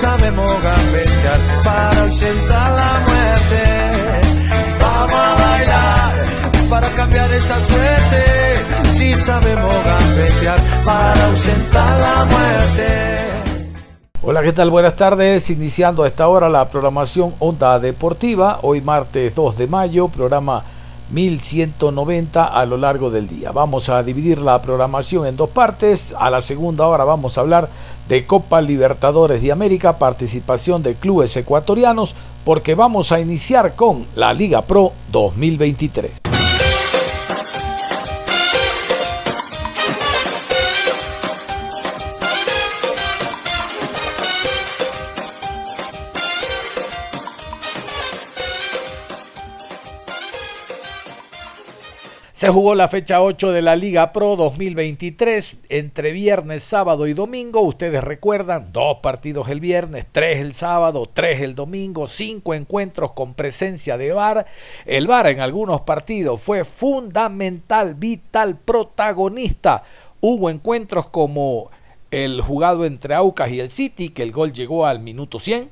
Sabemos 0.00 0.50
gambetear 0.62 1.62
para 1.62 2.02
ausentar 2.04 2.72
la 2.72 3.00
muerte. 3.06 3.62
Vamos 4.80 5.14
a 5.14 5.34
bailar 5.34 6.14
para 6.70 6.88
cambiar 6.90 7.30
esta 7.30 7.56
suerte. 7.66 8.92
Si 8.92 9.14
sabemos 9.14 9.74
gambetear 9.84 10.58
para 10.84 11.26
ausentar 11.26 12.00
la 12.00 12.24
muerte. 12.24 12.86
Hola, 14.22 14.42
¿qué 14.42 14.52
tal? 14.52 14.70
Buenas 14.70 14.96
tardes. 14.96 15.50
Iniciando 15.50 16.02
a 16.02 16.06
esta 16.06 16.28
hora 16.28 16.48
la 16.48 16.70
programación 16.70 17.34
Onda 17.38 17.78
Deportiva. 17.78 18.60
Hoy 18.62 18.80
martes 18.80 19.34
2 19.34 19.58
de 19.58 19.66
mayo, 19.66 20.08
programa 20.08 20.62
1190 21.10 22.44
a 22.44 22.66
lo 22.66 22.76
largo 22.76 23.10
del 23.10 23.28
día. 23.28 23.50
Vamos 23.52 23.88
a 23.88 24.02
dividir 24.02 24.38
la 24.38 24.62
programación 24.62 25.26
en 25.26 25.36
dos 25.36 25.50
partes. 25.50 26.14
A 26.18 26.30
la 26.30 26.40
segunda 26.40 26.86
hora 26.86 27.04
vamos 27.04 27.36
a 27.36 27.40
hablar 27.40 27.68
de 28.10 28.26
Copa 28.26 28.60
Libertadores 28.60 29.40
de 29.40 29.52
América, 29.52 29.96
participación 29.96 30.82
de 30.82 30.96
clubes 30.96 31.36
ecuatorianos, 31.36 32.16
porque 32.44 32.74
vamos 32.74 33.12
a 33.12 33.20
iniciar 33.20 33.76
con 33.76 34.04
la 34.16 34.34
Liga 34.34 34.62
Pro 34.62 34.92
2023. 35.12 36.39
Se 52.40 52.48
jugó 52.48 52.74
la 52.74 52.88
fecha 52.88 53.20
8 53.20 53.52
de 53.52 53.60
la 53.60 53.76
Liga 53.76 54.14
Pro 54.14 54.34
2023 54.34 55.58
entre 55.68 56.10
viernes, 56.12 56.62
sábado 56.62 57.06
y 57.06 57.12
domingo. 57.12 57.60
Ustedes 57.60 58.02
recuerdan, 58.02 58.72
dos 58.72 59.00
partidos 59.02 59.50
el 59.50 59.60
viernes, 59.60 60.06
tres 60.10 60.38
el 60.38 60.54
sábado, 60.54 61.06
tres 61.12 61.42
el 61.42 61.54
domingo, 61.54 62.06
cinco 62.06 62.54
encuentros 62.54 63.12
con 63.12 63.34
presencia 63.34 63.98
de 63.98 64.12
VAR. 64.12 64.46
El 64.86 65.06
VAR 65.06 65.26
en 65.26 65.40
algunos 65.40 65.82
partidos 65.82 66.40
fue 66.40 66.64
fundamental, 66.64 67.94
vital, 67.94 68.56
protagonista. 68.56 69.82
Hubo 70.22 70.48
encuentros 70.48 71.08
como 71.08 71.70
el 72.10 72.40
jugado 72.40 72.86
entre 72.86 73.16
Aucas 73.16 73.50
y 73.50 73.60
el 73.60 73.68
City, 73.68 74.08
que 74.08 74.22
el 74.22 74.32
gol 74.32 74.54
llegó 74.54 74.86
al 74.86 75.00
minuto 75.00 75.38
100 75.38 75.68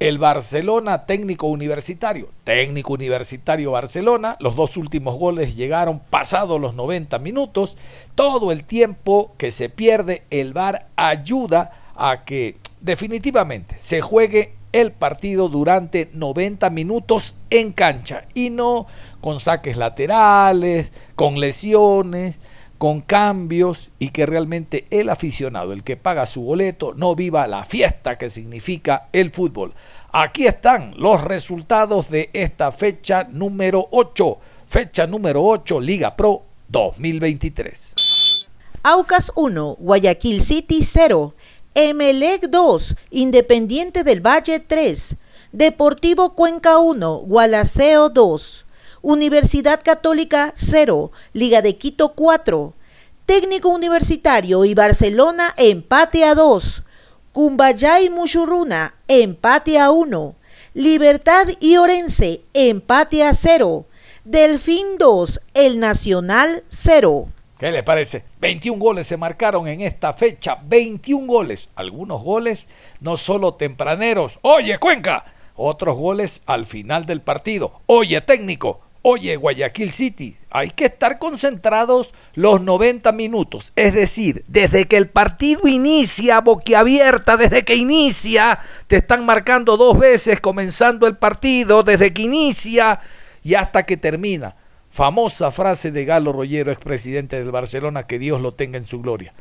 el 0.00 0.16
Barcelona 0.16 1.04
técnico 1.04 1.46
universitario, 1.46 2.30
técnico 2.42 2.94
universitario 2.94 3.70
Barcelona, 3.72 4.36
los 4.40 4.56
dos 4.56 4.78
últimos 4.78 5.18
goles 5.18 5.56
llegaron 5.56 6.00
pasados 6.00 6.58
los 6.58 6.74
90 6.74 7.18
minutos, 7.18 7.76
todo 8.14 8.50
el 8.50 8.64
tiempo 8.64 9.34
que 9.36 9.50
se 9.50 9.68
pierde 9.68 10.22
el 10.30 10.54
VAR 10.54 10.86
ayuda 10.96 11.92
a 11.94 12.24
que 12.24 12.56
definitivamente 12.80 13.76
se 13.78 14.00
juegue 14.00 14.54
el 14.72 14.92
partido 14.92 15.50
durante 15.50 16.08
90 16.14 16.70
minutos 16.70 17.34
en 17.50 17.72
cancha 17.72 18.24
y 18.32 18.48
no 18.48 18.86
con 19.20 19.38
saques 19.38 19.76
laterales, 19.76 20.92
con 21.14 21.38
lesiones, 21.38 22.38
con 22.80 23.02
cambios 23.02 23.92
y 23.98 24.08
que 24.08 24.24
realmente 24.24 24.86
el 24.88 25.10
aficionado, 25.10 25.74
el 25.74 25.84
que 25.84 25.98
paga 25.98 26.24
su 26.24 26.40
boleto, 26.40 26.94
no 26.94 27.14
viva 27.14 27.46
la 27.46 27.64
fiesta 27.64 28.16
que 28.16 28.30
significa 28.30 29.08
el 29.12 29.28
fútbol. 29.28 29.74
Aquí 30.12 30.46
están 30.46 30.94
los 30.96 31.22
resultados 31.22 32.10
de 32.10 32.30
esta 32.32 32.72
fecha 32.72 33.28
número 33.30 33.86
8, 33.92 34.38
fecha 34.66 35.06
número 35.06 35.44
8, 35.44 35.78
Liga 35.78 36.16
Pro 36.16 36.42
2023. 36.68 37.94
Aucas 38.82 39.30
1, 39.36 39.76
Guayaquil 39.78 40.40
City 40.40 40.82
0, 40.82 41.34
Emelec 41.74 42.48
2, 42.48 42.96
Independiente 43.10 44.02
del 44.02 44.20
Valle 44.20 44.58
3, 44.58 45.14
Deportivo 45.52 46.34
Cuenca 46.34 46.78
1, 46.78 47.18
Gualaceo 47.18 48.08
2, 48.08 48.66
Universidad 49.02 49.80
Católica 49.84 50.52
0, 50.56 51.12
Liga 51.34 51.62
de 51.62 51.76
Quito 51.76 52.14
4, 52.16 52.74
Técnico 53.26 53.68
Universitario 53.68 54.64
y 54.64 54.74
Barcelona 54.74 55.54
empate 55.56 56.24
a 56.24 56.34
2, 56.34 56.82
Cumbayá 57.32 58.00
y 58.00 58.10
Muchurruna 58.10 58.96
empate 59.12 59.76
a 59.76 59.90
1, 59.90 60.36
Libertad 60.72 61.48
y 61.58 61.78
Orense 61.78 62.42
empate 62.54 63.24
a 63.24 63.34
0, 63.34 63.84
Delfín 64.22 64.98
2, 65.00 65.40
El 65.52 65.80
Nacional 65.80 66.62
0. 66.68 67.26
¿Qué 67.58 67.72
le 67.72 67.82
parece? 67.82 68.22
21 68.40 68.78
goles 68.78 69.08
se 69.08 69.16
marcaron 69.16 69.66
en 69.66 69.80
esta 69.80 70.12
fecha, 70.12 70.58
21 70.62 71.26
goles, 71.26 71.70
algunos 71.74 72.22
goles 72.22 72.68
no 73.00 73.16
solo 73.16 73.54
tempraneros, 73.54 74.38
oye 74.42 74.78
Cuenca, 74.78 75.24
otros 75.56 75.98
goles 75.98 76.42
al 76.46 76.64
final 76.64 77.04
del 77.04 77.20
partido, 77.20 77.80
oye 77.86 78.20
técnico, 78.20 78.78
Oye, 79.02 79.36
Guayaquil 79.36 79.92
City, 79.92 80.36
hay 80.50 80.70
que 80.70 80.86
estar 80.86 81.18
concentrados 81.18 82.12
los 82.34 82.60
90 82.60 83.12
minutos. 83.12 83.72
Es 83.76 83.94
decir, 83.94 84.44
desde 84.48 84.86
que 84.86 84.96
el 84.96 85.08
partido 85.08 85.68
inicia, 85.68 86.40
boquiabierta, 86.40 87.36
desde 87.36 87.64
que 87.64 87.76
inicia, 87.76 88.58
te 88.88 88.96
están 88.96 89.24
marcando 89.24 89.76
dos 89.76 89.98
veces 89.98 90.40
comenzando 90.40 91.06
el 91.06 91.16
partido, 91.16 91.82
desde 91.82 92.12
que 92.12 92.22
inicia 92.22 93.00
y 93.42 93.54
hasta 93.54 93.84
que 93.84 93.96
termina. 93.96 94.56
Famosa 94.90 95.52
frase 95.52 95.92
de 95.92 96.04
Galo 96.04 96.32
Rollero, 96.32 96.72
expresidente 96.72 97.36
del 97.36 97.52
Barcelona, 97.52 98.08
que 98.08 98.18
Dios 98.18 98.40
lo 98.40 98.54
tenga 98.54 98.76
en 98.76 98.86
su 98.86 99.00
gloria. 99.00 99.32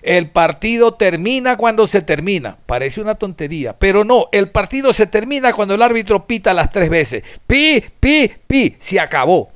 El 0.00 0.30
partido 0.30 0.94
termina 0.94 1.56
cuando 1.56 1.86
se 1.86 2.02
termina. 2.02 2.58
Parece 2.66 3.00
una 3.00 3.14
tontería, 3.14 3.78
pero 3.78 4.04
no, 4.04 4.28
el 4.32 4.50
partido 4.50 4.92
se 4.92 5.06
termina 5.06 5.52
cuando 5.52 5.74
el 5.74 5.82
árbitro 5.82 6.26
pita 6.26 6.52
las 6.52 6.70
tres 6.70 6.90
veces. 6.90 7.22
Pi, 7.46 7.82
pi, 8.00 8.30
pi, 8.46 8.76
se 8.78 9.00
acabó. 9.00 9.53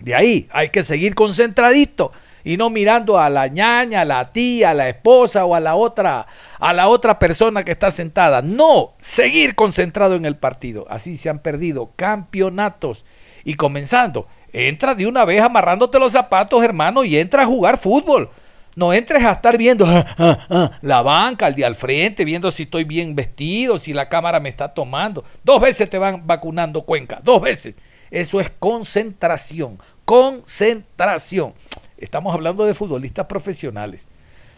De 0.00 0.14
ahí 0.14 0.48
hay 0.50 0.70
que 0.70 0.82
seguir 0.82 1.14
concentradito 1.14 2.12
y 2.42 2.56
no 2.56 2.70
mirando 2.70 3.18
a 3.18 3.28
la 3.28 3.48
ñaña, 3.48 4.00
a 4.00 4.04
la 4.04 4.32
tía, 4.32 4.70
a 4.70 4.74
la 4.74 4.88
esposa 4.88 5.44
o 5.44 5.54
a 5.54 5.60
la 5.60 5.74
otra 5.74 6.26
a 6.58 6.72
la 6.72 6.88
otra 6.88 7.18
persona 7.18 7.64
que 7.64 7.72
está 7.72 7.90
sentada. 7.90 8.42
No, 8.42 8.94
seguir 9.00 9.54
concentrado 9.54 10.14
en 10.14 10.24
el 10.24 10.36
partido. 10.36 10.86
Así 10.88 11.16
se 11.16 11.28
han 11.28 11.40
perdido 11.40 11.92
campeonatos 11.96 13.04
y 13.44 13.54
comenzando. 13.54 14.26
Entra 14.52 14.94
de 14.94 15.06
una 15.06 15.24
vez 15.24 15.42
amarrándote 15.42 15.98
los 15.98 16.12
zapatos, 16.12 16.62
hermano, 16.62 17.04
y 17.04 17.18
entra 17.18 17.44
a 17.44 17.46
jugar 17.46 17.78
fútbol. 17.78 18.30
No 18.76 18.92
entres 18.92 19.24
a 19.24 19.32
estar 19.32 19.58
viendo 19.58 19.84
ah, 19.88 20.06
ah, 20.18 20.46
ah, 20.48 20.70
la 20.82 21.02
banca, 21.02 21.46
al 21.46 21.54
de 21.54 21.64
al 21.64 21.74
frente, 21.74 22.24
viendo 22.24 22.50
si 22.50 22.64
estoy 22.64 22.84
bien 22.84 23.14
vestido, 23.14 23.78
si 23.78 23.92
la 23.92 24.08
cámara 24.08 24.40
me 24.40 24.48
está 24.48 24.68
tomando. 24.68 25.24
Dos 25.44 25.60
veces 25.60 25.90
te 25.90 25.98
van 25.98 26.26
vacunando 26.26 26.82
Cuenca, 26.82 27.20
dos 27.22 27.42
veces. 27.42 27.74
Eso 28.10 28.40
es 28.40 28.50
concentración, 28.58 29.78
concentración. 30.10 31.54
Estamos 31.96 32.34
hablando 32.34 32.64
de 32.64 32.74
futbolistas 32.74 33.26
profesionales. 33.26 34.04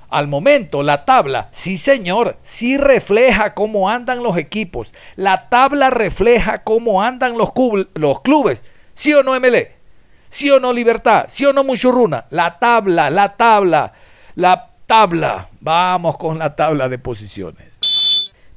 Al 0.09 0.27
momento, 0.27 0.83
la 0.83 1.05
tabla, 1.05 1.51
sí 1.53 1.77
señor, 1.77 2.39
sí 2.41 2.79
refleja 2.79 3.53
cómo 3.53 3.91
andan 3.91 4.23
los 4.23 4.39
equipos. 4.39 4.95
La 5.15 5.51
tabla 5.51 5.91
refleja 5.91 6.63
cómo 6.63 7.03
andan 7.03 7.37
los, 7.37 7.51
clubes. 7.53 8.65
¿Sí 8.95 9.13
o 9.13 9.23
no, 9.23 9.39
MLE? 9.39 9.73
¿Sí 10.31 10.51
o 10.51 10.59
no, 10.59 10.73
Libertad? 10.73 11.27
¿Sí 11.29 11.45
o 11.45 11.53
no, 11.53 11.65
Muchurruna? 11.65 12.25
La 12.31 12.59
tabla, 12.59 13.11
la 13.11 13.37
tabla. 13.37 13.93
La 14.37 14.71
tabla. 14.87 15.49
Vamos 15.61 16.17
con 16.17 16.39
la 16.39 16.57
tabla 16.57 16.89
de 16.89 16.99
posiciones. 16.99 17.72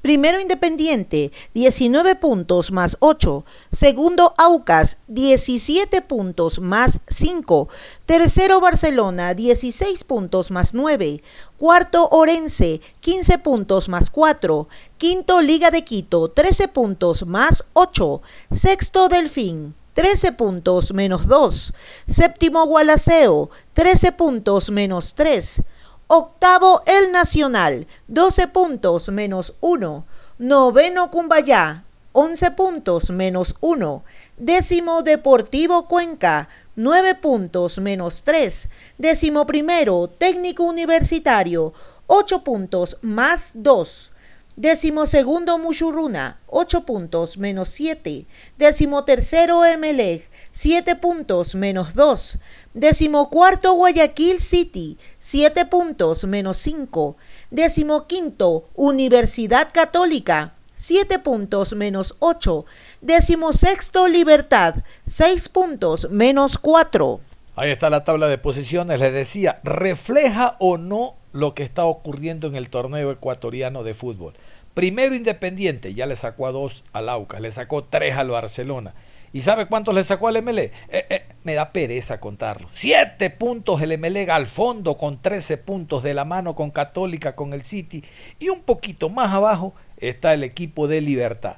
Primero 0.06 0.40
Independiente, 0.40 1.31
19 1.56 2.18
puntos 2.18 2.72
más 2.72 2.96
8. 3.00 3.44
Segundo 3.72 4.36
Aucas, 4.38 5.00
17 5.07 6.04
puntos 6.04 6.60
más 6.60 7.00
5. 7.07 7.69
Tercero 8.06 8.60
Barcelona, 8.60 9.34
16 9.34 10.04
puntos 10.04 10.52
más 10.52 10.75
9. 10.75 11.24
Cuarto 11.57 12.07
Orense, 12.10 12.81
15 13.00 13.40
puntos 13.40 13.90
más 13.90 14.12
4. 14.12 14.68
Quinto 15.00 15.42
Liga 15.42 15.72
de 15.72 15.84
Quito, 15.84 16.30
13 16.30 16.68
puntos 16.68 17.25
más 17.25 17.66
8. 17.74 18.22
Sexto 18.52 19.10
Delfín, 19.10 19.74
13 19.96 20.34
puntos 20.34 20.94
menos 20.94 21.25
2. 21.25 21.74
Séptimo 22.06 22.63
Gualaceo, 22.68 23.50
13 23.74 24.12
puntos 24.12 24.69
menos 24.69 25.16
3. 25.16 25.63
Octavo 26.07 26.84
el 26.86 27.12
Nacional, 27.12 27.88
12 28.10 28.48
puntos 28.50 29.10
menos 29.10 29.56
1. 29.60 30.06
Noveno 30.38 31.10
Cumbayá, 31.10 31.84
11 32.12 32.52
puntos 32.52 33.10
menos 33.10 33.56
1. 33.60 34.04
Décimo 34.38 35.02
Deportivo 35.02 35.88
Cuenca, 35.88 36.48
9 36.75 37.16
puntos 37.16 37.80
menos 37.80 38.22
3. 38.24 38.69
Décimo 39.00 39.48
primero 39.48 40.07
Técnico 40.07 40.63
Universitario, 40.63 41.74
8 42.06 42.44
puntos 42.44 43.00
más 43.02 43.54
2. 43.56 44.12
Décimo 44.57 45.07
segundo 45.07 45.57
Mushuruna, 45.57 46.40
8 46.46 46.86
puntos 46.86 47.40
menos 47.40 47.69
7. 47.69 48.28
Décimo 48.60 49.06
tercero 49.06 49.66
Emelec, 49.66 50.30
7 50.57 50.96
puntos 50.96 51.54
menos 51.54 51.96
2. 51.96 52.38
Décimo 52.74 53.30
cuarto 53.30 53.74
Guayaquil 53.74 54.40
City, 54.40 54.98
7 55.19 55.66
puntos 55.66 56.24
menos 56.24 56.56
5. 56.60 57.18
Décimo 57.52 58.07
quinto 58.07 58.63
Universidad 58.74 59.68
Católica, 59.74 60.54
7 60.78 61.19
puntos 61.19 61.74
menos 61.74 62.16
8. 62.19 62.66
Décimo 63.02 63.52
sexto 63.52 64.07
Libertad, 64.07 64.75
6 65.06 65.50
puntos 65.50 66.10
menos 66.10 66.57
4. 66.57 67.19
Ahí 67.57 67.72
está 67.72 67.90
la 67.90 68.06
tabla 68.06 68.28
de 68.28 68.38
posiciones. 68.38 69.02
Les 69.02 69.12
decía, 69.12 69.60
¿refleja 69.66 70.56
o 70.60 70.78
no 70.78 71.16
lo 71.34 71.54
que 71.54 71.63
está 71.63 71.84
ocurriendo 71.84 72.48
en 72.48 72.56
el 72.56 72.69
torneo 72.69 73.12
ecuatoriano 73.12 73.84
de 73.84 73.94
fútbol? 73.94 74.36
Primero 74.74 75.16
Independiente, 75.16 75.94
ya 75.94 76.06
le 76.06 76.16
sacó 76.16 76.48
a 76.48 76.54
dos 76.54 76.86
al 76.94 77.10
Aucas, 77.10 77.42
le 77.42 77.52
sacó 77.52 77.84
tres 77.84 78.16
al 78.16 78.30
Barcelona. 78.30 78.94
¿Y 79.35 79.41
sabe 79.41 79.65
cuántos 79.65 79.93
le 79.93 80.05
sacó 80.05 80.29
al 80.29 80.41
MLE? 80.41 80.71
Eh, 80.87 81.05
eh, 81.09 81.25
me 81.43 81.55
da 81.55 81.73
pereza 81.73 82.21
contarlo. 82.21 82.69
Siete 82.69 83.29
puntos 83.29 83.81
el 83.81 83.97
MLE 83.97 84.31
al 84.31 84.47
fondo 84.47 84.95
con 84.95 85.21
13 85.21 85.57
puntos 85.57 86.03
de 86.03 86.13
la 86.13 86.23
mano 86.23 86.55
con 86.55 86.71
Católica, 86.71 87.35
con 87.35 87.51
el 87.51 87.65
City. 87.65 88.01
Y 88.39 88.47
un 88.47 88.61
poquito 88.61 89.09
más 89.09 89.33
abajo 89.33 89.73
está 89.97 90.33
el 90.33 90.45
equipo 90.45 90.87
de 90.87 91.01
Libertad. 91.01 91.57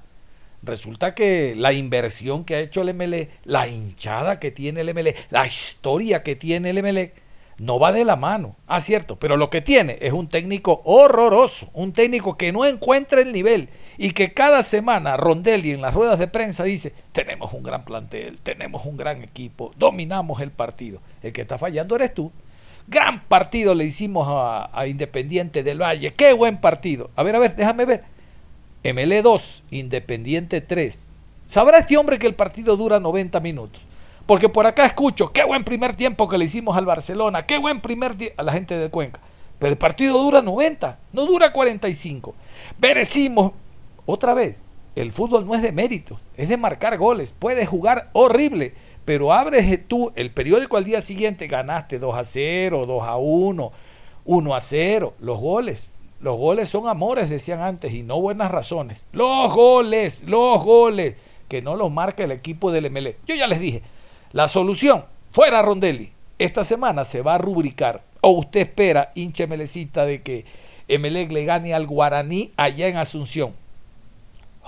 Resulta 0.64 1.14
que 1.14 1.54
la 1.56 1.72
inversión 1.72 2.46
que 2.46 2.56
ha 2.56 2.60
hecho 2.62 2.82
el 2.82 2.96
MLE, 2.96 3.30
la 3.44 3.68
hinchada 3.68 4.40
que 4.40 4.50
tiene 4.50 4.82
el 4.82 4.96
MLE, 4.96 5.16
la 5.30 5.46
historia 5.46 6.24
que 6.24 6.36
tiene 6.36 6.72
el 6.72 6.82
MLE, 6.82 7.14
no 7.60 7.78
va 7.78 7.92
de 7.92 8.06
la 8.06 8.16
mano. 8.16 8.56
Ah, 8.66 8.82
cierto, 8.82 9.20
pero 9.20 9.38
lo 9.38 9.52
que 9.52 9.62
tiene 9.62 10.00
es 10.02 10.14
un 10.14 10.30
técnico 10.30 10.82
horroroso, 10.84 11.70
un 11.74 11.94
técnico 11.94 12.38
que 12.38 12.52
no 12.52 12.66
encuentra 12.66 13.22
el 13.22 13.32
nivel 13.32 13.70
y 13.98 14.12
que 14.12 14.34
cada 14.34 14.62
semana 14.62 15.18
Rondelli 15.18 15.72
en 15.72 15.82
las 15.82 15.94
ruedas 15.94 16.20
de 16.20 16.28
prensa 16.28 16.64
dice, 16.64 16.94
tenemos 17.12 17.54
un 17.54 17.64
gran 17.64 17.84
plantel, 17.84 18.40
tenemos 18.42 18.86
un 18.86 18.96
gran 18.96 19.24
equipo, 19.24 19.74
dominamos 19.78 20.42
el 20.42 20.52
partido. 20.52 21.02
El 21.24 21.34
que 21.34 21.42
está 21.42 21.58
fallando 21.58 21.96
eres 21.96 22.14
tú. 22.14 22.32
Gran 22.88 23.24
partido 23.24 23.76
le 23.76 23.86
hicimos 23.86 24.28
a, 24.30 24.88
Independiente 24.88 25.64
del 25.64 25.82
Valle, 25.82 26.14
qué 26.14 26.34
buen 26.34 26.58
partido. 26.58 27.10
A 27.16 27.24
ver, 27.24 27.36
a 27.36 27.40
ver, 27.40 27.56
déjame 27.56 27.86
ver. 27.86 28.04
ML 28.84 29.22
2, 29.22 29.64
Independiente 29.72 30.62
3. 30.62 31.04
¿Sabrá 31.48 31.80
este 31.80 31.98
hombre 31.98 32.20
que 32.20 32.28
el 32.28 32.36
partido 32.36 32.78
dura 32.78 33.00
90 33.00 33.40
minutos? 33.40 33.82
Porque 34.26 34.48
por 34.48 34.68
acá 34.68 34.86
escucho, 34.86 35.32
qué 35.32 35.44
buen 35.44 35.64
primer 35.64 35.96
tiempo 35.96 36.28
que 36.28 36.38
le 36.38 36.46
hicimos 36.46 36.78
al 36.78 36.86
Barcelona, 36.86 37.46
qué 37.46 37.58
buen 37.58 37.82
primer 37.82 38.16
tiempo 38.16 38.40
a 38.40 38.44
la 38.44 38.54
gente 38.54 38.78
de 38.78 38.90
Cuenca. 38.90 39.20
Pero 39.58 39.72
el 39.72 39.78
partido 39.78 40.22
dura 40.22 40.42
90, 40.42 41.00
no 41.14 41.26
dura 41.26 41.52
45. 41.52 42.36
Merecimos, 42.80 43.54
otra 44.08 44.34
vez, 44.34 44.56
el 44.96 45.12
fútbol 45.12 45.46
no 45.46 45.54
es 45.54 45.62
de 45.62 45.72
mérito, 45.72 46.20
es 46.38 46.50
de 46.50 46.58
marcar 46.58 46.98
goles. 46.98 47.36
Puedes 47.38 47.68
jugar 47.68 48.10
horrible, 48.14 48.74
pero 49.06 49.34
abres 49.34 49.88
tú 49.88 50.12
el 50.16 50.32
periódico 50.32 50.78
al 50.78 50.86
día 50.86 51.02
siguiente, 51.02 51.48
ganaste 51.48 52.00
2 52.00 52.18
a 52.18 52.24
0, 52.24 52.86
2 52.88 53.04
a 53.04 53.18
1, 53.18 53.72
1 54.26 54.56
a 54.56 54.60
0. 54.62 55.14
Los 55.20 55.40
goles, 55.40 55.84
los 56.22 56.38
goles 56.38 56.70
son 56.70 56.88
amores, 56.88 57.30
decían 57.30 57.62
antes, 57.62 57.94
y 57.94 58.02
no 58.02 58.20
buenas 58.22 58.50
razones. 58.50 59.06
Los 59.12 59.54
goles, 59.54 60.24
los 60.24 60.64
goles, 60.64 61.16
que 61.50 61.62
no 61.62 61.76
los 61.76 61.92
marca 61.92 62.24
el 62.24 62.32
equipo 62.32 62.72
del 62.72 62.90
MLE. 62.90 63.18
Yo 63.28 63.36
ya 63.36 63.46
les 63.46 63.60
dije, 63.60 63.82
la 64.32 64.48
solución, 64.48 65.04
fuera 65.30 65.62
Rondelli. 65.62 66.12
Esta 66.40 66.64
semana 66.64 67.04
se 67.04 67.22
va 67.22 67.36
a 67.36 67.40
rubricar. 67.40 68.04
O 68.22 68.32
usted 68.32 68.62
espera, 68.62 69.12
hinche 69.16 69.48
melecita, 69.48 70.06
de 70.06 70.22
que 70.22 70.46
Emelec 70.88 71.32
le 71.32 71.46
gane 71.46 71.74
al 71.74 71.86
Guaraní 71.86 72.54
allá 72.56 72.88
en 72.88 72.98
Asunción. 72.98 73.67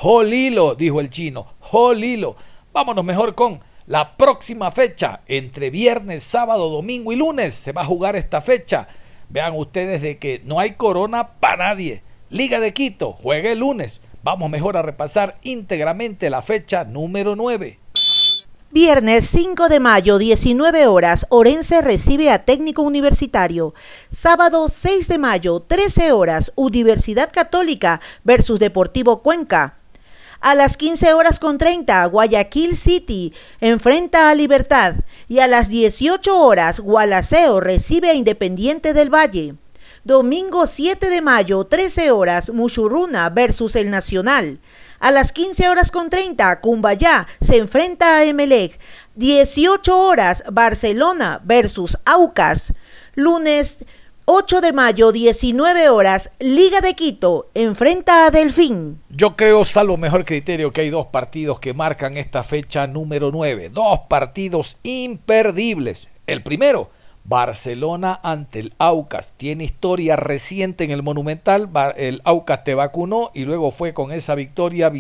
Jolilo, 0.02 0.76
dijo 0.76 1.02
el 1.02 1.10
chino. 1.10 1.56
Jolilo. 1.60 2.38
Vámonos 2.72 3.04
mejor 3.04 3.36
con 3.36 3.60
la 3.86 4.16
próxima 4.16 4.72
fecha. 4.72 5.20
Entre 5.28 5.70
viernes, 5.72 6.24
sábado, 6.24 6.70
domingo 6.70 7.12
y 7.12 7.18
lunes 7.18 7.54
se 7.54 7.74
va 7.74 7.82
a 7.82 7.86
jugar 7.86 8.16
esta 8.16 8.40
fecha. 8.40 8.88
Vean 9.28 9.58
ustedes 9.58 10.02
de 10.02 10.18
que 10.18 10.42
no 10.46 10.58
hay 10.58 10.76
corona 10.76 11.32
para 11.42 11.68
nadie. 11.68 12.02
Liga 12.30 12.62
de 12.62 12.74
Quito 12.74 13.12
juega 13.12 13.52
el 13.52 13.60
lunes. 13.60 14.00
Vamos 14.24 14.50
mejor 14.50 14.78
a 14.78 14.84
repasar 14.84 15.38
íntegramente 15.44 16.30
la 16.30 16.42
fecha 16.42 16.86
número 16.86 17.36
9. 17.36 17.78
Viernes 18.72 19.28
5 19.28 19.68
de 19.68 19.82
mayo, 19.82 20.18
19 20.18 20.88
horas, 20.88 21.26
Orense 21.30 21.82
recibe 21.82 22.32
a 22.32 22.46
Técnico 22.46 22.84
Universitario. 22.84 23.74
Sábado 24.12 24.70
6 24.70 25.10
de 25.10 25.18
mayo, 25.18 25.60
13 25.60 26.14
horas, 26.14 26.54
Universidad 26.56 27.32
Católica 27.34 28.00
versus 28.24 28.60
Deportivo 28.60 29.24
Cuenca. 29.24 29.79
A 30.42 30.56
las 30.56 30.78
15 30.78 31.14
horas 31.14 31.38
con 31.38 31.58
30, 31.58 32.06
Guayaquil 32.06 32.78
City 32.78 33.34
enfrenta 33.60 34.30
a 34.30 34.36
Libertad. 34.36 34.96
Y 35.28 35.40
a 35.40 35.48
las 35.48 35.68
18 35.68 36.40
horas, 36.42 36.80
Gualaceo 36.80 37.60
recibe 37.60 38.10
a 38.10 38.14
Independiente 38.14 38.94
del 38.94 39.14
Valle. 39.14 39.56
Domingo 40.06 40.66
7 40.66 41.10
de 41.10 41.22
mayo, 41.22 41.66
13 41.66 42.12
horas, 42.12 42.52
Muchurruna 42.52 43.30
versus 43.30 43.76
el 43.76 43.90
Nacional. 43.90 44.60
A 45.00 45.12
las 45.12 45.34
15 45.34 45.68
horas 45.68 45.92
con 45.92 46.10
30, 46.10 46.62
Cumbayá 46.62 47.28
se 47.42 47.58
enfrenta 47.58 48.16
a 48.16 48.24
Emelec. 48.24 48.80
18 49.16 50.00
horas, 50.00 50.46
Barcelona 50.50 51.42
versus 51.44 51.98
Aucas. 52.06 52.74
Lunes 53.14 53.80
8 54.32 54.62
de 54.62 54.74
mayo, 54.74 55.12
19 55.12 55.90
horas, 55.90 56.30
Liga 56.38 56.82
de 56.82 56.94
Quito 56.94 57.50
enfrenta 57.56 58.28
a 58.28 58.30
Delfín. 58.30 59.02
Yo 59.10 59.36
creo, 59.36 59.66
salvo 59.66 59.98
mejor 59.98 60.24
criterio, 60.24 60.72
que 60.72 60.82
hay 60.82 60.92
dos 60.92 61.08
partidos 61.08 61.60
que 61.60 61.74
marcan 61.74 62.16
esta 62.16 62.44
fecha 62.44 62.86
número 62.86 63.32
9. 63.32 63.70
Dos 63.70 64.02
partidos 64.08 64.78
imperdibles. 64.84 66.10
El 66.28 66.44
primero, 66.44 66.92
Barcelona 67.24 68.20
ante 68.24 68.60
el 68.60 68.74
Aucas. 68.78 69.34
Tiene 69.38 69.64
historia 69.64 70.16
reciente 70.16 70.84
en 70.84 70.92
el 70.92 71.04
Monumental. 71.04 71.70
El 71.96 72.22
Aucas 72.24 72.64
te 72.64 72.76
vacunó 72.76 73.32
y 73.34 73.46
luego 73.46 73.72
fue 73.72 73.94
con 73.94 74.12
esa 74.12 74.36
victoria 74.36 74.92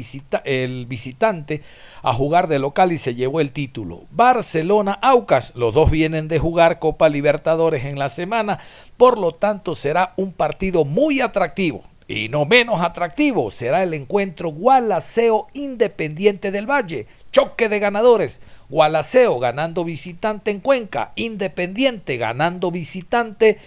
el 0.43 0.85
visitante 0.85 1.61
a 2.03 2.13
jugar 2.13 2.47
de 2.47 2.59
local 2.59 2.91
y 2.91 2.97
se 2.97 3.15
llevó 3.15 3.41
el 3.41 3.51
título. 3.51 4.03
Barcelona-Aucas. 4.11 5.53
Los 5.55 5.73
dos 5.73 5.89
vienen 5.89 6.27
de 6.27 6.39
jugar 6.39 6.79
Copa 6.79 7.09
Libertadores 7.09 7.85
en 7.85 7.97
la 7.97 8.09
semana. 8.09 8.59
Por 8.97 9.17
lo 9.17 9.33
tanto, 9.33 9.75
será 9.75 10.13
un 10.17 10.33
partido 10.33 10.85
muy 10.85 11.21
atractivo. 11.21 11.83
Y 12.07 12.27
no 12.27 12.45
menos 12.45 12.81
atractivo 12.81 13.51
será 13.51 13.83
el 13.83 13.93
encuentro 13.93 14.49
Gualaceo 14.49 15.45
Independiente 15.53 16.49
del 16.49 16.65
Valle. 16.65 17.05
Choque 17.31 17.69
de 17.69 17.79
ganadores. 17.79 18.41
Gualaceo 18.69 19.39
ganando 19.39 19.83
visitante 19.83 20.51
en 20.51 20.59
Cuenca. 20.59 21.11
Independiente 21.15 22.17
ganando 22.17 22.71
visitante 22.71 23.59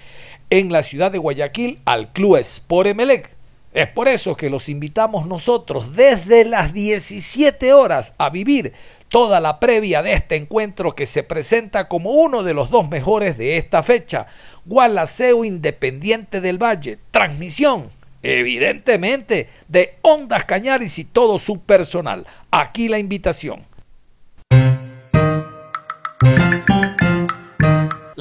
en 0.50 0.72
la 0.72 0.82
ciudad 0.82 1.10
de 1.10 1.18
Guayaquil 1.18 1.80
al 1.84 2.12
Club 2.12 2.36
Sport 2.36 2.88
Emelec. 2.88 3.36
Es 3.72 3.88
por 3.88 4.06
eso 4.06 4.36
que 4.36 4.50
los 4.50 4.68
invitamos 4.68 5.26
nosotros 5.26 5.96
desde 5.96 6.44
las 6.44 6.74
17 6.74 7.72
horas 7.72 8.12
a 8.18 8.28
vivir 8.28 8.74
toda 9.08 9.40
la 9.40 9.60
previa 9.60 10.02
de 10.02 10.12
este 10.12 10.36
encuentro 10.36 10.94
que 10.94 11.06
se 11.06 11.22
presenta 11.22 11.88
como 11.88 12.10
uno 12.10 12.42
de 12.42 12.52
los 12.52 12.68
dos 12.68 12.90
mejores 12.90 13.38
de 13.38 13.56
esta 13.56 13.82
fecha. 13.82 14.26
Gualaceo 14.66 15.44
Independiente 15.44 16.42
del 16.42 16.62
Valle. 16.62 16.98
Transmisión 17.10 17.90
evidentemente, 18.22 19.48
de 19.68 19.96
Ondas 20.02 20.44
Cañaris 20.44 20.98
y 20.98 21.04
todo 21.04 21.38
su 21.38 21.60
personal. 21.60 22.26
Aquí 22.50 22.88
la 22.88 22.98
invitación. 22.98 23.66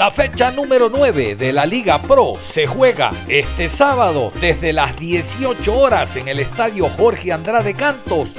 La 0.01 0.10
fecha 0.10 0.50
número 0.50 0.89
9 0.89 1.36
de 1.36 1.53
la 1.53 1.67
Liga 1.67 2.01
Pro 2.01 2.34
se 2.43 2.65
juega 2.65 3.12
este 3.27 3.70
sábado 3.70 4.34
desde 4.41 4.74
las 4.74 4.98
18 4.98 5.77
horas 5.77 6.15
en 6.15 6.27
el 6.27 6.39
estadio 6.39 6.89
Jorge 6.89 7.31
Andrade 7.31 7.75
Cantos, 7.75 8.29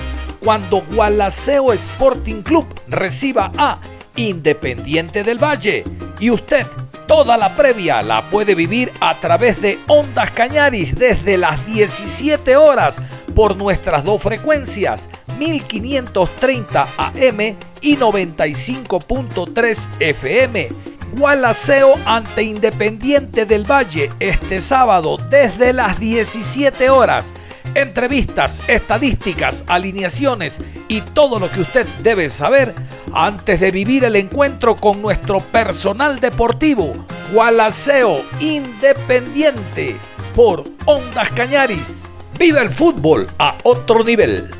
cuando 0.40 0.80
Gualaceo 0.80 1.72
Sporting 1.72 2.42
Club 2.42 2.66
reciba 2.88 3.52
a 3.56 3.78
Independiente 4.16 5.22
del 5.22 5.38
Valle. 5.38 5.84
Y 6.18 6.30
usted 6.30 6.66
toda 7.06 7.36
la 7.36 7.54
previa 7.54 8.02
la 8.02 8.22
puede 8.22 8.54
vivir 8.54 8.92
a 9.00 9.14
través 9.14 9.60
de 9.60 9.78
Ondas 9.86 10.30
Cañaris 10.30 10.94
desde 10.94 11.36
las 11.36 11.64
17 11.66 12.56
horas 12.56 13.02
por 13.34 13.56
nuestras 13.56 14.04
dos 14.04 14.22
frecuencias 14.22 15.08
1530 15.38 16.88
AM 16.96 17.56
y 17.80 17.96
95.3 17.96 19.88
FM. 20.00 20.68
Gualaceo 21.12 21.96
ante 22.06 22.42
Independiente 22.42 23.44
del 23.44 23.70
Valle 23.70 24.08
este 24.18 24.60
sábado 24.60 25.18
desde 25.30 25.72
las 25.72 26.00
17 26.00 26.90
horas. 26.90 27.32
Entrevistas, 27.74 28.60
estadísticas, 28.68 29.64
alineaciones 29.66 30.60
y 30.88 31.00
todo 31.00 31.38
lo 31.38 31.50
que 31.50 31.62
usted 31.62 31.86
debe 32.02 32.28
saber 32.28 32.74
antes 33.14 33.60
de 33.60 33.70
vivir 33.70 34.04
el 34.04 34.16
encuentro 34.16 34.76
con 34.76 35.00
nuestro 35.00 35.40
personal 35.40 36.20
deportivo. 36.20 36.92
Gualaceo 37.32 38.20
Independiente 38.40 39.96
por 40.34 40.64
Ondas 40.84 41.30
Cañaris. 41.30 42.02
Vive 42.38 42.60
el 42.60 42.68
fútbol 42.68 43.26
a 43.38 43.56
otro 43.64 44.04
nivel. 44.04 44.50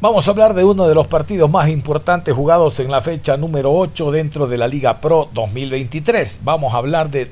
Vamos 0.00 0.28
a 0.28 0.30
hablar 0.30 0.54
de 0.54 0.62
uno 0.62 0.86
de 0.86 0.94
los 0.94 1.06
partidos 1.06 1.50
más 1.50 1.68
importantes 1.68 2.34
jugados 2.34 2.80
en 2.80 2.90
la 2.90 3.00
fecha 3.00 3.36
número 3.36 3.72
8 3.72 4.10
dentro 4.10 4.46
de 4.46 4.58
la 4.58 4.68
Liga 4.68 5.00
Pro 5.00 5.28
2023. 5.32 6.40
Vamos 6.42 6.74
a 6.74 6.76
hablar 6.76 7.10
de 7.10 7.30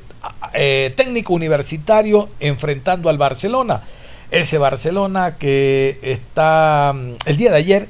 eh, 0.54 0.92
técnico 0.96 1.34
universitario 1.34 2.28
enfrentando 2.40 3.08
al 3.08 3.18
Barcelona. 3.18 3.82
Ese 4.30 4.56
Barcelona 4.56 5.36
que 5.36 5.98
está 6.02 6.92
mm, 6.94 7.10
el 7.26 7.36
día 7.36 7.50
de 7.50 7.56
ayer 7.56 7.88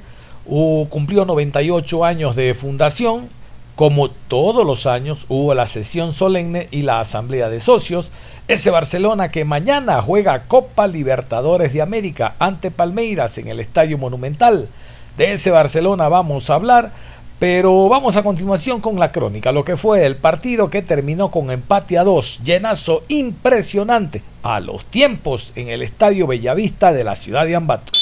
cumplió 0.89 1.25
98 1.25 2.05
años 2.05 2.37
de 2.37 2.55
fundación. 2.55 3.29
Como 3.77 4.09
todos 4.09 4.65
los 4.65 4.87
años 4.87 5.27
hubo 5.29 5.53
la 5.53 5.67
sesión 5.67 6.13
solemne 6.13 6.69
y 6.71 6.83
la 6.83 7.01
asamblea 7.01 7.49
de 7.49 7.61
socios. 7.61 8.13
Ese 8.47 8.71
Barcelona 8.71 9.31
que 9.31 9.45
mañana 9.45 10.01
juega 10.01 10.45
Copa 10.45 10.87
Libertadores 10.87 11.73
de 11.73 11.83
América 11.83 12.35
ante 12.39 12.71
Palmeiras 12.71 13.37
en 13.39 13.49
el 13.49 13.59
Estadio 13.59 13.99
Monumental. 13.99 14.69
De 15.17 15.33
ese 15.33 15.51
Barcelona 15.51 16.09
vamos 16.09 16.51
a 16.51 16.55
hablar, 16.55 16.93
pero 17.39 17.89
vamos 17.89 18.17
a 18.17 18.23
continuación 18.23 18.81
con 18.81 18.99
la 18.99 19.13
crónica, 19.13 19.53
lo 19.53 19.65
que 19.65 19.77
fue 19.77 20.07
el 20.07 20.17
partido 20.17 20.71
que 20.71 20.83
terminó 20.83 21.31
con 21.31 21.51
empate 21.51 21.99
a 21.99 22.05
dos, 22.05 22.41
llenazo 22.45 23.03
impresionante 23.09 24.23
a 24.43 24.61
los 24.61 24.85
tiempos 24.85 25.53
en 25.57 25.69
el 25.69 25.83
Estadio 25.83 26.27
Bellavista 26.27 26.93
de 26.93 27.05
la 27.05 27.17
ciudad 27.17 27.47
de 27.47 27.57
Ambato. 27.57 27.93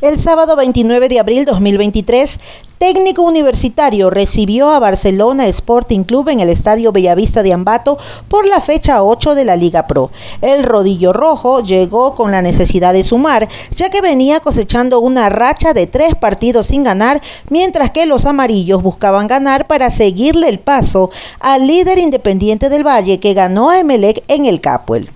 El 0.00 0.18
sábado 0.18 0.56
29 0.56 1.08
de 1.08 1.20
abril 1.20 1.44
2023, 1.44 2.40
técnico 2.78 3.22
universitario 3.22 4.10
recibió 4.10 4.70
a 4.70 4.80
Barcelona 4.80 5.46
Sporting 5.46 6.02
Club 6.02 6.30
en 6.30 6.40
el 6.40 6.48
Estadio 6.48 6.90
Bellavista 6.90 7.44
de 7.44 7.52
Ambato 7.52 7.96
por 8.28 8.44
la 8.44 8.60
fecha 8.60 9.04
8 9.04 9.36
de 9.36 9.44
la 9.44 9.54
Liga 9.54 9.86
Pro. 9.86 10.10
El 10.42 10.64
rodillo 10.64 11.12
rojo 11.12 11.60
llegó 11.60 12.16
con 12.16 12.32
la 12.32 12.42
necesidad 12.42 12.92
de 12.92 13.04
sumar, 13.04 13.48
ya 13.76 13.88
que 13.88 14.00
venía 14.00 14.40
cosechando 14.40 14.98
una 14.98 15.28
racha 15.28 15.72
de 15.72 15.86
tres 15.86 16.16
partidos 16.16 16.66
sin 16.66 16.82
ganar, 16.82 17.22
mientras 17.48 17.92
que 17.92 18.04
los 18.04 18.26
amarillos 18.26 18.82
buscaban 18.82 19.28
ganar 19.28 19.68
para 19.68 19.92
seguirle 19.92 20.48
el 20.48 20.58
paso 20.58 21.10
al 21.38 21.68
líder 21.68 21.98
independiente 21.98 22.68
del 22.68 22.84
Valle 22.84 23.20
que 23.20 23.32
ganó 23.32 23.70
a 23.70 23.78
Emelec 23.78 24.24
en 24.26 24.44
el 24.46 24.60
Capuel. 24.60 25.08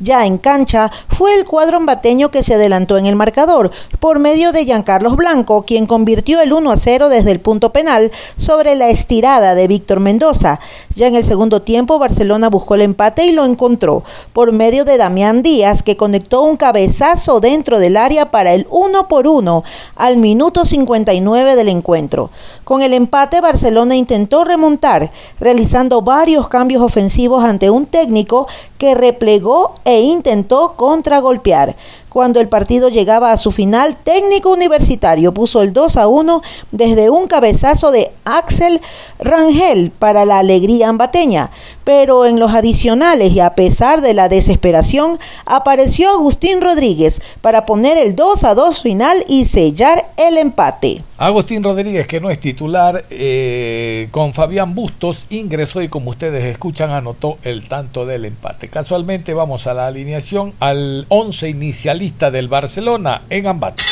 Ya 0.00 0.26
en 0.26 0.38
cancha, 0.38 0.90
fue 1.08 1.34
el 1.34 1.44
cuadro 1.44 1.76
ambateño 1.76 2.30
que 2.30 2.42
se 2.42 2.54
adelantó 2.54 2.98
en 2.98 3.06
el 3.06 3.14
marcador 3.14 3.70
por 4.00 4.18
medio 4.18 4.50
de 4.50 4.64
Giancarlos 4.64 5.16
Blanco, 5.16 5.62
quien 5.62 5.86
convirtió 5.86 6.40
el 6.40 6.52
1 6.52 6.70
a 6.72 6.76
0 6.76 7.08
desde 7.08 7.30
el 7.30 7.38
punto 7.38 7.70
penal 7.70 8.10
sobre 8.36 8.74
la 8.74 8.88
estirada 8.88 9.54
de 9.54 9.68
Víctor 9.68 10.00
Mendoza. 10.00 10.58
Ya 10.96 11.06
en 11.06 11.14
el 11.14 11.22
segundo 11.22 11.62
tiempo, 11.62 12.00
Barcelona 12.00 12.50
buscó 12.50 12.74
el 12.74 12.82
empate 12.82 13.24
y 13.24 13.32
lo 13.32 13.44
encontró 13.44 14.02
por 14.32 14.52
medio 14.52 14.84
de 14.84 14.96
Damián 14.96 15.42
Díaz, 15.42 15.82
que 15.84 15.96
conectó 15.96 16.42
un 16.42 16.56
cabezazo 16.56 17.38
dentro 17.40 17.78
del 17.78 17.96
área 17.96 18.32
para 18.32 18.52
el 18.52 18.66
1 18.70 19.06
por 19.06 19.28
1 19.28 19.62
al 19.94 20.16
minuto 20.16 20.64
59 20.64 21.54
del 21.54 21.68
encuentro. 21.68 22.30
Con 22.64 22.82
el 22.82 22.94
empate, 22.94 23.40
Barcelona 23.40 23.94
intentó 23.94 24.44
remontar, 24.44 25.12
realizando 25.38 26.02
varios 26.02 26.48
cambios 26.48 26.82
ofensivos 26.82 27.44
ante 27.44 27.70
un 27.70 27.86
técnico 27.86 28.48
que 28.78 28.94
replegó 28.94 29.76
e 29.84 30.00
intentó 30.02 30.74
contragolpear. 30.76 31.76
Cuando 32.08 32.40
el 32.40 32.48
partido 32.48 32.88
llegaba 32.88 33.32
a 33.32 33.36
su 33.36 33.50
final, 33.50 33.96
técnico 33.96 34.50
universitario 34.52 35.34
puso 35.34 35.62
el 35.62 35.72
2 35.72 35.96
a 35.96 36.06
1 36.06 36.42
desde 36.70 37.10
un 37.10 37.26
cabezazo 37.26 37.90
de 37.90 38.12
Axel 38.24 38.80
Rangel 39.18 39.90
para 39.90 40.24
la 40.24 40.38
alegría 40.38 40.88
ambateña. 40.88 41.50
Pero 41.84 42.26
en 42.26 42.40
los 42.40 42.52
adicionales 42.52 43.32
y 43.32 43.40
a 43.40 43.54
pesar 43.54 44.00
de 44.00 44.14
la 44.14 44.28
desesperación, 44.28 45.18
apareció 45.46 46.10
Agustín 46.10 46.60
Rodríguez 46.60 47.20
para 47.40 47.66
poner 47.66 47.98
el 47.98 48.16
2 48.16 48.44
a 48.44 48.54
2 48.54 48.82
final 48.82 49.24
y 49.28 49.44
sellar 49.44 50.06
el 50.16 50.38
empate. 50.38 51.02
Agustín 51.18 51.62
Rodríguez, 51.62 52.06
que 52.06 52.20
no 52.20 52.30
es 52.30 52.40
titular, 52.40 53.04
eh, 53.10 54.08
con 54.10 54.32
Fabián 54.32 54.74
Bustos 54.74 55.26
ingresó 55.30 55.80
y 55.80 55.88
como 55.88 56.10
ustedes 56.10 56.44
escuchan 56.44 56.90
anotó 56.90 57.38
el 57.44 57.68
tanto 57.68 58.04
del 58.04 58.24
empate. 58.24 58.68
Casualmente 58.68 59.34
vamos 59.34 59.66
a 59.66 59.74
la 59.74 59.86
alineación 59.86 60.52
al 60.60 61.06
11 61.08 61.48
inicialista 61.48 62.30
del 62.30 62.48
Barcelona 62.48 63.22
en 63.30 63.46
Ambato. 63.46 63.82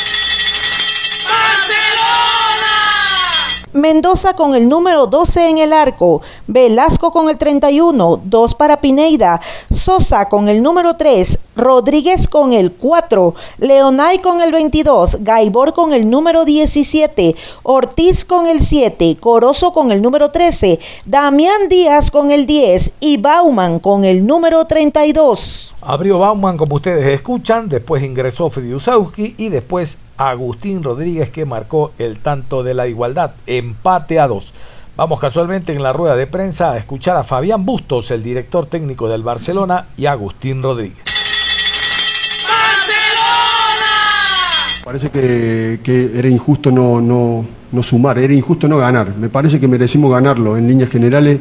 Mendoza 3.73 4.33
con 4.35 4.53
el 4.53 4.69
número 4.69 5.07
12 5.07 5.49
en 5.49 5.57
el 5.57 5.73
arco, 5.73 6.21
Velasco 6.45 7.11
con 7.11 7.27
el 7.27 7.39
31, 7.39 8.21
2 8.23 8.55
para 8.55 8.79
Pineida, 8.79 9.41
Sosa 9.71 10.29
con 10.29 10.47
el 10.47 10.61
número 10.61 10.95
3, 10.95 11.39
Rodríguez 11.55 12.27
con 12.27 12.53
el 12.53 12.71
4, 12.71 13.33
Leonay 13.57 14.19
con 14.19 14.41
el 14.41 14.51
22, 14.51 15.17
Gaibor 15.21 15.73
con 15.73 15.91
el 15.91 16.07
número 16.07 16.45
17, 16.45 17.35
Ortiz 17.63 18.25
con 18.25 18.45
el 18.45 18.61
7, 18.61 19.17
Corozo 19.19 19.73
con 19.73 19.91
el 19.91 20.03
número 20.03 20.29
13, 20.29 20.79
Damián 21.05 21.67
Díaz 21.67 22.11
con 22.11 22.29
el 22.29 22.45
10 22.45 22.91
y 22.99 23.17
Bauman 23.17 23.79
con 23.79 24.05
el 24.05 24.25
número 24.27 24.65
32. 24.65 25.73
Abrió 25.81 26.19
Bauman 26.19 26.57
como 26.57 26.75
ustedes 26.75 27.07
escuchan, 27.07 27.69
después 27.69 28.03
ingresó 28.03 28.51
Friusauski 28.51 29.33
y 29.37 29.49
después 29.49 29.97
Agustín 30.17 30.83
Rodríguez 30.83 31.29
que 31.29 31.45
marcó 31.45 31.91
el 31.97 32.19
tanto 32.19 32.63
de 32.63 32.73
la 32.73 32.87
igualdad, 32.87 33.31
empate 33.47 34.19
a 34.19 34.27
dos. 34.27 34.53
Vamos 34.95 35.19
casualmente 35.19 35.73
en 35.73 35.81
la 35.81 35.91
rueda 35.91 36.15
de 36.15 36.27
prensa 36.27 36.73
a 36.73 36.77
escuchar 36.77 37.17
a 37.17 37.23
Fabián 37.23 37.65
Bustos, 37.65 38.11
el 38.11 38.21
director 38.21 38.67
técnico 38.67 39.09
del 39.09 39.23
Barcelona, 39.23 39.87
y 39.97 40.05
Agustín 40.05 40.61
Rodríguez. 40.61 40.99
Parece 44.83 45.09
que, 45.09 45.79
que 45.81 46.11
era 46.13 46.27
injusto 46.27 46.69
no, 46.69 47.01
no, 47.01 47.45
no, 47.71 47.83
sumar, 47.83 48.19
era 48.19 48.33
injusto 48.33 48.67
no 48.67 48.77
ganar. 48.77 49.15
Me 49.15 49.29
parece 49.29 49.59
que 49.59 49.67
merecimos 49.67 50.11
ganarlo. 50.11 50.57
En 50.57 50.67
líneas 50.67 50.89
generales 50.89 51.39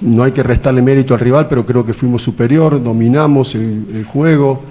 no 0.00 0.22
hay 0.22 0.30
que 0.32 0.42
restarle 0.42 0.82
mérito 0.82 1.14
al 1.14 1.20
rival, 1.20 1.48
pero 1.48 1.66
creo 1.66 1.84
que 1.84 1.94
fuimos 1.94 2.22
superior, 2.22 2.80
dominamos 2.80 3.54
el, 3.54 3.86
el 3.92 4.04
juego, 4.04 4.62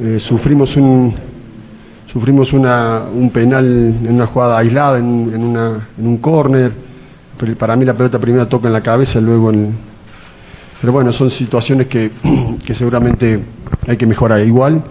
eh, 0.00 0.18
sufrimos 0.18 0.76
un, 0.76 1.14
sufrimos 2.12 2.52
un 2.52 3.30
penal 3.32 3.64
en 3.64 4.14
una 4.14 4.26
jugada 4.26 4.58
aislada, 4.58 4.98
en, 4.98 5.56
un 5.98 6.18
córner. 6.18 6.72
Para 7.58 7.74
mí 7.74 7.86
la 7.86 7.94
pelota 7.94 8.18
primero 8.18 8.46
toca 8.46 8.66
en 8.66 8.74
la 8.74 8.82
cabeza, 8.82 9.20
luego 9.20 9.50
en... 9.50 9.74
Pero 10.80 10.92
bueno, 10.92 11.10
son 11.12 11.30
situaciones 11.30 11.86
que, 11.86 12.10
que 12.66 12.74
seguramente 12.74 13.42
hay 13.86 13.96
que 13.96 14.06
mejorar. 14.06 14.40
Igual, 14.40 14.84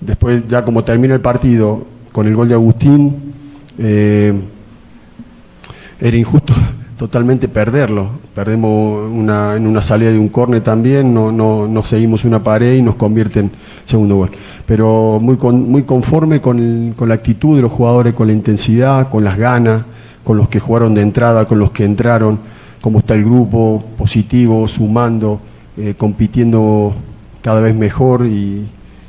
después 0.00 0.46
ya 0.48 0.64
como 0.64 0.82
termina 0.84 1.14
el 1.14 1.20
partido 1.20 1.86
con 2.12 2.26
el 2.26 2.34
gol 2.34 2.48
de 2.48 2.54
Agustín, 2.54 3.34
eh, 3.78 4.32
era 6.00 6.16
injusto 6.16 6.54
totalmente 6.96 7.48
perderlo. 7.48 8.08
Perdemos 8.34 9.10
una, 9.10 9.56
en 9.56 9.66
una 9.66 9.82
salida 9.82 10.10
de 10.10 10.18
un 10.18 10.28
córner 10.28 10.62
también, 10.62 11.12
no, 11.12 11.32
no, 11.32 11.66
no, 11.66 11.84
seguimos 11.84 12.24
una 12.24 12.42
pared 12.42 12.76
y 12.76 12.82
nos 12.82 12.94
convierte 12.94 13.40
en 13.40 13.50
segundo 13.84 14.16
gol. 14.16 14.30
Pero 14.66 15.18
muy, 15.20 15.36
muy 15.36 15.82
conforme 15.82 16.40
con, 16.40 16.94
con, 16.96 17.08
la 17.08 17.14
actitud 17.16 17.56
de 17.56 17.62
los 17.62 17.72
jugadores, 17.72 18.14
con 18.14 18.26
la 18.26 18.32
intensidad, 18.32 19.08
con 19.10 19.24
las 19.24 19.36
ganas, 19.36 19.82
con 20.22 20.36
los 20.36 20.48
que 20.48 20.60
jugaron 20.60 20.94
de 20.94 21.02
entrada, 21.02 21.46
con 21.46 21.58
los 21.58 21.70
que 21.70 21.84
entraron, 21.84 22.38
cómo 22.80 23.00
está 23.00 23.14
el 23.14 23.24
grupo, 23.24 23.84
positivo, 23.98 24.66
sumando, 24.68 25.40
eh, 25.76 25.94
compitiendo 25.96 26.94
cada 27.42 27.60
vez 27.60 27.74
mejor 27.74 28.26
y, 28.26 28.66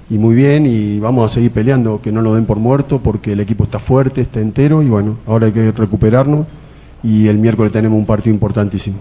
y 0.10 0.18
muy 0.18 0.36
bien 0.36 0.65
y 0.65 1.00
vamos 1.00 1.32
a 1.32 1.34
seguir 1.34 1.51
peleando, 1.51 2.01
que 2.01 2.12
no 2.12 2.22
lo 2.22 2.36
den 2.36 2.46
por 2.46 2.58
muerto 2.58 3.00
porque 3.00 3.34
el 3.34 3.39
equipo 3.39 3.63
está 3.63 3.80
fuerte, 3.80 4.22
está 4.22 4.42
entero 4.42 4.84
y 4.84 4.88
bueno, 4.88 5.15
ahora 5.25 5.48
hay 5.48 5.54
que 5.54 5.72
recuperarnos 5.72 6.46
y 7.05 7.27
el 7.27 7.38
miércoles 7.38 7.71
tenemos 7.71 8.00
un 8.00 8.05
partido 8.05 8.33
importantísimo. 8.33 8.97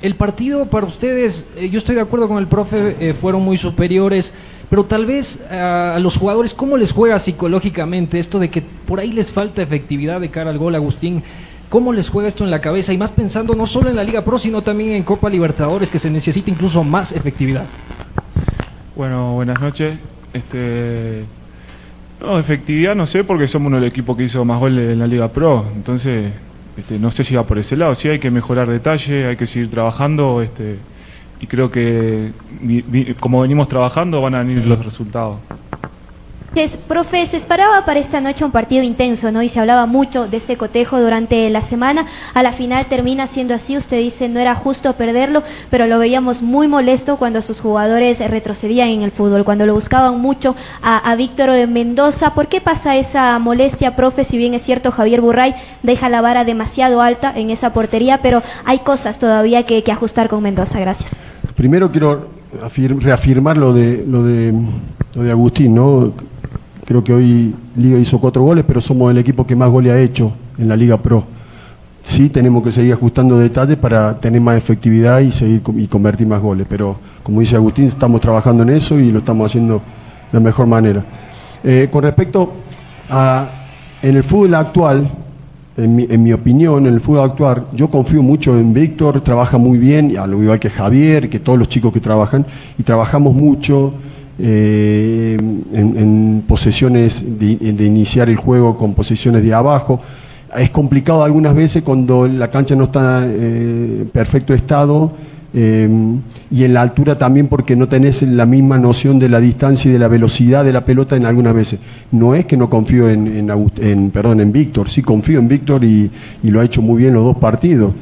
El 0.00 0.14
partido 0.14 0.66
para 0.66 0.86
ustedes, 0.86 1.44
eh, 1.56 1.68
yo 1.68 1.78
estoy 1.78 1.94
de 1.94 2.00
acuerdo 2.00 2.28
con 2.28 2.38
el 2.38 2.46
profe, 2.46 2.96
eh, 2.98 3.14
fueron 3.14 3.42
muy 3.42 3.58
superiores, 3.58 4.32
pero 4.70 4.84
tal 4.84 5.04
vez 5.06 5.38
a 5.50 5.98
los 6.00 6.16
jugadores, 6.16 6.54
¿cómo 6.54 6.76
les 6.76 6.92
juega 6.92 7.18
psicológicamente 7.18 8.18
esto 8.18 8.38
de 8.38 8.50
que 8.50 8.62
por 8.62 9.00
ahí 9.00 9.12
les 9.12 9.30
falta 9.30 9.62
efectividad 9.62 10.20
de 10.20 10.30
cara 10.30 10.50
al 10.50 10.58
gol, 10.58 10.74
Agustín? 10.74 11.22
¿Cómo 11.68 11.92
les 11.92 12.08
juega 12.08 12.28
esto 12.28 12.42
en 12.42 12.50
la 12.50 12.60
cabeza? 12.60 12.92
Y 12.92 12.98
más 12.98 13.12
pensando 13.12 13.54
no 13.54 13.66
solo 13.66 13.90
en 13.90 13.96
la 13.96 14.04
Liga 14.04 14.22
Pro, 14.22 14.38
sino 14.38 14.62
también 14.62 14.92
en 14.92 15.02
Copa 15.02 15.28
Libertadores, 15.28 15.90
que 15.90 15.98
se 15.98 16.10
necesita 16.10 16.50
incluso 16.50 16.82
más 16.82 17.12
efectividad. 17.12 17.66
Bueno, 18.96 19.34
buenas 19.34 19.60
noches. 19.60 19.98
Este, 20.32 21.24
no, 22.20 22.38
efectividad 22.38 22.94
no 22.94 23.06
sé 23.06 23.24
porque 23.24 23.46
somos 23.46 23.68
uno 23.68 23.76
del 23.78 23.88
equipos 23.88 24.16
que 24.16 24.24
hizo 24.24 24.44
más 24.44 24.58
goles 24.58 24.92
en 24.92 24.98
la 24.98 25.06
Liga 25.06 25.28
Pro. 25.28 25.66
Entonces, 25.74 26.32
este, 26.76 26.98
no 26.98 27.10
sé 27.10 27.24
si 27.24 27.34
va 27.34 27.44
por 27.44 27.58
ese 27.58 27.76
lado. 27.76 27.94
Sí 27.94 28.08
hay 28.08 28.18
que 28.18 28.30
mejorar 28.30 28.68
detalle, 28.68 29.26
hay 29.26 29.36
que 29.36 29.46
seguir 29.46 29.70
trabajando. 29.70 30.42
Este, 30.42 30.78
y 31.40 31.46
creo 31.46 31.70
que 31.70 32.32
como 33.20 33.42
venimos 33.42 33.68
trabajando 33.68 34.20
van 34.20 34.34
a 34.34 34.38
venir 34.42 34.66
los 34.66 34.82
resultados. 34.84 35.38
Profe, 36.88 37.26
se 37.26 37.36
esperaba 37.36 37.84
para 37.84 38.00
esta 38.00 38.22
noche 38.22 38.42
un 38.42 38.50
partido 38.50 38.82
intenso, 38.82 39.30
¿no? 39.30 39.42
Y 39.42 39.50
se 39.50 39.60
hablaba 39.60 39.84
mucho 39.84 40.26
de 40.26 40.38
este 40.38 40.56
cotejo 40.56 40.98
durante 40.98 41.50
la 41.50 41.60
semana. 41.60 42.06
A 42.32 42.42
la 42.42 42.52
final 42.52 42.86
termina 42.86 43.26
siendo 43.26 43.52
así. 43.52 43.76
Usted 43.76 43.98
dice 43.98 44.30
no 44.30 44.40
era 44.40 44.54
justo 44.54 44.94
perderlo, 44.94 45.42
pero 45.68 45.86
lo 45.86 45.98
veíamos 45.98 46.40
muy 46.40 46.66
molesto 46.66 47.18
cuando 47.18 47.42
sus 47.42 47.60
jugadores 47.60 48.20
retrocedían 48.20 48.88
en 48.88 49.02
el 49.02 49.10
fútbol, 49.10 49.44
cuando 49.44 49.66
lo 49.66 49.74
buscaban 49.74 50.18
mucho 50.18 50.56
a, 50.80 51.14
Víctor 51.14 51.50
Mendoza. 51.68 52.32
¿Por 52.32 52.46
qué 52.46 52.62
pasa 52.62 52.96
esa 52.96 53.38
molestia, 53.38 53.94
profe? 53.94 54.24
Si 54.24 54.38
bien 54.38 54.54
es 54.54 54.62
cierto, 54.62 54.92
Javier 54.92 55.20
Burray 55.20 55.54
deja 55.82 56.08
la 56.08 56.22
vara 56.22 56.46
demasiado 56.46 57.02
alta 57.02 57.34
en 57.36 57.50
esa 57.50 57.74
portería, 57.74 58.22
pero 58.22 58.42
hay 58.64 58.78
cosas 58.78 59.18
todavía 59.18 59.64
que, 59.64 59.82
que 59.82 59.92
ajustar 59.92 60.30
con 60.30 60.42
Mendoza. 60.42 60.80
Gracias. 60.80 61.10
Primero 61.54 61.92
quiero 61.92 62.28
reafirmar 63.00 63.58
lo 63.58 63.74
de, 63.74 64.04
lo 64.08 64.22
de, 64.22 64.54
lo 65.14 65.22
de 65.22 65.30
Agustín, 65.30 65.74
¿no? 65.74 66.14
Creo 66.86 67.02
que 67.02 67.12
hoy 67.12 67.54
Liga 67.76 67.98
hizo 67.98 68.20
cuatro 68.20 68.42
goles, 68.42 68.64
pero 68.66 68.80
somos 68.80 69.10
el 69.10 69.18
equipo 69.18 69.44
que 69.44 69.56
más 69.56 69.70
goles 69.70 69.92
ha 69.92 70.00
hecho 70.00 70.32
en 70.56 70.68
la 70.68 70.76
Liga 70.76 70.96
Pro. 71.02 71.24
Sí, 72.02 72.28
tenemos 72.28 72.62
que 72.62 72.70
seguir 72.70 72.92
ajustando 72.92 73.36
detalles 73.36 73.76
para 73.76 74.20
tener 74.20 74.40
más 74.40 74.56
efectividad 74.56 75.18
y 75.18 75.32
seguir 75.32 75.60
y 75.76 75.88
convertir 75.88 76.28
más 76.28 76.40
goles. 76.40 76.64
Pero 76.70 76.96
como 77.24 77.40
dice 77.40 77.56
Agustín, 77.56 77.86
estamos 77.86 78.20
trabajando 78.20 78.62
en 78.62 78.70
eso 78.70 79.00
y 79.00 79.10
lo 79.10 79.18
estamos 79.18 79.50
haciendo 79.50 79.74
de 79.74 79.82
la 80.32 80.38
mejor 80.38 80.68
manera. 80.68 81.04
Eh, 81.64 81.88
con 81.90 82.04
respecto 82.04 82.52
a 83.10 83.50
en 84.00 84.16
el 84.16 84.22
fútbol 84.22 84.54
actual, 84.54 85.10
en 85.76 86.22
mi, 86.22 86.32
opinión, 86.32 86.86
en 86.86 86.94
el 86.94 87.00
fútbol 87.00 87.28
actual, 87.28 87.66
yo 87.72 87.90
confío 87.90 88.22
mucho 88.22 88.56
en 88.56 88.72
Víctor, 88.72 89.20
trabaja 89.20 89.58
muy 89.58 89.76
bien, 89.76 90.16
al 90.16 90.32
igual 90.32 90.60
que 90.60 90.70
Javier, 90.70 91.28
que 91.28 91.40
todos 91.40 91.58
los 91.58 91.68
chicos 91.68 91.92
que 91.92 92.00
trabajan, 92.00 92.46
y 92.78 92.84
trabajamos 92.84 93.34
mucho. 93.34 93.92
Eh, 94.38 95.38
en, 95.72 96.44
posesiones 96.46 97.24
de, 97.38 97.84
iniciar 97.84 98.28
el 98.28 98.36
juego 98.36 98.76
con 98.76 98.94
posesiones 98.94 99.42
de 99.42 99.54
abajo. 99.54 100.00
Es 100.56 100.70
complicado 100.70 101.24
algunas 101.24 101.54
veces 101.54 101.82
cuando 101.82 102.28
la 102.28 102.50
cancha 102.50 102.76
no 102.76 102.84
está 102.84 103.24
en 103.24 103.32
eh, 103.34 104.04
perfecto 104.12 104.54
estado 104.54 105.12
eh, 105.54 105.88
y 106.50 106.64
en 106.64 106.74
la 106.74 106.82
altura 106.82 107.16
también 107.16 107.48
porque 107.48 107.76
no 107.76 107.88
tenés 107.88 108.22
la 108.22 108.46
misma 108.46 108.78
noción 108.78 109.18
de 109.18 109.28
la 109.28 109.40
distancia 109.40 109.88
y 109.88 109.92
de 109.92 109.98
la 109.98 110.08
velocidad 110.08 110.64
de 110.64 110.72
la 110.72 110.84
pelota 110.84 111.16
en 111.16 111.24
algunas 111.24 111.54
veces. 111.54 111.80
No 112.12 112.34
es 112.34 112.44
que 112.44 112.58
no 112.58 112.68
confío 112.68 113.08
en, 113.08 113.50
en, 113.80 114.10
perdón, 114.10 114.40
en 114.40 114.52
Víctor, 114.52 114.90
sí 114.90 115.02
confío 115.02 115.38
en 115.38 115.48
Víctor 115.48 115.82
y, 115.82 116.10
y, 116.42 116.50
lo 116.50 116.60
ha 116.60 116.64
hecho 116.64 116.82
muy 116.82 116.98
bien 116.98 117.14
los 117.14 117.24
dos 117.24 117.38
partidos. 117.38 117.92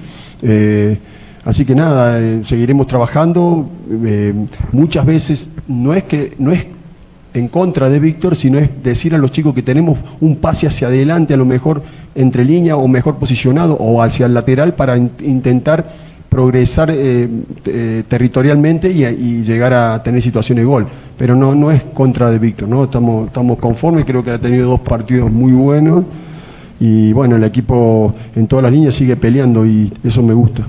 Así 1.44 1.66
que 1.66 1.74
nada, 1.74 2.20
eh, 2.20 2.40
seguiremos 2.42 2.86
trabajando. 2.86 3.68
Eh, 4.06 4.32
muchas 4.72 5.04
veces 5.04 5.50
no 5.68 5.92
es 5.92 6.04
que 6.04 6.34
no 6.38 6.52
es 6.52 6.66
en 7.34 7.48
contra 7.48 7.90
de 7.90 7.98
Víctor, 7.98 8.34
sino 8.36 8.58
es 8.58 8.70
decir 8.82 9.14
a 9.14 9.18
los 9.18 9.30
chicos 9.30 9.52
que 9.52 9.62
tenemos 9.62 9.98
un 10.20 10.36
pase 10.36 10.66
hacia 10.66 10.86
adelante, 10.86 11.34
a 11.34 11.36
lo 11.36 11.44
mejor 11.44 11.82
entre 12.14 12.44
línea 12.44 12.76
o 12.76 12.88
mejor 12.88 13.16
posicionado 13.16 13.74
o 13.74 14.00
hacia 14.00 14.26
el 14.26 14.34
lateral 14.34 14.74
para 14.74 14.96
intentar 14.96 15.90
progresar 16.30 16.90
eh, 16.92 17.28
territorialmente 18.08 18.90
y, 18.90 19.42
llegar 19.42 19.74
a 19.74 20.02
tener 20.02 20.22
situaciones 20.22 20.62
de 20.62 20.66
gol. 20.66 20.86
Pero 21.18 21.36
no, 21.36 21.54
no 21.54 21.70
es 21.70 21.82
contra 21.82 22.30
de 22.30 22.38
Víctor, 22.38 22.68
¿no? 22.68 22.84
Estamos, 22.84 23.26
estamos 23.26 23.58
conformes, 23.58 24.04
creo 24.04 24.24
que 24.24 24.30
ha 24.30 24.38
tenido 24.38 24.70
dos 24.70 24.80
partidos 24.80 25.30
muy 25.30 25.52
buenos 25.52 26.04
y 26.80 27.12
bueno, 27.12 27.36
el 27.36 27.44
equipo 27.44 28.14
en 28.34 28.46
todas 28.46 28.62
las 28.62 28.72
líneas 28.72 28.94
sigue 28.94 29.16
peleando 29.16 29.66
y 29.66 29.92
eso 30.02 30.22
me 30.22 30.34
gusta 30.34 30.66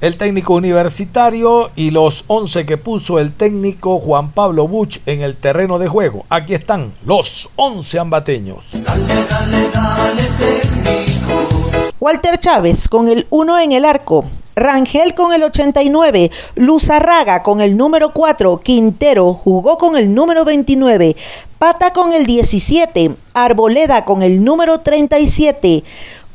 el 0.00 0.16
técnico 0.16 0.54
universitario 0.54 1.70
y 1.74 1.90
los 1.90 2.24
11 2.28 2.66
que 2.66 2.76
puso 2.76 3.18
el 3.18 3.32
técnico 3.32 3.98
Juan 3.98 4.30
Pablo 4.30 4.68
Buch 4.68 5.00
en 5.06 5.22
el 5.22 5.36
terreno 5.36 5.78
de 5.78 5.88
juego. 5.88 6.24
Aquí 6.28 6.54
están 6.54 6.92
los 7.04 7.48
11 7.56 7.98
ambateños. 7.98 8.64
Walter 12.00 12.38
Chávez 12.38 12.88
con 12.88 13.08
el 13.08 13.26
1 13.30 13.58
en 13.58 13.72
el 13.72 13.84
arco. 13.84 14.24
Rangel 14.58 15.14
con 15.14 15.32
el 15.32 15.44
89, 15.44 16.30
Luzarraga 16.56 17.42
con 17.44 17.60
el 17.60 17.76
número 17.76 18.12
4, 18.12 18.58
Quintero 18.58 19.34
jugó 19.34 19.78
con 19.78 19.96
el 19.96 20.12
número 20.12 20.44
29, 20.44 21.16
Pata 21.58 21.92
con 21.92 22.12
el 22.12 22.26
17, 22.26 23.14
Arboleda 23.34 24.04
con 24.04 24.22
el 24.22 24.42
número 24.42 24.80
37, 24.80 25.84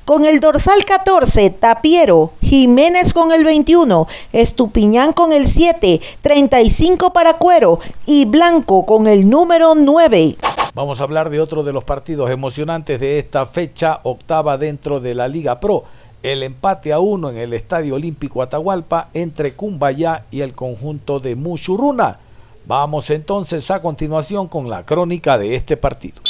con 0.06 0.26
el 0.26 0.40
dorsal 0.40 0.84
14, 0.86 1.50
Tapiero, 1.52 2.34
Jiménez 2.42 3.14
con 3.14 3.32
el 3.32 3.44
21, 3.46 4.08
Estupiñán 4.34 5.14
con 5.14 5.32
el 5.32 5.48
7, 5.48 6.02
35 6.22 7.14
para 7.14 7.34
Cuero 7.38 7.80
y 8.06 8.26
Blanco 8.26 8.86
con 8.86 9.08
el 9.08 9.30
número 9.30 9.76
9. 9.76 10.36
Vamos 10.74 11.00
a 11.00 11.04
hablar 11.04 11.30
de 11.30 11.40
otro 11.40 11.64
de 11.64 11.72
los 11.72 11.84
partidos 11.84 12.32
emocionantes 12.32 13.00
de 13.00 13.20
esta 13.20 13.46
fecha 13.46 14.00
octava 14.04 14.58
dentro 14.58 15.00
de 15.00 15.16
la 15.16 15.28
Liga 15.28 15.60
Pro. 15.60 15.84
El 16.22 16.42
empate 16.44 16.94
a 16.94 17.00
uno 17.00 17.30
en 17.30 17.38
el 17.38 17.54
Estadio 17.54 17.96
Olímpico 17.96 18.42
Atahualpa 18.42 19.10
entre 19.14 19.54
Cumbayá 19.54 20.26
y 20.32 20.42
el 20.42 20.54
conjunto 20.54 21.20
de 21.20 21.36
Muchurruna. 21.36 22.20
Vamos 22.66 23.10
entonces 23.10 23.70
a 23.72 23.82
continuación 23.82 24.48
con 24.48 24.70
la 24.70 24.86
crónica 24.86 25.38
de 25.38 25.56
este 25.56 25.76
partido. 25.76 26.22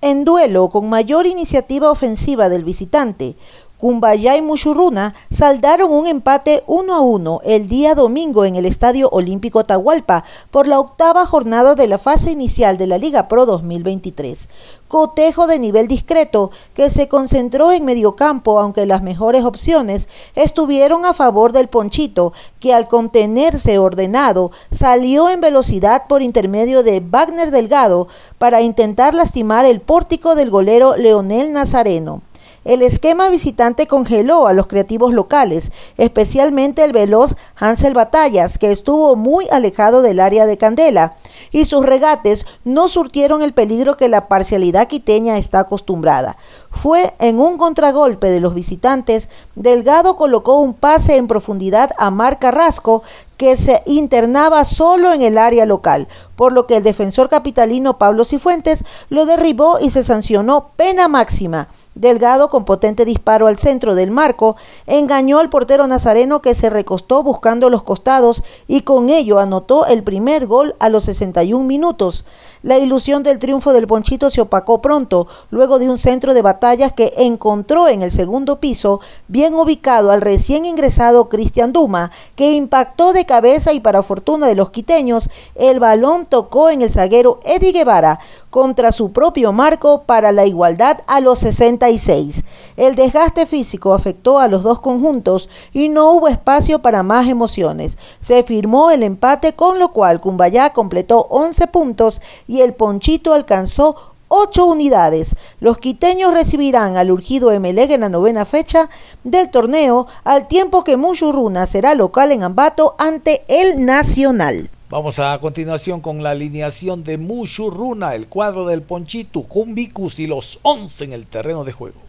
En 0.00 0.24
duelo 0.24 0.68
con 0.68 0.88
mayor 0.88 1.26
iniciativa 1.26 1.90
ofensiva 1.90 2.48
del 2.48 2.62
visitante, 2.62 3.34
Cumbayá 3.78 4.36
y 4.36 4.42
Muchurruna 4.42 5.14
saldaron 5.30 5.92
un 5.92 6.08
empate 6.08 6.64
1 6.66 6.92
a 6.92 7.00
1 7.00 7.42
el 7.44 7.68
día 7.68 7.94
domingo 7.94 8.44
en 8.44 8.56
el 8.56 8.66
Estadio 8.66 9.08
Olímpico 9.10 9.60
Atahualpa 9.60 10.24
por 10.50 10.66
la 10.66 10.80
octava 10.80 11.24
jornada 11.26 11.76
de 11.76 11.86
la 11.86 11.98
fase 11.98 12.32
inicial 12.32 12.76
de 12.76 12.88
la 12.88 12.98
Liga 12.98 13.28
Pro 13.28 13.46
2023. 13.46 14.48
Cotejo 14.88 15.46
de 15.46 15.60
nivel 15.60 15.86
discreto 15.86 16.50
que 16.74 16.90
se 16.90 17.06
concentró 17.06 17.70
en 17.70 17.84
mediocampo, 17.84 18.58
aunque 18.58 18.84
las 18.84 19.02
mejores 19.02 19.44
opciones 19.44 20.08
estuvieron 20.34 21.04
a 21.04 21.14
favor 21.14 21.52
del 21.52 21.68
Ponchito, 21.68 22.32
que 22.58 22.74
al 22.74 22.88
contenerse 22.88 23.78
ordenado 23.78 24.50
salió 24.72 25.28
en 25.28 25.40
velocidad 25.40 26.08
por 26.08 26.22
intermedio 26.22 26.82
de 26.82 26.98
Wagner 26.98 27.52
Delgado 27.52 28.08
para 28.38 28.60
intentar 28.60 29.14
lastimar 29.14 29.66
el 29.66 29.80
pórtico 29.80 30.34
del 30.34 30.50
golero 30.50 30.96
Leonel 30.96 31.52
Nazareno. 31.52 32.22
El 32.68 32.82
esquema 32.82 33.30
visitante 33.30 33.86
congeló 33.86 34.46
a 34.46 34.52
los 34.52 34.66
creativos 34.66 35.14
locales, 35.14 35.72
especialmente 35.96 36.84
el 36.84 36.92
veloz 36.92 37.34
Hansel 37.56 37.94
Batallas, 37.94 38.58
que 38.58 38.70
estuvo 38.70 39.16
muy 39.16 39.48
alejado 39.50 40.02
del 40.02 40.20
área 40.20 40.44
de 40.44 40.58
Candela, 40.58 41.14
y 41.50 41.64
sus 41.64 41.86
regates 41.86 42.44
no 42.64 42.90
surtieron 42.90 43.40
el 43.40 43.54
peligro 43.54 43.96
que 43.96 44.10
la 44.10 44.28
parcialidad 44.28 44.86
quiteña 44.86 45.38
está 45.38 45.60
acostumbrada. 45.60 46.36
Fue 46.70 47.14
en 47.20 47.40
un 47.40 47.56
contragolpe 47.56 48.28
de 48.30 48.40
los 48.40 48.52
visitantes, 48.52 49.30
Delgado 49.54 50.16
colocó 50.16 50.60
un 50.60 50.74
pase 50.74 51.16
en 51.16 51.26
profundidad 51.26 51.92
a 51.96 52.10
Mar 52.10 52.38
Carrasco, 52.38 53.02
que 53.38 53.56
se 53.56 53.82
internaba 53.86 54.66
solo 54.66 55.14
en 55.14 55.22
el 55.22 55.38
área 55.38 55.64
local, 55.64 56.06
por 56.36 56.52
lo 56.52 56.66
que 56.66 56.76
el 56.76 56.82
defensor 56.82 57.30
capitalino 57.30 57.96
Pablo 57.96 58.26
Cifuentes 58.26 58.84
lo 59.08 59.24
derribó 59.24 59.78
y 59.80 59.90
se 59.90 60.04
sancionó 60.04 60.72
pena 60.76 61.08
máxima 61.08 61.68
Delgado, 61.98 62.48
con 62.48 62.64
potente 62.64 63.04
disparo 63.04 63.48
al 63.48 63.58
centro 63.58 63.96
del 63.96 64.12
marco, 64.12 64.54
engañó 64.86 65.40
al 65.40 65.50
portero 65.50 65.84
nazareno 65.88 66.40
que 66.40 66.54
se 66.54 66.70
recostó 66.70 67.24
buscando 67.24 67.70
los 67.70 67.82
costados 67.82 68.44
y 68.68 68.82
con 68.82 69.10
ello 69.10 69.40
anotó 69.40 69.84
el 69.84 70.04
primer 70.04 70.46
gol 70.46 70.76
a 70.78 70.90
los 70.90 71.04
61 71.04 71.64
minutos. 71.66 72.24
La 72.62 72.78
ilusión 72.78 73.22
del 73.22 73.38
triunfo 73.38 73.72
del 73.72 73.86
Ponchito 73.86 74.30
se 74.30 74.40
opacó 74.40 74.80
pronto, 74.80 75.28
luego 75.50 75.78
de 75.78 75.88
un 75.88 75.98
centro 75.98 76.34
de 76.34 76.42
batallas 76.42 76.92
que 76.92 77.12
encontró 77.16 77.88
en 77.88 78.02
el 78.02 78.10
segundo 78.10 78.58
piso, 78.58 79.00
bien 79.28 79.54
ubicado 79.54 80.10
al 80.10 80.20
recién 80.20 80.64
ingresado 80.64 81.28
Cristian 81.28 81.72
Duma, 81.72 82.10
que 82.34 82.52
impactó 82.52 83.12
de 83.12 83.26
cabeza 83.26 83.72
y 83.72 83.80
para 83.80 84.02
fortuna 84.02 84.48
de 84.48 84.56
los 84.56 84.70
quiteños, 84.70 85.30
el 85.54 85.78
balón 85.78 86.26
tocó 86.26 86.70
en 86.70 86.82
el 86.82 86.90
zaguero 86.90 87.38
Eddie 87.44 87.72
Guevara, 87.72 88.18
contra 88.50 88.92
su 88.92 89.12
propio 89.12 89.52
marco 89.52 90.02
para 90.04 90.32
la 90.32 90.46
igualdad 90.46 90.98
a 91.06 91.20
los 91.20 91.38
66. 91.40 92.42
El 92.76 92.94
desgaste 92.94 93.46
físico 93.46 93.94
afectó 93.94 94.38
a 94.38 94.48
los 94.48 94.62
dos 94.62 94.80
conjuntos 94.80 95.48
y 95.72 95.88
no 95.88 96.12
hubo 96.12 96.28
espacio 96.28 96.80
para 96.80 97.02
más 97.02 97.28
emociones. 97.28 97.98
Se 98.20 98.42
firmó 98.42 98.90
el 98.90 99.02
empate 99.02 99.54
con 99.54 99.78
lo 99.78 99.88
cual 99.88 100.20
Cumbayá 100.20 100.70
completó 100.72 101.26
11 101.30 101.66
puntos 101.68 102.22
y 102.46 102.60
el 102.60 102.74
Ponchito 102.74 103.32
alcanzó 103.32 103.96
8 104.28 104.64
unidades. 104.66 105.34
Los 105.60 105.78
quiteños 105.78 106.34
recibirán 106.34 106.96
al 106.96 107.10
urgido 107.10 107.50
Emelec 107.50 107.90
en 107.90 108.02
la 108.02 108.08
novena 108.08 108.44
fecha 108.44 108.88
del 109.24 109.50
torneo, 109.50 110.06
al 110.24 110.48
tiempo 110.48 110.84
que 110.84 110.96
Muchurruna 110.96 111.66
será 111.66 111.94
local 111.94 112.30
en 112.32 112.42
Ambato 112.42 112.94
ante 112.98 113.44
el 113.48 113.84
Nacional. 113.84 114.70
Vamos 114.90 115.18
a 115.18 115.38
continuación 115.38 116.00
con 116.00 116.22
la 116.22 116.30
alineación 116.30 117.04
de 117.04 117.18
Mushurruna, 117.18 118.14
el 118.14 118.26
cuadro 118.26 118.66
del 118.66 118.80
Ponchito, 118.80 119.42
Cumbicus 119.42 120.18
y 120.18 120.26
los 120.26 120.60
11 120.62 121.04
en 121.04 121.12
el 121.12 121.26
terreno 121.26 121.62
de 121.62 121.72
juego. 121.72 122.00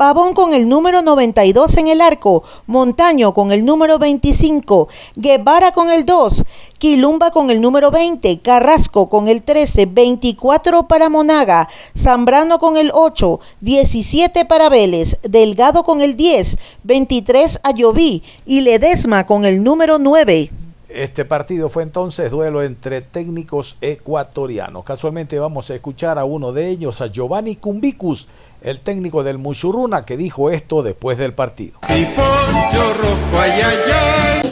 Pavón 0.00 0.32
con 0.32 0.54
el 0.54 0.66
número 0.66 1.02
92 1.02 1.76
en 1.76 1.88
el 1.88 2.00
arco, 2.00 2.42
Montaño 2.66 3.34
con 3.34 3.52
el 3.52 3.66
número 3.66 3.98
25, 3.98 4.88
Guevara 5.14 5.72
con 5.72 5.90
el 5.90 6.06
2, 6.06 6.46
Quilumba 6.78 7.30
con 7.32 7.50
el 7.50 7.60
número 7.60 7.90
20, 7.90 8.38
Carrasco 8.38 9.10
con 9.10 9.28
el 9.28 9.42
13, 9.42 9.84
24 9.84 10.88
para 10.88 11.10
Monaga, 11.10 11.68
Zambrano 11.94 12.58
con 12.58 12.78
el 12.78 12.90
8, 12.94 13.40
17 13.60 14.46
para 14.46 14.70
Vélez, 14.70 15.18
Delgado 15.20 15.84
con 15.84 16.00
el 16.00 16.16
10, 16.16 16.56
23 16.82 17.60
a 17.62 17.72
Lloví 17.72 18.22
y 18.46 18.62
Ledesma 18.62 19.26
con 19.26 19.44
el 19.44 19.62
número 19.62 19.98
9. 19.98 20.50
Este 20.92 21.24
partido 21.24 21.68
fue 21.68 21.84
entonces 21.84 22.32
duelo 22.32 22.64
entre 22.64 23.00
técnicos 23.00 23.76
ecuatorianos. 23.80 24.82
Casualmente 24.82 25.38
vamos 25.38 25.70
a 25.70 25.76
escuchar 25.76 26.18
a 26.18 26.24
uno 26.24 26.52
de 26.52 26.68
ellos, 26.68 27.00
a 27.00 27.06
Giovanni 27.06 27.54
Cumbicus, 27.54 28.26
el 28.62 28.80
técnico 28.80 29.22
del 29.22 29.38
Mushuruna, 29.38 30.04
que 30.04 30.16
dijo 30.16 30.50
esto 30.50 30.82
después 30.82 31.18
del 31.18 31.32
partido. 31.34 31.78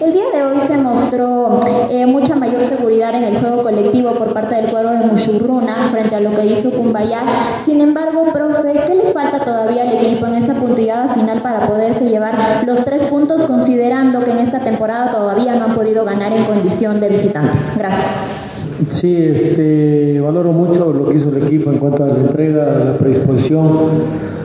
El 0.01 0.12
día 0.12 0.25
de 0.33 0.44
hoy 0.44 0.61
se 0.61 0.77
mostró 0.77 1.61
eh, 1.90 2.07
mucha 2.07 2.37
mayor 2.37 2.64
seguridad 2.64 3.14
en 3.14 3.25
el 3.25 3.38
juego 3.38 3.62
colectivo 3.62 4.12
por 4.12 4.33
parte 4.33 4.55
del 4.57 4.66
cuadro 4.66 4.90
de 4.90 5.07
Mushuruna 5.07 5.75
frente 5.90 6.14
a 6.14 6.21
lo 6.21 6.35
que 6.35 6.47
hizo 6.47 6.71
Cumbayá. 6.71 7.23
Sin 7.64 7.81
embargo, 7.81 8.25
profe, 8.33 8.73
¿qué 8.87 8.94
les 8.94 9.12
falta 9.12 9.40
todavía 9.40 9.83
al 9.83 9.92
equipo 9.92 10.27
en 10.27 10.35
esta 10.35 10.55
puntillada 10.55 11.12
final 11.14 11.40
para 11.42 11.66
poderse 11.66 12.05
llevar 12.09 12.35
los 12.66 12.85
tres 12.85 13.05
puntos, 13.05 13.42
considerando 13.42 14.25
que 14.25 14.31
en 14.31 14.38
esta 14.38 14.61
temporada 14.61 15.11
todavía 15.11 15.55
no 15.55 15.66
han 15.66 15.75
podido 15.75 16.05
ganar 16.05 16.33
en 16.33 16.44
condición 16.44 17.01
de 17.01 17.09
visitantes? 17.09 17.77
Gracias. 17.77 18.48
Sí, 18.87 19.17
este, 19.17 20.21
valoro 20.21 20.53
mucho 20.53 20.93
lo 20.93 21.09
que 21.09 21.19
hizo 21.19 21.31
el 21.31 21.43
equipo 21.43 21.73
en 21.73 21.79
cuanto 21.79 22.05
a 22.05 22.07
la 22.07 22.14
entrega, 22.14 22.62
a 22.62 22.85
la 22.85 22.97
predisposición, 22.97 23.67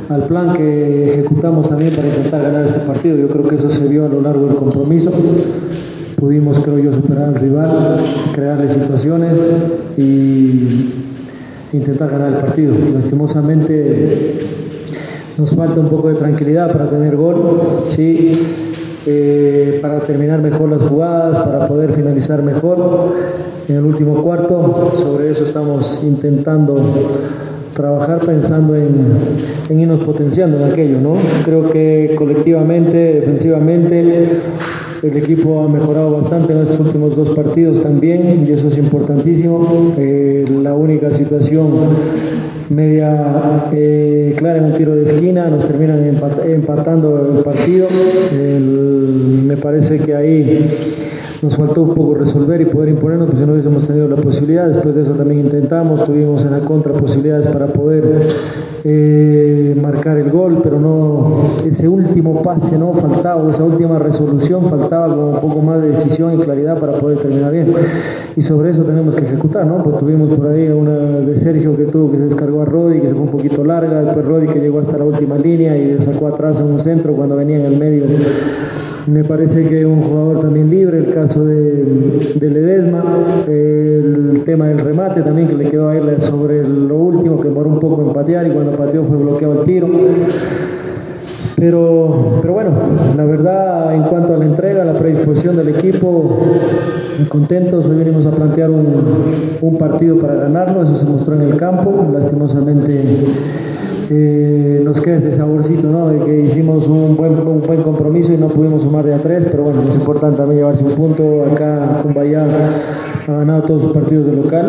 al 0.10 0.24
plan 0.24 0.54
que 0.54 1.12
ejecutamos 1.12 1.70
también 1.70 1.94
para 1.94 2.08
intentar 2.08 2.42
ganar 2.42 2.66
este 2.66 2.80
partido. 2.80 3.16
Yo 3.16 3.28
creo 3.28 3.48
que 3.48 3.56
eso 3.56 3.70
se 3.70 3.88
vio 3.88 4.06
a 4.06 4.10
lo 4.10 4.22
largo 4.22 4.48
del 4.48 4.56
compromiso. 4.56 5.12
Pudimos, 6.20 6.60
creo 6.60 6.80
yo, 6.80 6.94
superar 6.94 7.30
al 7.30 7.36
rival, 7.36 7.70
crearle 8.34 8.70
situaciones 8.74 9.38
y 9.98 10.92
intentar 11.72 12.10
ganar 12.10 12.30
el 12.30 12.40
partido. 12.40 12.74
Lastimosamente 12.94 14.40
nos 15.38 15.52
falta 15.52 15.80
un 15.80 15.90
poco 15.90 16.10
de 16.10 16.16
tranquilidad 16.16 16.72
para 16.72 16.90
tener 16.90 17.16
gol, 17.16 17.86
sí, 17.90 18.32
eh, 19.06 19.80
para 19.82 20.00
terminar 20.02 20.42
mejor 20.42 20.70
las 20.70 20.82
jugadas, 20.82 21.38
para 21.46 21.68
poder 21.68 21.94
finalizar 21.94 22.42
mejor 22.44 23.14
en 23.68 23.78
el 23.78 23.84
último 23.84 24.22
cuarto. 24.22 24.94
Sobre 24.98 25.32
eso 25.32 25.46
estamos 25.46 26.04
intentando 26.04 26.76
trabajar 27.74 28.20
pensando 28.20 28.76
en, 28.76 29.18
en, 29.70 29.80
irnos 29.80 30.04
potenciando 30.04 30.58
en 30.58 30.72
aquello, 30.72 31.02
¿no? 31.02 31.14
Creo 31.44 31.70
que 31.70 32.14
colectivamente, 32.16 33.20
defensivamente, 33.22 34.30
el 35.04 35.18
equipo 35.18 35.60
ha 35.62 35.68
mejorado 35.68 36.12
bastante 36.12 36.54
en 36.54 36.62
estos 36.62 36.80
últimos 36.80 37.16
dos 37.16 37.32
partidos 37.32 37.82
también 37.84 38.46
y 38.48 38.52
eso 38.52 38.70
es 38.70 38.78
importantísimo. 38.78 39.94
Eh, 39.98 40.46
la 40.62 40.76
única 40.76 41.12
situación 41.12 41.72
media 42.70 43.70
eh, 43.72 44.34
clara 44.38 44.60
en 44.60 44.66
un 44.66 44.74
tiro 44.74 44.96
de 44.96 45.04
esquina, 45.04 45.48
nos 45.48 45.68
terminan 45.68 46.04
empatando 46.46 47.36
el 47.38 47.44
partido. 47.44 47.88
me 48.32 49.58
parece 49.58 50.00
que 50.00 50.16
ahí 50.16 50.70
nos 51.42 51.58
faltó 51.58 51.82
un 51.82 51.94
poco 51.94 52.16
resolver 52.16 52.62
y 52.62 52.66
poder 52.66 52.90
imponernos, 52.90 53.28
pues 53.28 53.40
si 53.40 53.46
no 53.46 53.54
hubiésemos 53.54 53.86
tenido 53.86 54.08
la 54.08 54.16
posibilidad. 54.16 54.68
Después 54.68 54.96
de 54.96 55.02
eso 55.02 55.12
también 55.12 55.42
intentamos, 55.42 56.06
tuvimos 56.06 56.44
en 56.46 56.52
la 56.52 56.60
contra 56.60 56.94
posibilidades 56.94 57.48
para 57.48 57.68
poder 57.68 58.04
eh, 58.86 59.78
marcar 59.82 60.18
el 60.18 60.30
gol, 60.30 60.60
pero 60.62 60.80
no 60.80 61.44
ese 61.66 61.88
último 61.88 62.42
pase 62.42 62.78
no 62.78 62.94
faltaba, 62.94 63.50
esa 63.50 63.64
última 63.64 63.98
resolución 63.98 64.70
faltaba 64.70 65.08
como 65.08 65.30
un 65.30 65.40
poco 65.40 65.62
más 65.62 65.82
de 65.82 65.90
decisión 65.90 66.34
y 66.34 66.38
claridad 66.44 66.78
para 66.80 66.94
poder 66.94 67.20
terminar 67.20 67.52
bien. 67.52 67.74
Y 68.36 68.42
sobre 68.42 68.72
eso 68.72 68.84
tenemos 68.84 69.16
que 69.16 69.26
ejecutar, 69.26 69.66
¿no? 69.66 69.84
Pues 69.84 69.98
tuvimos 70.00 70.32
por 70.36 70.48
ahí 70.48 70.68
una 70.68 70.98
de 70.98 71.38
Sergio 71.38 71.78
que 71.78 71.86
tuvo 71.86 72.12
que 72.12 72.18
se 72.18 72.24
descargó 72.26 72.62
a 72.62 72.66
Rodi, 72.66 73.00
que 73.00 73.08
se 73.08 73.14
fue 73.14 73.24
un 73.24 73.32
poquito 73.32 73.64
larga, 73.64 74.02
después 74.02 74.26
Rodi 74.26 74.48
que 74.48 74.60
llegó 74.60 74.80
hasta 74.80 74.98
la 74.98 75.06
última 75.06 75.38
línea 75.38 75.78
y 75.78 75.98
sacó 76.04 76.28
atrás 76.28 76.60
en 76.60 76.66
un 76.66 76.80
centro 76.80 77.14
cuando 77.14 77.36
venía 77.36 77.58
en 77.58 77.66
el 77.66 77.78
medio 77.78 78.04
me 79.08 79.24
parece 79.24 79.68
que 79.68 79.86
un 79.86 80.02
jugador 80.02 80.42
también 80.42 80.70
libre, 80.70 80.98
el 80.98 81.14
caso 81.14 81.44
de, 81.46 81.84
de, 82.36 82.50
Ledesma, 82.50 83.04
tema 84.44 84.68
del 84.68 84.80
remate 84.80 85.22
también 85.22 85.48
que 85.48 85.56
le 85.56 85.70
quedó 85.70 85.90
a 85.90 85.98
él 85.98 86.22
sobre 86.22 86.68
lo 86.68 86.98
último, 86.98 87.40
que 87.40 87.50
moró 87.50 87.70
un 87.70 87.80
poco 87.80 88.02
en 88.02 88.14
patear 88.14 88.48
y 88.48 88.52
cuando 88.52 88.72
pateó 88.72 89.04
fue 89.04 89.18
bloqueado 89.18 89.62
el 89.62 89.66
tiro. 89.66 89.88
Pero, 91.56 92.40
pero 92.42 92.54
bueno, 92.54 92.72
la 93.16 93.26
verdad 93.26 93.94
en 93.96 94.04
cuanto 94.04 94.34
a 94.34 94.38
la 94.38 94.46
entrega, 94.46 94.84
la 94.84 94.94
predisposición 94.94 95.56
del 95.56 95.70
equipo, 95.70 96.40
contentos, 97.30 97.86
hoy 97.86 97.98
venimos 97.98 98.26
a 98.26 98.32
plantear 98.32 98.70
un, 98.70 98.86
un 99.62 99.78
partido 99.78 100.18
para 100.18 100.36
ganarlo, 100.36 100.84
eso 100.84 100.98
se 100.98 101.06
mostró 101.06 101.36
en 101.36 101.42
el 101.42 101.56
campo, 101.56 102.08
lastimosamente 102.12 103.02
eh, 104.10 104.82
nos 104.84 105.02
queda 105.02 105.18
ese 105.18 105.32
saborcito, 105.32 105.88
¿no? 105.88 106.10
De 106.10 106.20
que 106.20 106.42
hicimos 106.42 106.88
un 106.88 107.16
buen, 107.16 107.34
un 107.34 107.62
buen 107.62 107.82
compromiso 107.82 108.34
y 108.34 108.38
no 108.38 108.48
pudimos 108.48 108.84
sumar 108.84 109.06
de 109.06 109.14
a 109.14 109.18
tres, 109.20 109.48
pero 109.50 109.64
bueno, 109.64 109.82
es 109.88 109.96
importante 109.96 110.38
también 110.38 110.60
llevarse 110.60 110.84
un 110.84 110.92
punto. 110.92 111.46
Acá 111.52 112.00
Cumbaya 112.02 112.46
ha 113.32 113.38
ganado 113.38 113.64
todos 113.64 113.84
sus 113.84 113.94
partidos 113.94 114.26
de 114.26 114.34
local 114.34 114.66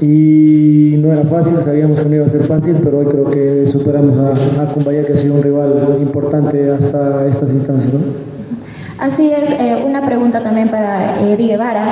y 0.00 0.96
no 0.98 1.12
era 1.12 1.22
fácil, 1.24 1.56
sabíamos 1.56 2.00
que 2.00 2.08
no 2.08 2.16
iba 2.16 2.24
a 2.24 2.28
ser 2.28 2.42
fácil, 2.42 2.76
pero 2.82 2.98
hoy 2.98 3.06
creo 3.06 3.30
que 3.30 3.66
superamos 3.66 4.16
a, 4.18 4.72
Cumbaya, 4.72 5.04
que 5.04 5.12
ha 5.12 5.16
sido 5.16 5.34
un 5.34 5.42
rival 5.42 5.98
importante 6.00 6.70
hasta 6.70 7.26
estas 7.26 7.52
instancias. 7.52 7.92
Así 8.98 9.32
es, 9.32 9.50
eh, 9.50 9.82
una 9.84 10.06
pregunta 10.06 10.40
también 10.40 10.68
para 10.68 11.18
Eddie 11.20 11.48
Guevara. 11.48 11.84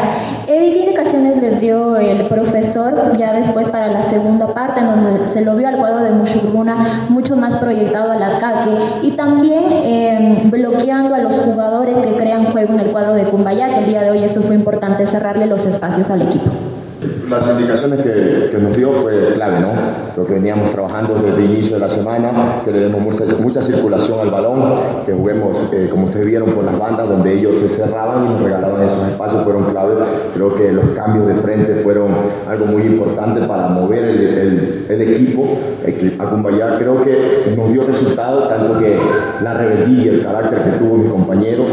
Eddie, 0.47 0.73
¿qué 0.73 0.79
indicaciones 0.79 1.43
les 1.43 1.61
dio 1.61 1.97
el 1.97 2.29
profesor 2.29 3.17
ya 3.19 3.33
después 3.33 3.71
para 3.71 3.89
la 3.89 4.05
segunda 4.05 4.47
parte, 4.55 4.81
en 4.81 4.87
donde 4.87 5.27
se 5.27 5.45
lo 5.45 5.57
vio 5.57 5.67
al 5.67 5.79
cuadro 5.79 6.05
de 6.05 6.13
Mushuruna 6.13 7.07
mucho 7.09 7.37
más 7.37 7.57
proyectado 7.57 8.13
al 8.13 8.23
ataque 8.23 8.71
y 9.03 9.11
también 9.13 9.65
eh, 9.71 10.43
bloqueando 10.45 11.15
a 11.15 11.19
los 11.19 11.35
jugadores 11.39 11.99
que 11.99 12.13
crean 12.15 12.47
juego 12.47 12.75
en 12.75 12.81
el 12.81 12.87
cuadro 12.87 13.15
de 13.15 13.25
Cumbaya, 13.25 13.69
que 13.69 13.79
el 13.81 13.87
día 13.87 14.03
de 14.03 14.11
hoy 14.11 14.23
eso 14.23 14.41
fue 14.41 14.55
importante, 14.55 15.07
cerrarle 15.07 15.47
los 15.47 15.67
espacios 15.67 16.09
al 16.09 16.23
equipo? 16.23 16.51
Las 17.33 17.49
indicaciones 17.49 18.03
que, 18.03 18.59
nos 18.59 18.77
dio 18.77 18.93
fue 18.93 19.33
clave, 19.33 19.61
¿no? 19.61 19.73
Lo 20.15 20.27
que 20.27 20.35
veníamos 20.35 20.71
trabajando 20.71 21.15
desde 21.15 21.39
el 21.39 21.51
inicio 21.51 21.77
de 21.77 21.81
la 21.81 21.89
semana, 21.89 22.61
que 22.63 22.71
le 22.71 22.81
demos 22.81 23.01
mucha, 23.41 23.63
circulación 23.63 24.21
al 24.21 24.31
balón, 24.31 24.75
que 25.07 25.15
juguemos, 25.15 25.73
eh, 25.73 25.89
como 25.91 26.05
ustedes 26.05 26.27
vieron, 26.27 26.51
por 26.51 26.63
las 26.63 26.79
bandas 26.79 27.09
donde 27.09 27.33
ellos 27.33 27.59
se 27.59 27.71
cerraban 27.71 28.27
y 28.27 28.29
nos 28.29 28.43
regalaban 28.43 28.83
esos 28.83 29.09
espacios, 29.09 29.45
fueron 29.45 29.65
clave. 29.65 29.95
Creo 30.35 30.55
que 30.55 30.73
los 30.73 30.85
cambios 30.91 31.27
de 31.27 31.35
frente 31.35 31.75
fueron 31.77 32.09
algo 32.47 32.67
muy 32.67 32.83
importante 32.83 33.41
para 33.47 33.69
mover 33.69 34.05
el, 34.05 34.21
el, 34.21 34.87
el 34.91 35.03
equipo. 35.03 35.57
A 36.19 36.27
Cumbayá 36.27 36.77
creo 36.77 37.03
que 37.03 37.55
nos 37.57 37.73
dio 37.73 37.85
resultado, 37.85 38.47
tanto 38.49 38.79
que 38.79 38.99
la 39.43 39.55
rebeldía 39.55 40.13
el 40.13 40.23
carácter 40.23 40.59
que 40.65 40.71
tuvo 40.73 40.99
mi 40.99 41.09
compañero 41.09 41.65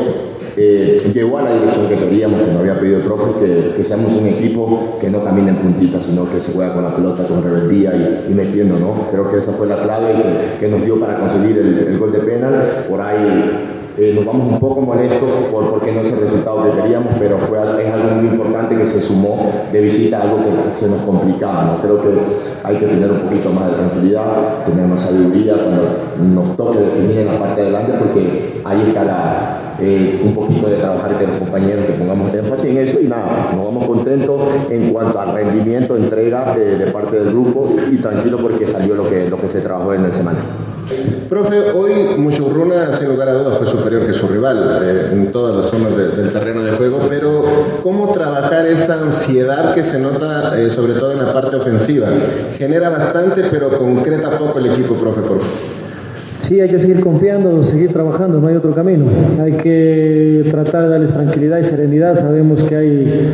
llegó 1.14 1.38
a 1.38 1.44
la 1.44 1.54
dirección 1.54 1.88
que 1.88 1.96
queríamos, 1.96 2.42
que 2.42 2.52
nos 2.52 2.62
había 2.62 2.80
pedido 2.80 2.98
el 2.98 3.04
profe, 3.04 3.40
que, 3.40 3.74
que, 3.76 3.84
seamos 3.84 4.14
un 4.16 4.28
equipo 4.28 4.98
que 5.00 5.10
no 5.10 5.24
camine 5.24 5.50
en 5.50 5.58
puntitas, 5.58 6.04
sino 6.04 6.30
que 6.30 6.40
se 6.40 6.54
juega 6.54 6.74
con 6.74 6.84
la 6.84 6.96
pelota, 6.96 7.24
con 7.24 7.44
rebeldía 7.44 7.94
y, 7.96 8.32
y 8.32 8.36
metiendo, 8.36 8.78
¿no? 8.80 9.08
Creo 9.12 9.30
que 9.30 9.38
esa 9.38 9.52
fue 9.52 9.68
la 9.68 9.82
clave 9.82 10.14
que, 10.14 10.60
que 10.60 10.68
nos 10.68 10.84
dio 10.84 11.00
para 11.00 11.16
conseguir 11.16 11.58
el, 11.58 11.88
el 11.88 11.98
gol 11.98 12.12
de 12.12 12.20
penal. 12.20 12.86
Por 12.90 13.02
ahí 13.02 13.79
eh, 14.00 14.14
nos 14.16 14.26
vamos 14.26 14.54
un 14.54 14.60
poco 14.60 14.80
molestos 14.80 15.30
por, 15.52 15.70
porque 15.70 15.92
no 15.92 16.00
es 16.00 16.14
el 16.14 16.22
resultado 16.22 16.64
que 16.64 16.82
queríamos, 16.82 17.14
pero 17.20 17.38
fue, 17.38 17.58
es 17.58 17.92
algo 17.92 18.16
muy 18.16 18.28
importante 18.28 18.78
que 18.78 18.86
se 18.86 19.02
sumó 19.02 19.52
de 19.74 19.82
visita, 19.82 20.22
algo 20.22 20.38
que 20.38 20.74
se 20.74 20.88
nos 20.88 21.02
complicaba. 21.02 21.80
Creo 21.82 22.02
que 22.02 22.08
hay 22.64 22.78
que 22.78 22.86
tener 22.86 23.12
un 23.12 23.20
poquito 23.20 23.52
más 23.52 23.68
de 23.68 23.74
tranquilidad, 23.74 24.66
tener 24.66 24.88
más 24.88 25.02
sabiduría 25.02 25.56
cuando 25.56 26.34
nos 26.34 26.56
toque 26.56 26.80
definir 26.80 27.20
en 27.20 27.28
la 27.28 27.40
parte 27.40 27.62
de 27.62 27.68
adelante, 27.68 27.94
porque 28.00 28.62
ahí 28.64 28.84
está 28.88 29.04
la, 29.04 29.76
eh, 29.82 30.22
un 30.24 30.34
poquito 30.34 30.68
de 30.68 30.78
trabajar 30.78 31.18
que 31.18 31.28
los 31.28 31.38
compañeros 31.38 31.86
que 31.86 31.94
pongamos 31.94 32.34
énfasis 32.34 32.66
en 32.70 32.78
eso 32.78 33.02
y 33.02 33.08
nada, 33.08 33.52
nos 33.54 33.66
vamos 33.66 33.86
contentos 33.86 34.42
en 34.70 34.94
cuanto 34.94 35.20
al 35.20 35.34
rendimiento, 35.34 35.98
entrega 35.98 36.56
eh, 36.58 36.78
de 36.78 36.88
parte 36.88 37.18
del 37.18 37.32
grupo 37.32 37.76
y 37.92 37.98
tranquilo 37.98 38.38
porque 38.42 38.66
salió 38.66 38.96
lo 38.96 39.10
que, 39.10 39.30
lo 39.30 39.38
que 39.40 39.50
se 39.50 39.60
trabajó 39.60 39.94
en 39.94 40.06
el 40.06 40.14
semana. 40.14 40.40
Profe, 41.30 41.72
hoy 41.76 42.18
Mushurruna, 42.18 42.92
sin 42.92 43.10
lugar 43.10 43.30
a 43.30 43.34
dudas, 43.34 43.58
fue 43.60 43.68
superior 43.68 44.08
que 44.08 44.14
su 44.14 44.28
rival 44.28 44.82
eh, 44.84 45.10
en 45.12 45.32
todas 45.32 45.56
las 45.56 45.68
zonas 45.68 45.96
de, 45.96 46.08
del 46.08 46.34
terreno 46.34 46.64
de 46.64 46.72
juego, 46.72 47.06
pero 47.08 47.44
¿cómo 47.84 48.12
trabajar 48.12 48.66
esa 48.66 48.96
ansiedad 48.96 49.76
que 49.76 49.84
se 49.84 50.00
nota, 50.00 50.60
eh, 50.60 50.70
sobre 50.72 50.94
todo 50.94 51.12
en 51.12 51.20
la 51.20 51.32
parte 51.32 51.56
ofensiva? 51.56 52.08
Genera 52.58 52.90
bastante, 52.90 53.44
pero 53.52 53.70
concreta 53.78 54.32
poco 54.32 54.58
el 54.58 54.68
equipo, 54.68 54.96
profe, 54.96 55.22
por. 55.22 55.40
Sí, 56.40 56.62
hay 56.62 56.70
que 56.70 56.80
seguir 56.80 57.02
confiando, 57.02 57.64
seguir 57.64 57.94
trabajando, 57.94 58.40
no 58.40 58.48
hay 58.48 58.56
otro 58.56 58.74
camino. 58.74 59.06
Hay 59.40 59.54
que 59.54 60.48
tratar 60.50 60.84
de 60.84 60.90
darles 60.90 61.14
tranquilidad 61.14 61.60
y 61.60 61.66
serenidad. 61.66 62.18
Sabemos 62.18 62.64
que 62.64 62.76
hay 62.76 63.34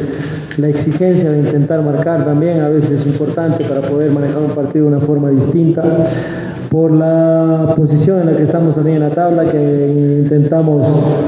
la 0.58 0.68
exigencia 0.68 1.30
de 1.30 1.38
intentar 1.38 1.82
marcar 1.84 2.26
también, 2.26 2.62
a 2.62 2.70
veces 2.70 3.02
es 3.02 3.08
importante 3.08 3.64
para 3.64 3.82
poder 3.82 4.12
manejar 4.12 4.42
un 4.42 4.52
partido 4.52 4.86
de 4.86 4.92
una 4.96 5.00
forma 5.00 5.30
distinta 5.30 5.84
por 6.76 6.92
la 6.92 7.74
posición 7.74 8.20
en 8.20 8.26
la 8.26 8.36
que 8.36 8.44
estamos 8.44 8.76
también 8.76 8.98
en 8.98 9.04
la 9.04 9.10
tabla, 9.10 9.50
que 9.50 10.20
intentamos 10.22 10.86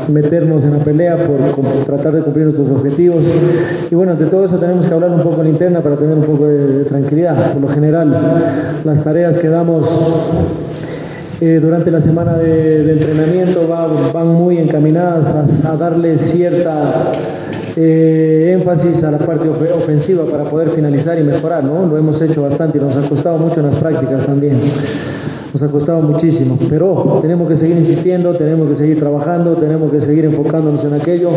meternos 0.09 0.61
en 0.63 0.71
la 0.71 0.79
pelea 0.79 1.15
por, 1.15 1.37
tratar 1.85 2.15
de 2.15 2.21
cumplir 2.21 2.47
nuestros 2.47 2.69
objetivos. 2.69 3.23
Y 3.89 3.95
bueno, 3.95 4.15
de 4.15 4.25
todo 4.25 4.43
eso 4.43 4.57
tenemos 4.57 4.85
que 4.85 4.93
hablar 4.93 5.09
un 5.09 5.21
poco 5.21 5.39
en 5.43 5.47
interna 5.47 5.79
para 5.79 5.95
tener 5.95 6.17
un 6.17 6.25
poco 6.25 6.47
de, 6.47 6.83
tranquilidad. 6.83 7.53
Por 7.53 7.61
lo 7.61 7.69
general, 7.69 8.13
las 8.83 9.01
tareas 9.05 9.37
que 9.37 9.47
damos 9.47 9.87
eh, 11.39 11.59
durante 11.61 11.91
la 11.91 12.01
semana 12.01 12.33
de, 12.33 12.91
entrenamiento 12.91 13.69
va, 13.69 13.87
van 14.11 14.27
muy 14.27 14.57
encaminadas 14.57 15.63
a, 15.63 15.77
darle 15.77 16.19
cierta 16.19 17.13
eh, 17.77 18.51
énfasis 18.53 19.01
a 19.05 19.11
la 19.11 19.17
parte 19.17 19.47
of 19.47 19.61
ofensiva 19.77 20.25
para 20.25 20.43
poder 20.43 20.71
finalizar 20.71 21.17
y 21.17 21.23
mejorar, 21.23 21.63
¿no? 21.63 21.85
Lo 21.85 21.97
hemos 21.97 22.21
hecho 22.21 22.41
bastante 22.41 22.79
y 22.79 22.81
nos 22.81 22.97
ha 22.97 23.07
costado 23.07 23.37
mucho 23.37 23.61
en 23.61 23.67
las 23.67 23.77
prácticas 23.77 24.25
también 24.25 24.59
nos 25.53 25.63
ha 25.63 25.67
costado 25.67 26.01
muchísimo, 26.01 26.57
pero 26.69 27.19
tenemos 27.21 27.47
que 27.47 27.55
seguir 27.55 27.77
insistiendo, 27.77 28.35
tenemos 28.35 28.67
que 28.69 28.75
seguir 28.75 28.99
trabajando, 28.99 29.53
tenemos 29.55 29.91
que 29.91 30.01
seguir 30.01 30.25
enfocándonos 30.25 30.83
en 30.83 30.93
aquello, 30.93 31.29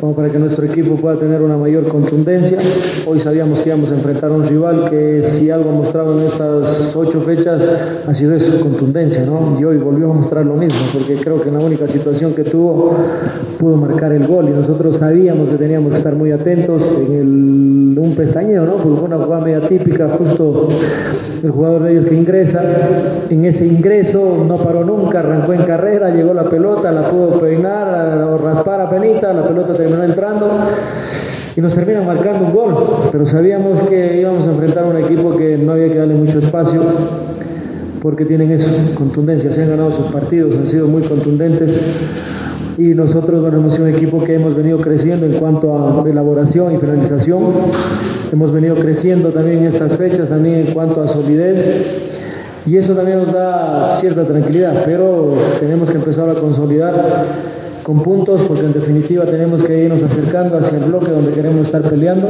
como 0.00 0.14
para 0.14 0.28
que 0.28 0.38
nuestro 0.38 0.64
equipo 0.66 0.96
pueda 0.96 1.16
tener 1.16 1.42
una 1.42 1.56
mayor 1.56 1.86
contundencia. 1.88 2.58
Hoy 3.06 3.20
sabíamos 3.20 3.60
que 3.60 3.70
íbamos 3.70 3.90
a 3.90 3.94
enfrentar 3.94 4.30
a 4.30 4.34
un 4.34 4.46
rival 4.46 4.90
que 4.90 5.22
si 5.24 5.50
algo 5.50 5.70
ha 5.70 5.74
mostrado 5.74 6.18
en 6.18 6.26
estas 6.26 6.94
ocho 6.94 7.20
fechas 7.20 7.68
ha 8.06 8.14
sido 8.14 8.34
eso, 8.34 8.60
contundencia, 8.60 9.24
¿no? 9.24 9.58
Y 9.58 9.64
hoy 9.64 9.78
volvió 9.78 10.10
a 10.10 10.14
mostrar 10.14 10.44
lo 10.44 10.54
mismo, 10.54 10.80
porque 10.92 11.16
creo 11.16 11.40
que 11.40 11.48
en 11.48 11.58
la 11.58 11.64
única 11.64 11.88
situación 11.88 12.34
que 12.34 12.44
tuvo 12.44 12.92
pudo 13.58 13.76
marcar 13.76 14.12
el 14.12 14.26
gol 14.26 14.48
y 14.48 14.50
nosotros 14.50 14.98
sabíamos 14.98 15.48
que 15.48 15.56
teníamos 15.56 15.92
que 15.92 15.98
estar 15.98 16.14
muy 16.14 16.30
atentos 16.30 16.82
en 17.08 17.98
un 17.98 18.14
pestañeo, 18.14 18.64
¿no? 18.64 18.74
Porque 18.74 18.98
fue 18.98 19.04
una 19.04 19.18
jugada 19.18 19.44
media 19.44 19.66
típica, 19.66 20.08
justo 20.08 20.68
el 21.42 21.50
jugador 21.50 21.82
de 21.84 21.92
ellos 21.92 22.06
que 22.06 22.14
ingresa. 22.14 22.62
En 23.30 23.44
ese 23.44 23.66
ingreso 23.66 24.44
no 24.46 24.56
paró 24.56 24.84
nunca, 24.84 25.20
arrancó 25.20 25.52
en 25.52 25.62
carrera, 25.62 26.10
llegó 26.10 26.34
la 26.34 26.48
pelota, 26.48 26.92
la 26.92 27.08
pudo 27.08 27.40
peinar 27.40 28.22
o 28.22 28.36
raspar 28.38 28.80
a 28.80 28.90
penita, 28.90 29.32
la 29.32 29.46
pelota 29.46 29.72
terminó 29.72 30.02
entrando 30.02 30.48
y 31.56 31.60
nos 31.60 31.74
termina 31.74 32.02
marcando 32.02 32.46
un 32.46 32.52
gol. 32.52 32.74
Pero 33.12 33.26
sabíamos 33.26 33.80
que 33.82 34.20
íbamos 34.20 34.46
a 34.46 34.50
enfrentar 34.52 34.84
a 34.84 34.86
un 34.86 34.96
equipo 34.96 35.36
que 35.36 35.56
no 35.58 35.72
había 35.72 35.88
que 35.88 35.98
darle 35.98 36.14
mucho 36.14 36.38
espacio 36.38 36.82
porque 38.02 38.24
tienen 38.24 38.52
eso, 38.52 38.94
contundencia, 38.94 39.50
se 39.50 39.64
han 39.64 39.70
ganado 39.70 39.90
sus 39.90 40.06
partidos, 40.06 40.54
han 40.56 40.68
sido 40.68 40.86
muy 40.86 41.02
contundentes 41.02 41.82
y 42.76 42.94
nosotros 42.94 43.42
bueno, 43.42 43.58
hemos 43.58 43.78
un 43.78 43.88
equipo 43.88 44.22
que 44.22 44.34
hemos 44.34 44.54
venido 44.54 44.80
creciendo 44.80 45.26
en 45.26 45.32
cuanto 45.32 45.74
a 45.74 46.08
elaboración 46.08 46.74
y 46.74 46.78
finalización, 46.78 47.42
hemos 48.32 48.52
venido 48.52 48.76
creciendo 48.76 49.30
también 49.30 49.58
en 49.58 49.66
estas 49.66 49.96
fechas, 49.96 50.28
también 50.28 50.66
en 50.66 50.66
cuanto 50.72 51.02
a 51.02 51.08
solidez 51.08 52.08
y 52.66 52.76
eso 52.76 52.94
también 52.94 53.18
nos 53.18 53.32
da 53.32 53.96
cierta 53.96 54.24
tranquilidad, 54.24 54.82
pero 54.84 55.28
tenemos 55.58 55.90
que 55.90 55.96
empezar 55.96 56.28
a 56.28 56.34
consolidar 56.34 57.24
con 57.82 58.02
puntos 58.02 58.42
porque 58.46 58.66
en 58.66 58.74
definitiva 58.74 59.24
tenemos 59.24 59.62
que 59.62 59.84
irnos 59.84 60.02
acercando 60.02 60.58
hacia 60.58 60.78
el 60.78 60.84
bloque 60.84 61.10
donde 61.10 61.32
queremos 61.32 61.66
estar 61.66 61.82
peleando 61.82 62.28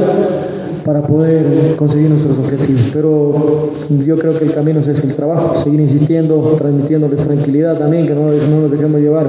para 0.85 1.01
poder 1.01 1.75
conseguir 1.75 2.09
nuestros 2.09 2.37
objetivos. 2.37 2.89
Pero 2.93 3.69
yo 4.05 4.17
creo 4.17 4.37
que 4.39 4.45
el 4.45 4.53
camino 4.53 4.79
es 4.79 5.03
el 5.03 5.15
trabajo, 5.15 5.57
seguir 5.57 5.81
insistiendo, 5.81 6.55
transmitiéndoles 6.57 7.21
tranquilidad 7.21 7.77
también, 7.77 8.07
que 8.07 8.15
no, 8.15 8.31
no 8.31 8.61
nos 8.61 8.71
dejemos 8.71 9.01
llevar 9.01 9.27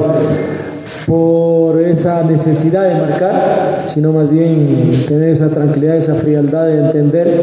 por 1.07 1.81
esa 1.81 2.25
necesidad 2.25 2.89
de 2.89 2.95
marcar, 3.01 3.85
sino 3.87 4.13
más 4.13 4.31
bien 4.31 4.91
tener 5.09 5.31
esa 5.31 5.49
tranquilidad, 5.49 5.97
esa 5.97 6.15
frialdad 6.15 6.67
de 6.67 6.79
entender 6.79 7.41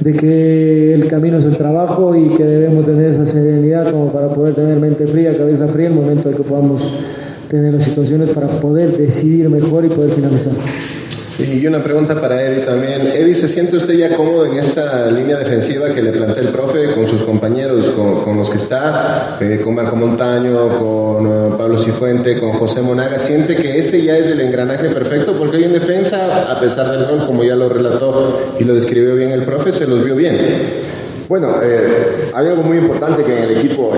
de 0.00 0.12
que 0.12 0.94
el 0.94 1.08
camino 1.08 1.38
es 1.38 1.44
el 1.44 1.56
trabajo 1.56 2.14
y 2.14 2.28
que 2.30 2.44
debemos 2.44 2.84
tener 2.84 3.10
esa 3.10 3.24
serenidad 3.24 3.90
como 3.90 4.12
para 4.12 4.28
poder 4.28 4.54
tener 4.54 4.78
mente 4.78 5.06
fría, 5.06 5.36
cabeza 5.36 5.66
fría, 5.68 5.86
en 5.86 5.92
el 5.92 6.00
momento 6.00 6.28
de 6.28 6.36
que 6.36 6.42
podamos 6.42 6.82
tener 7.48 7.72
las 7.72 7.84
situaciones 7.84 8.30
para 8.30 8.48
poder 8.48 8.96
decidir 8.96 9.48
mejor 9.48 9.84
y 9.84 9.88
poder 9.88 10.10
finalizar. 10.10 10.54
Y 11.38 11.66
una 11.66 11.82
pregunta 11.82 12.20
para 12.20 12.40
Eddie 12.40 12.64
también. 12.64 13.08
Eddie, 13.08 13.34
¿se 13.34 13.48
siente 13.48 13.76
usted 13.76 13.94
ya 13.94 14.14
cómodo 14.16 14.46
en 14.46 14.54
esta 14.54 15.10
línea 15.10 15.36
defensiva 15.36 15.88
que 15.88 16.00
le 16.00 16.12
plantea 16.12 16.42
el 16.42 16.50
profe 16.50 16.92
con 16.94 17.08
sus 17.08 17.22
compañeros, 17.22 17.90
con, 17.90 18.36
los 18.36 18.50
que 18.50 18.58
está, 18.58 19.36
eh, 19.40 19.60
con 19.62 19.74
Marco 19.74 19.96
Montaño, 19.96 20.68
con 20.78 21.26
uh, 21.26 21.56
Pablo 21.58 21.78
Cifuente, 21.78 22.38
con 22.38 22.52
José 22.52 22.82
Monaga? 22.82 23.18
¿Siente 23.18 23.56
que 23.56 23.78
ese 23.78 24.02
ya 24.02 24.16
es 24.16 24.28
el 24.28 24.40
engranaje 24.40 24.90
perfecto? 24.90 25.34
Porque 25.36 25.56
hoy 25.56 25.64
en 25.64 25.72
defensa, 25.72 26.52
a 26.52 26.60
pesar 26.60 26.88
del 26.90 27.04
gol, 27.06 27.26
como 27.26 27.42
ya 27.42 27.56
lo 27.56 27.68
relató 27.68 28.54
y 28.60 28.64
lo 28.64 28.74
describió 28.74 29.16
bien 29.16 29.32
el 29.32 29.42
profe, 29.44 29.72
se 29.72 29.88
los 29.88 30.04
vio 30.04 30.14
bien. 30.14 30.38
Bueno, 31.28 31.56
eh, 31.62 32.30
hay 32.32 32.46
algo 32.46 32.62
muy 32.62 32.78
importante 32.78 33.24
que 33.24 33.36
en 33.36 33.44
el 33.44 33.58
equipo 33.58 33.92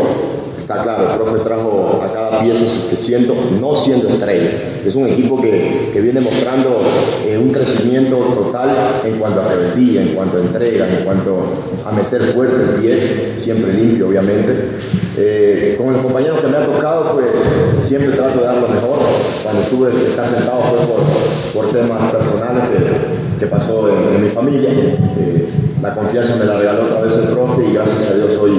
está 0.67 0.83
claro, 0.83 1.13
el 1.13 1.17
profe 1.17 1.45
trajo 1.45 2.03
a 2.03 2.13
cada 2.13 2.41
pieza 2.41 2.65
siendo, 2.97 3.37
no 3.61 3.77
siendo 3.77 4.09
estrella. 4.09 4.51
Es 4.85 4.97
un 4.97 5.07
equipo 5.07 5.41
que, 5.41 5.91
que 5.93 6.01
viene 6.01 6.21
mostrando 6.21 6.81
eh, 7.25 7.39
un 7.39 7.53
crecimiento 7.53 8.17
total 8.17 8.71
en 9.05 9.17
cuanto 9.17 9.43
a 9.43 9.49
rebeldía, 9.49 10.03
en 10.03 10.09
cuanto 10.09 10.39
a 10.39 10.41
entrega, 10.41 10.89
en 10.89 11.05
cuanto 11.05 11.39
a 11.85 11.93
meter 11.93 12.21
fuerte 12.21 12.57
el 12.65 12.81
pie, 12.81 13.35
siempre 13.37 13.75
limpio 13.75 14.09
obviamente. 14.09 14.71
Eh, 15.17 15.77
con 15.79 15.93
los 15.93 16.03
compañeros 16.03 16.41
que 16.41 16.49
me 16.49 16.57
ha 16.57 16.67
tocado, 16.67 17.15
pues 17.15 17.29
siempre 17.87 18.17
trato 18.17 18.41
de 18.41 18.47
dar 18.47 18.57
lo 18.57 18.67
mejor. 18.67 18.99
Cuando 19.45 19.63
estuve 19.63 19.91
estar 19.91 20.29
sentado 20.29 20.63
fue 20.63 20.79
por, 20.81 20.99
por 21.55 21.73
temas 21.73 22.11
personales 22.11 22.65
que 23.39 23.47
pasó 23.47 23.89
en, 23.89 24.23
mi 24.23 24.29
familia. 24.29 24.71
Eh, 24.71 25.47
la 25.83 25.95
confianza 25.95 26.37
me 26.37 26.47
la 26.47 26.59
regaló 26.59 26.85
otra 26.85 27.03
vez 27.03 27.17
el 27.17 27.35
profe 27.35 27.65
y 27.69 27.75
gracias 27.75 28.11
a 28.11 28.15
Dios 28.15 28.39
hoy 28.39 28.53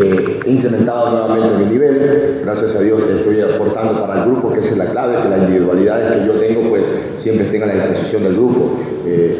eh, 0.00 0.40
incrementado 0.46 1.10
nuevamente 1.10 1.58
mi 1.58 1.66
nivel, 1.66 2.40
gracias 2.42 2.74
a 2.76 2.80
Dios 2.80 3.02
estoy 3.02 3.40
aportando 3.40 4.00
para 4.00 4.22
el 4.22 4.30
grupo, 4.30 4.52
que 4.52 4.60
esa 4.60 4.70
es 4.70 4.78
la 4.78 4.86
clave, 4.86 5.22
que 5.22 5.28
las 5.28 5.42
individualidades 5.42 6.20
que 6.20 6.26
yo 6.26 6.32
tengo 6.34 6.68
pues 6.70 6.84
siempre 7.18 7.44
estén 7.46 7.62
a 7.62 7.66
la 7.66 7.86
disposición 7.88 8.22
del 8.22 8.34
grupo. 8.34 8.78
Eh, 9.06 9.36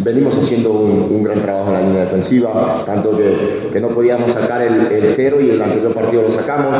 venimos 0.00 0.36
haciendo 0.36 0.72
un, 0.72 1.22
gran 1.22 1.40
trabajo 1.40 1.68
en 1.68 1.74
la 1.74 1.80
línea 1.80 2.00
defensiva, 2.02 2.74
tanto 2.84 3.16
que, 3.16 3.80
no 3.80 3.88
podíamos 3.88 4.32
sacar 4.32 4.62
el, 4.62 5.12
cero 5.14 5.38
y 5.40 5.50
el 5.50 5.60
anterior 5.60 5.92
partido 5.92 6.22
lo 6.22 6.30
sacamos, 6.30 6.74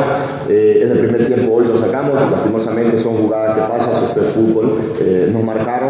eh, 0.49 0.79
en 0.81 0.91
el 0.91 0.99
primer 0.99 1.25
tiempo 1.25 1.55
hoy 1.55 1.65
lo 1.65 1.77
sacamos, 1.77 2.13
lastimosamente 2.31 2.99
son 2.99 3.15
jugadas 3.15 3.55
que 3.55 3.61
pasan, 3.61 3.93
esto 3.93 4.21
es 4.21 4.29
fútbol, 4.29 4.93
eh, 4.99 5.29
nos 5.31 5.43
marcaron, 5.43 5.89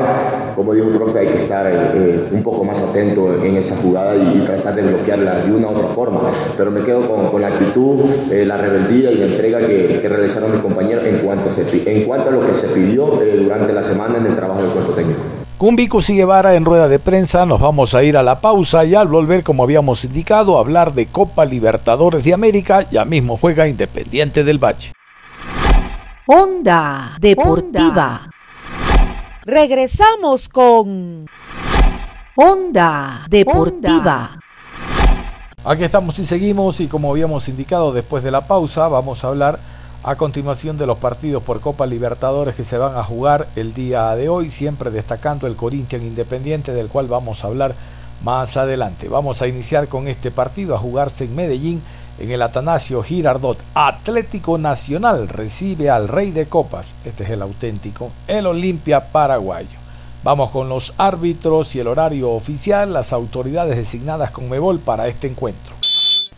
como 0.55 0.73
dijo 0.73 0.87
el 0.87 0.95
profe 0.95 1.19
hay 1.19 1.27
que 1.27 1.37
estar 1.37 1.71
eh, 1.71 2.27
un 2.31 2.43
poco 2.43 2.63
más 2.63 2.81
atento 2.81 3.43
en 3.43 3.55
esa 3.55 3.75
jugada 3.77 4.15
y, 4.15 4.45
tratar 4.45 4.75
de 4.75 4.83
bloquearla 4.83 5.39
de 5.39 5.51
una 5.51 5.69
u 5.69 5.71
otra 5.71 5.87
forma, 5.87 6.21
pero 6.57 6.69
me 6.69 6.81
quedo 6.83 7.07
con, 7.07 7.41
la 7.41 7.47
actitud, 7.47 8.01
la 8.31 8.57
rebeldía 8.57 9.11
y 9.11 9.15
la 9.15 9.25
entrega 9.25 9.59
que, 9.59 9.99
que, 10.01 10.09
realizaron 10.09 10.51
mis 10.51 10.61
compañeros 10.61 11.05
en 11.05 11.19
cuanto, 11.19 11.49
se, 11.51 11.63
en 11.91 12.05
cuanto 12.05 12.29
a 12.29 12.31
lo 12.31 12.45
que 12.45 12.53
se 12.53 12.67
pidió 12.67 13.19
durante 13.37 13.73
la 13.73 13.83
semana 13.83 14.17
en 14.17 14.27
el 14.27 14.35
trabajo 14.35 14.61
del 14.61 14.71
cuerpo 14.71 14.93
técnico. 14.93 15.44
Con 15.57 15.77
Vico 15.77 15.99
Guevara 16.05 16.55
en 16.55 16.65
rueda 16.65 16.89
de 16.89 16.99
prensa 16.99 17.45
nos 17.45 17.61
vamos 17.61 17.95
a 17.95 18.03
ir 18.03 18.17
a 18.17 18.23
la 18.23 18.41
pausa 18.41 18.83
y 18.83 18.93
al 18.93 19.07
volver, 19.07 19.41
como 19.41 19.63
habíamos 19.63 20.03
indicado, 20.03 20.57
a 20.57 20.59
hablar 20.59 20.93
de 20.93 21.05
Copa 21.05 21.45
Libertadores 21.45 22.25
de 22.25 22.33
América, 22.33 22.85
ya 22.91 23.05
mismo 23.05 23.37
juega 23.37 23.65
Independiente 23.65 24.43
del 24.43 24.61
Valle. 24.61 24.91
Onda 26.27 27.15
Deportiva. 27.21 28.29
Regresamos 29.45 30.49
con 30.49 31.25
Onda 32.35 33.25
Deportiva. 33.29 34.37
Aquí 35.63 35.85
estamos 35.85 36.19
y 36.19 36.25
seguimos 36.25 36.81
y 36.81 36.87
como 36.87 37.11
habíamos 37.11 37.47
indicado 37.47 37.93
después 37.93 38.23
de 38.23 38.31
la 38.31 38.45
pausa 38.45 38.89
vamos 38.89 39.23
a 39.23 39.29
hablar 39.29 39.59
a 40.07 40.17
continuación 40.17 40.77
de 40.77 40.85
los 40.85 40.99
partidos 40.99 41.41
por 41.41 41.61
Copa 41.61 41.87
Libertadores 41.87 42.53
que 42.53 42.63
se 42.63 42.77
van 42.77 42.95
a 42.95 43.03
jugar 43.03 43.47
el 43.55 43.73
día 43.73 44.15
de 44.15 44.29
hoy, 44.29 44.51
siempre 44.51 44.91
destacando 44.91 45.47
el 45.47 45.55
Corinthians 45.55 46.05
Independiente 46.05 46.73
del 46.73 46.89
cual 46.89 47.07
vamos 47.07 47.43
a 47.43 47.47
hablar 47.47 47.73
más 48.23 48.55
adelante. 48.55 49.09
Vamos 49.09 49.41
a 49.41 49.47
iniciar 49.47 49.87
con 49.87 50.07
este 50.07 50.29
partido 50.29 50.75
a 50.75 50.77
jugarse 50.77 51.23
en 51.23 51.35
Medellín 51.35 51.81
en 52.19 52.29
el 52.29 52.43
Atanasio 52.43 53.01
Girardot. 53.01 53.57
Atlético 53.73 54.59
Nacional 54.59 55.27
recibe 55.27 55.89
al 55.89 56.07
Rey 56.07 56.29
de 56.29 56.45
Copas, 56.45 56.93
este 57.03 57.23
es 57.23 57.31
el 57.31 57.41
auténtico, 57.41 58.11
el 58.27 58.45
Olimpia 58.45 59.11
paraguayo. 59.11 59.79
Vamos 60.23 60.51
con 60.51 60.69
los 60.69 60.93
árbitros 60.99 61.75
y 61.75 61.79
el 61.79 61.87
horario 61.87 62.29
oficial, 62.29 62.93
las 62.93 63.11
autoridades 63.11 63.75
designadas 63.75 64.29
con 64.29 64.51
Mebol 64.51 64.77
para 64.77 65.07
este 65.07 65.25
encuentro. 65.25 65.73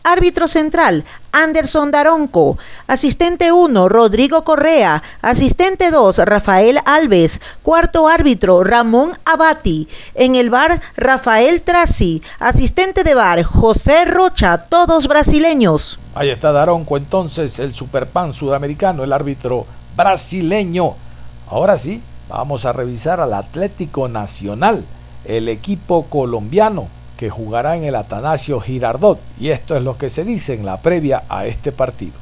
Árbitro 0.07 0.47
central, 0.47 1.03
Anderson 1.33 1.91
Daronco. 1.91 2.57
Asistente 2.87 3.51
1, 3.51 3.89
Rodrigo 3.89 4.45
Correa. 4.45 5.03
Asistente 5.21 5.91
2, 5.91 6.19
Rafael 6.19 6.79
Alves. 6.85 7.41
Cuarto 7.61 8.07
árbitro, 8.07 8.63
Ramón 8.63 9.11
Abati. 9.25 9.89
En 10.15 10.35
el 10.35 10.49
bar, 10.49 10.79
Rafael 10.95 11.61
Trasi. 11.61 12.21
Asistente 12.39 13.03
de 13.03 13.15
bar, 13.15 13.43
José 13.43 14.05
Rocha. 14.05 14.59
Todos 14.69 15.09
brasileños. 15.09 15.99
Ahí 16.15 16.29
está 16.29 16.53
Daronco 16.53 16.95
entonces, 16.95 17.59
el 17.59 17.73
superpan 17.73 18.31
sudamericano, 18.31 19.03
el 19.03 19.11
árbitro 19.11 19.65
brasileño. 19.97 20.95
Ahora 21.49 21.75
sí, 21.75 22.01
vamos 22.29 22.63
a 22.63 22.71
revisar 22.71 23.19
al 23.19 23.33
Atlético 23.33 24.07
Nacional, 24.07 24.85
el 25.25 25.49
equipo 25.49 26.05
colombiano 26.05 26.87
que 27.17 27.29
jugará 27.29 27.75
en 27.75 27.83
el 27.83 27.95
Atanasio 27.95 28.59
Girardot. 28.61 29.19
Y 29.39 29.49
esto 29.49 29.75
es 29.75 29.83
lo 29.83 29.97
que 29.97 30.09
se 30.09 30.23
dice 30.23 30.53
en 30.53 30.65
la 30.65 30.79
previa 30.79 31.23
a 31.27 31.45
este 31.45 31.71
partido. 31.73 32.13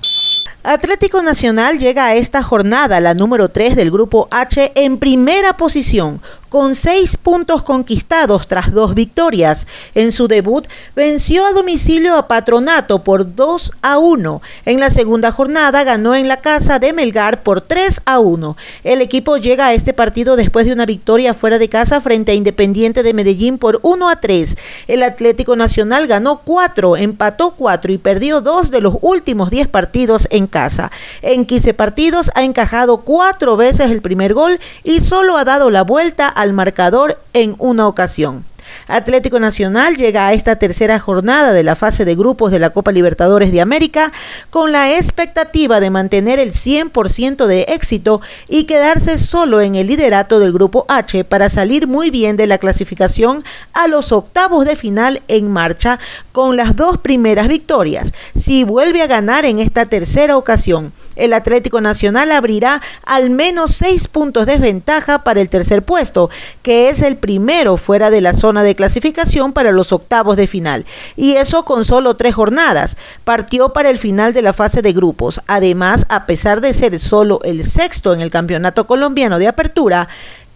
Atlético 0.64 1.22
Nacional 1.22 1.78
llega 1.78 2.08
a 2.08 2.16
esta 2.16 2.42
jornada, 2.42 3.00
la 3.00 3.14
número 3.14 3.50
3 3.50 3.76
del 3.76 3.92
grupo 3.92 4.28
H, 4.32 4.72
en 4.74 4.98
primera 4.98 5.58
posición, 5.58 6.22
con 6.56 6.74
seis 6.74 7.18
puntos 7.18 7.64
conquistados 7.64 8.48
tras 8.48 8.72
dos 8.72 8.96
victorias. 8.96 9.68
En 9.94 10.14
su 10.14 10.30
debut 10.30 10.66
venció 10.96 11.46
a 11.46 11.52
domicilio 11.52 12.16
a 12.16 12.30
Patronato 12.30 13.04
por 13.04 13.36
2 13.36 13.74
a 13.82 13.98
1. 13.98 14.42
En 14.64 14.80
la 14.80 14.90
segunda 14.90 15.34
jornada 15.34 15.84
ganó 15.84 16.16
en 16.16 16.30
la 16.30 16.38
casa 16.38 16.80
de 16.80 16.94
Melgar 16.94 17.44
por 17.44 17.60
3 17.60 18.04
a 18.06 18.20
1. 18.20 18.56
El 18.86 19.02
equipo 19.02 19.36
llega 19.36 19.68
a 19.68 19.74
este 19.74 19.92
partido 19.92 20.38
después 20.38 20.66
de 20.66 20.72
una 20.72 20.86
victoria 20.86 21.34
fuera 21.34 21.60
de 21.60 21.68
casa 21.68 22.00
frente 22.00 22.32
a 22.32 22.36
Independiente 22.36 23.04
de 23.04 23.14
Medellín 23.14 23.58
por 23.58 23.82
1 23.84 24.08
a 24.08 24.22
3. 24.22 24.56
El 24.88 25.04
Atlético 25.04 25.58
Nacional 25.58 26.08
ganó 26.08 26.40
4, 26.46 26.96
empató 26.96 27.52
4 27.58 27.92
y 27.92 27.98
perdió 27.98 28.40
2 28.40 28.72
de 28.72 28.80
los 28.80 28.96
últimos 29.02 29.50
10 29.50 29.68
partidos 29.68 30.26
en 30.32 30.48
casa. 30.48 30.90
En 31.22 31.46
15 31.46 31.74
partidos 31.74 32.32
ha 32.34 32.46
encajado 32.46 33.00
4 33.02 33.58
veces 33.58 33.92
el 33.92 34.02
primer 34.02 34.34
gol 34.34 34.58
y 34.86 35.02
solo 35.02 35.38
ha 35.38 35.44
dado 35.44 35.70
la 35.70 35.82
vuelta 35.82 36.30
a 36.30 36.45
al 36.46 36.54
marcador 36.54 37.20
en 37.34 37.56
una 37.58 37.88
ocasión. 37.88 38.46
Atlético 38.88 39.40
Nacional 39.40 39.96
llega 39.96 40.28
a 40.28 40.34
esta 40.34 40.58
tercera 40.58 41.00
jornada 41.00 41.54
de 41.54 41.64
la 41.64 41.76
fase 41.76 42.06
de 42.06 42.16
grupos 42.16 42.52
de 42.52 42.60
la 42.60 42.70
Copa 42.70 42.92
Libertadores 42.92 43.52
de 43.52 43.62
América 43.62 44.12
con 44.50 44.72
la 44.72 44.96
expectativa 44.96 45.80
de 45.80 45.90
mantener 45.90 46.40
el 46.40 46.54
100% 46.54 47.46
de 47.46 47.64
éxito 47.70 48.22
y 48.48 48.66
quedarse 48.66 49.18
solo 49.20 49.62
en 49.62 49.76
el 49.76 49.88
liderato 49.88 50.40
del 50.40 50.54
grupo 50.54 50.86
H 50.88 51.24
para 51.24 51.50
salir 51.50 51.88
muy 51.88 52.10
bien 52.10 52.38
de 52.38 52.48
la 52.48 52.58
clasificación 52.58 53.44
a 53.74 53.88
los 53.88 54.12
octavos 54.12 54.66
de 54.66 54.76
final 54.76 55.22
en 55.28 55.52
marcha 55.52 56.00
con 56.32 56.56
las 56.56 56.76
dos 56.76 56.98
primeras 57.00 57.48
victorias. 57.48 58.12
Si 58.38 58.64
vuelve 58.64 59.02
a 59.02 59.08
ganar 59.08 59.46
en 59.46 59.60
esta 59.60 59.86
tercera 59.86 60.38
ocasión, 60.38 60.92
el 61.16 61.34
Atlético 61.34 61.82
Nacional 61.82 62.32
abrirá 62.32 62.82
al 63.04 63.30
menos 63.30 63.76
seis 63.76 64.08
puntos 64.08 64.46
de 64.46 64.56
desventaja 64.56 65.24
para 65.24 65.42
el 65.42 65.50
tercer 65.50 65.84
puesto, 65.84 66.30
que 66.62 66.90
es 66.90 67.02
el 67.02 67.18
primero 67.18 67.78
fuera 67.78 68.10
de 68.10 68.22
la 68.22 68.34
zona 68.34 68.64
de 68.64 68.76
clasificación 68.76 69.54
para 69.54 69.72
los 69.72 69.92
octavos 69.92 70.38
de 70.38 70.48
final. 70.48 70.86
Y 71.16 71.34
eso 71.34 71.66
con 71.66 71.86
solo 71.86 72.16
tres 72.16 72.36
jornadas. 72.36 72.96
Partió 73.24 73.74
para 73.74 73.90
el 73.90 73.98
final 73.98 74.34
de 74.34 74.42
la 74.42 74.54
fase 74.54 74.82
de 74.82 74.94
grupos. 74.94 75.42
Además, 75.48 76.06
a 76.10 76.26
pesar 76.26 76.62
de 76.62 76.74
ser 76.74 77.00
solo 77.00 77.40
el 77.44 77.66
sexto 77.66 78.14
en 78.14 78.22
el 78.22 78.32
campeonato 78.32 78.88
colombiano 78.88 79.40
de 79.40 79.48
apertura, 79.48 80.08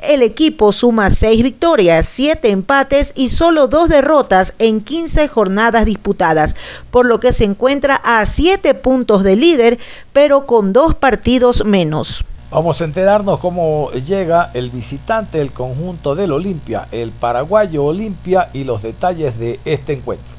el 0.01 0.21
equipo 0.21 0.71
suma 0.71 1.09
seis 1.09 1.43
victorias, 1.43 2.07
siete 2.07 2.51
empates 2.51 3.11
y 3.15 3.29
solo 3.29 3.67
dos 3.67 3.89
derrotas 3.89 4.53
en 4.59 4.81
15 4.81 5.27
jornadas 5.27 5.85
disputadas, 5.85 6.55
por 6.91 7.05
lo 7.05 7.19
que 7.19 7.33
se 7.33 7.43
encuentra 7.43 7.95
a 7.95 8.25
siete 8.25 8.73
puntos 8.73 9.23
de 9.23 9.35
líder, 9.35 9.79
pero 10.13 10.45
con 10.45 10.73
dos 10.73 10.95
partidos 10.95 11.65
menos. 11.65 12.23
Vamos 12.51 12.81
a 12.81 12.85
enterarnos 12.85 13.39
cómo 13.39 13.91
llega 13.91 14.49
el 14.55 14.71
visitante 14.71 15.37
del 15.37 15.51
conjunto 15.51 16.15
del 16.15 16.31
Olimpia, 16.31 16.87
el 16.91 17.11
paraguayo 17.11 17.85
Olimpia 17.85 18.49
y 18.53 18.63
los 18.63 18.81
detalles 18.81 19.37
de 19.37 19.59
este 19.65 19.93
encuentro. 19.93 20.38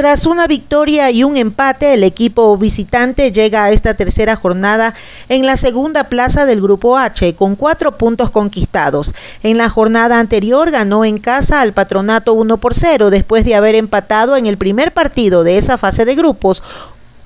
Tras 0.00 0.24
una 0.24 0.46
victoria 0.46 1.10
y 1.10 1.24
un 1.24 1.36
empate, 1.36 1.92
el 1.92 2.04
equipo 2.04 2.56
visitante 2.56 3.32
llega 3.32 3.64
a 3.64 3.70
esta 3.70 3.92
tercera 3.92 4.34
jornada 4.34 4.94
en 5.28 5.44
la 5.44 5.58
segunda 5.58 6.04
plaza 6.04 6.46
del 6.46 6.62
Grupo 6.62 6.96
H 6.96 7.34
con 7.34 7.54
cuatro 7.54 7.98
puntos 7.98 8.30
conquistados. 8.30 9.12
En 9.42 9.58
la 9.58 9.68
jornada 9.68 10.18
anterior 10.18 10.70
ganó 10.70 11.04
en 11.04 11.18
casa 11.18 11.60
al 11.60 11.74
Patronato 11.74 12.32
1 12.32 12.56
por 12.56 12.72
0 12.72 13.10
después 13.10 13.44
de 13.44 13.56
haber 13.56 13.74
empatado 13.74 14.38
en 14.38 14.46
el 14.46 14.56
primer 14.56 14.94
partido 14.94 15.44
de 15.44 15.58
esa 15.58 15.76
fase 15.76 16.06
de 16.06 16.14
grupos 16.14 16.62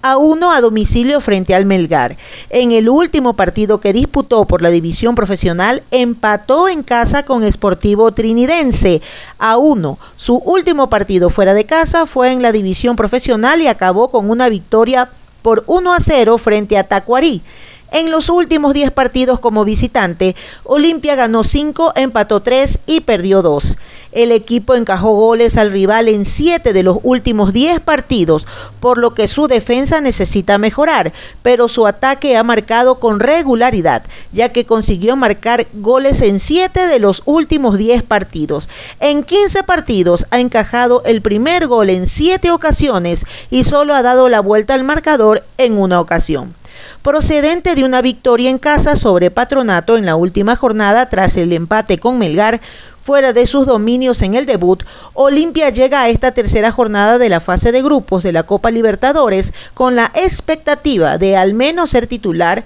a 0.05 0.19
uno 0.19 0.53
a 0.53 0.61
domicilio 0.61 1.19
frente 1.23 1.55
al 1.55 1.65
Melgar. 1.65 2.19
En 2.51 2.73
el 2.73 2.91
último 2.91 3.33
partido 3.33 3.81
que 3.81 3.95
disputó 3.95 4.45
por 4.45 4.61
la 4.61 4.69
división 4.69 5.15
profesional, 5.15 5.83
empató 5.91 6.69
en 6.69 6.83
casa 6.83 7.25
con 7.25 7.43
Sportivo 7.51 8.13
Trinidense 8.13 9.01
a 9.39 9.57
uno. 9.57 9.99
Su 10.17 10.37
último 10.37 10.91
partido 10.91 11.31
fuera 11.31 11.55
de 11.55 11.65
casa 11.65 12.05
fue 12.05 12.33
en 12.33 12.43
la 12.43 12.53
división 12.53 12.97
profesional 12.97 13.63
y 13.63 13.67
acabó 13.67 14.11
con 14.11 14.29
una 14.29 14.51
victoria 14.51 15.09
por 15.41 15.65
1 15.69 15.95
a 15.95 16.01
0 16.01 16.37
frente 16.37 16.77
a 16.77 16.85
Tacuarí. 16.85 17.41
En 17.91 18.11
los 18.11 18.29
últimos 18.29 18.75
10 18.75 18.91
partidos 18.91 19.41
como 19.41 19.65
visitante, 19.65 20.37
Olimpia 20.65 21.15
ganó 21.15 21.45
5, 21.45 21.95
empató 21.97 22.41
3 22.41 22.81
y 22.85 23.01
perdió 23.01 23.41
2. 23.41 23.79
El 24.15 24.31
equipo 24.31 24.77
encajó 24.77 25.11
goles 25.11 25.57
al 25.57 25.73
rival 25.73 26.07
en 26.07 26.25
7 26.25 26.73
de 26.73 26.83
los 26.85 26.99
últimos 27.03 27.53
10 27.53 27.81
partidos, 27.81 28.47
por 28.79 28.97
lo 28.97 29.13
que 29.13 29.27
su 29.27 29.49
defensa 29.49 30.01
necesita 30.01 30.57
mejorar, 30.57 31.13
pero 31.43 31.67
su 31.67 31.85
ataque 31.85 32.37
ha 32.37 32.45
marcado 32.45 33.01
con 33.01 33.19
regularidad, 33.19 34.05
ya 34.33 34.51
que 34.51 34.67
consiguió 34.67 35.17
marcar 35.17 35.67
goles 35.73 36.23
en 36.23 36.39
7 36.39 36.87
de 36.87 37.01
los 37.01 37.23
últimos 37.25 37.77
10 37.77 38.05
partidos. 38.05 38.69
En 39.01 39.25
15 39.25 39.65
partidos 39.65 40.27
ha 40.31 40.39
encajado 40.39 41.03
el 41.05 41.21
primer 41.21 41.67
gol 41.67 41.91
en 41.91 42.07
7 42.07 42.53
ocasiones 42.53 43.27
y 43.51 43.65
solo 43.65 43.95
ha 43.95 44.03
dado 44.03 44.29
la 44.29 44.39
vuelta 44.39 44.75
al 44.75 44.85
marcador 44.85 45.43
en 45.59 45.77
una 45.77 46.01
ocasión 46.01 46.55
procedente 47.03 47.75
de 47.75 47.85
una 47.85 48.01
victoria 48.01 48.51
en 48.51 48.59
casa 48.59 48.97
sobre 48.97 49.31
Patronato 49.31 49.97
en 49.97 50.07
la 50.07 50.17
última 50.17 50.57
jornada 50.57 51.09
tras 51.11 51.37
el 51.37 51.53
empate 51.53 51.99
con 51.99 52.19
Melgar, 52.19 52.61
fuera 53.05 53.35
de 53.35 53.47
sus 53.47 53.67
dominios 53.67 54.23
en 54.23 54.35
el 54.35 54.47
debut, 54.47 54.83
Olimpia 55.13 55.69
llega 55.69 56.01
a 56.01 56.09
esta 56.09 56.33
tercera 56.33 56.73
jornada 56.73 57.19
de 57.19 57.29
la 57.29 57.41
fase 57.41 57.71
de 57.71 57.83
grupos 57.83 58.23
de 58.23 58.33
la 58.33 58.45
Copa 58.45 58.71
Libertadores 58.71 59.53
con 59.75 59.95
la 59.95 60.11
expectativa 60.15 61.19
de 61.19 61.37
al 61.37 61.53
menos 61.53 61.91
ser 61.91 62.07
titular 62.07 62.65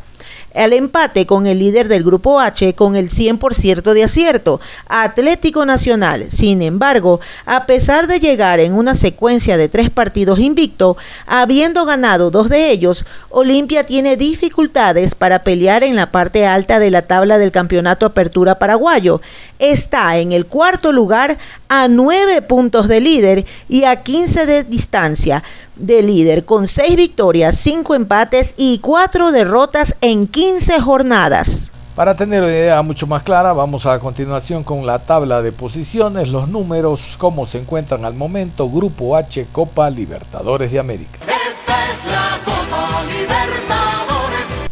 al 0.54 0.72
empate 0.72 1.26
con 1.26 1.46
el 1.46 1.58
líder 1.58 1.88
del 1.88 2.04
grupo 2.04 2.40
H 2.40 2.74
con 2.74 2.96
el 2.96 3.10
100% 3.10 3.92
de 3.92 4.04
acierto, 4.04 4.60
Atlético 4.88 5.64
Nacional. 5.64 6.26
Sin 6.30 6.62
embargo, 6.62 7.20
a 7.46 7.66
pesar 7.66 8.06
de 8.06 8.18
llegar 8.18 8.60
en 8.60 8.72
una 8.72 8.94
secuencia 8.94 9.56
de 9.56 9.68
tres 9.68 9.90
partidos 9.90 10.40
invicto, 10.40 10.96
habiendo 11.26 11.84
ganado 11.84 12.30
dos 12.30 12.48
de 12.48 12.70
ellos, 12.70 13.04
Olimpia 13.30 13.84
tiene 13.84 14.16
dificultades 14.16 15.14
para 15.14 15.44
pelear 15.44 15.84
en 15.84 15.96
la 15.96 16.10
parte 16.10 16.46
alta 16.46 16.78
de 16.78 16.90
la 16.90 17.02
tabla 17.02 17.38
del 17.38 17.52
campeonato 17.52 18.06
Apertura 18.06 18.58
Paraguayo. 18.58 19.20
Está 19.58 20.18
en 20.18 20.32
el 20.32 20.46
cuarto 20.46 20.92
lugar 20.92 21.38
a 21.68 21.88
nueve 21.88 22.42
puntos 22.42 22.88
de 22.88 23.00
líder 23.00 23.46
y 23.68 23.84
a 23.84 24.02
15 24.02 24.46
de 24.46 24.64
distancia 24.64 25.42
de 25.76 26.02
líder 26.02 26.44
con 26.44 26.66
seis 26.66 26.96
victorias, 26.96 27.56
cinco 27.56 27.94
empates 27.94 28.54
y 28.56 28.78
cuatro 28.78 29.32
derrotas 29.32 29.94
en 30.00 30.26
15 30.26 30.80
jornadas. 30.80 31.70
Para 31.98 32.14
tener 32.14 32.42
una 32.44 32.52
idea 32.52 32.80
mucho 32.82 33.08
más 33.08 33.24
clara, 33.24 33.52
vamos 33.52 33.84
a 33.84 33.98
continuación 33.98 34.62
con 34.62 34.86
la 34.86 35.00
tabla 35.00 35.42
de 35.42 35.50
posiciones, 35.50 36.28
los 36.28 36.48
números, 36.48 37.16
cómo 37.18 37.44
se 37.44 37.58
encuentran 37.58 38.04
al 38.04 38.14
momento, 38.14 38.70
Grupo 38.70 39.16
H, 39.16 39.48
Copa 39.50 39.90
Libertadores 39.90 40.70
de 40.70 40.78
América. 40.78 41.18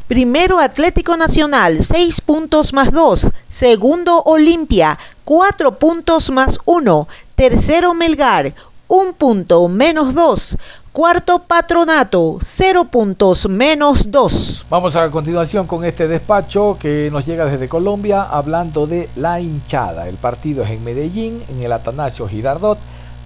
Primero 0.09 0.61
Atlético 0.61 1.17
Nacional, 1.17 1.83
6 1.83 2.21
puntos 2.21 2.73
más 2.73 2.93
2. 2.93 3.27
Segundo 3.49 4.23
Olimpia, 4.23 4.97
4 5.25 5.81
puntos 5.81 6.31
más 6.31 6.61
1. 6.65 7.09
Tercero 7.35 7.93
Melgar, 7.93 8.55
1 8.87 9.15
punto 9.15 9.67
menos 9.67 10.15
2. 10.15 10.59
Cuarto 10.93 11.41
Patronato, 11.41 12.39
0 12.41 12.85
puntos 12.85 13.49
menos 13.49 14.09
2. 14.13 14.67
Vamos 14.71 14.95
a 14.95 15.11
continuación 15.11 15.67
con 15.67 15.85
este 15.85 16.07
despacho 16.07 16.79
que 16.81 17.09
nos 17.11 17.27
llega 17.27 17.45
desde 17.47 17.69
Colombia 17.69 18.23
hablando 18.23 18.87
de 18.87 19.11
la 19.17 19.41
hinchada. 19.41 20.07
El 20.09 20.19
partido 20.19 20.63
es 20.63 20.71
en 20.71 20.85
Medellín, 20.85 21.43
en 21.49 21.63
el 21.63 21.73
Atanasio 21.73 22.29
Girardot. 22.29 22.79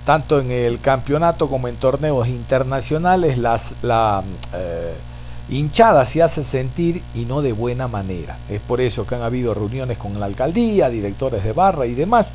Tanto 0.07 0.41
en 0.41 0.51
el 0.51 0.81
campeonato 0.81 1.51
como 1.51 1.68
en 1.68 1.76
torneos 1.76 2.26
internacionales, 2.26 3.37
las, 3.37 3.74
la 3.83 4.24
eh, 4.55 4.95
hinchada 5.51 6.05
se 6.05 6.23
hace 6.23 6.45
sentir 6.45 7.03
y 7.15 7.25
no 7.25 7.43
de 7.43 7.53
buena 7.53 7.89
manera. 7.89 8.39
Es 8.49 8.61
por 8.61 8.81
eso 8.81 9.07
que 9.07 9.17
han 9.17 9.23
habido 9.23 9.53
reuniones 9.53 9.99
con 9.99 10.19
la 10.19 10.27
alcaldía, 10.27 10.89
directores 10.89 11.45
de 11.45 11.53
barra 11.53 11.87
y 11.87 11.95
demás 11.95 12.31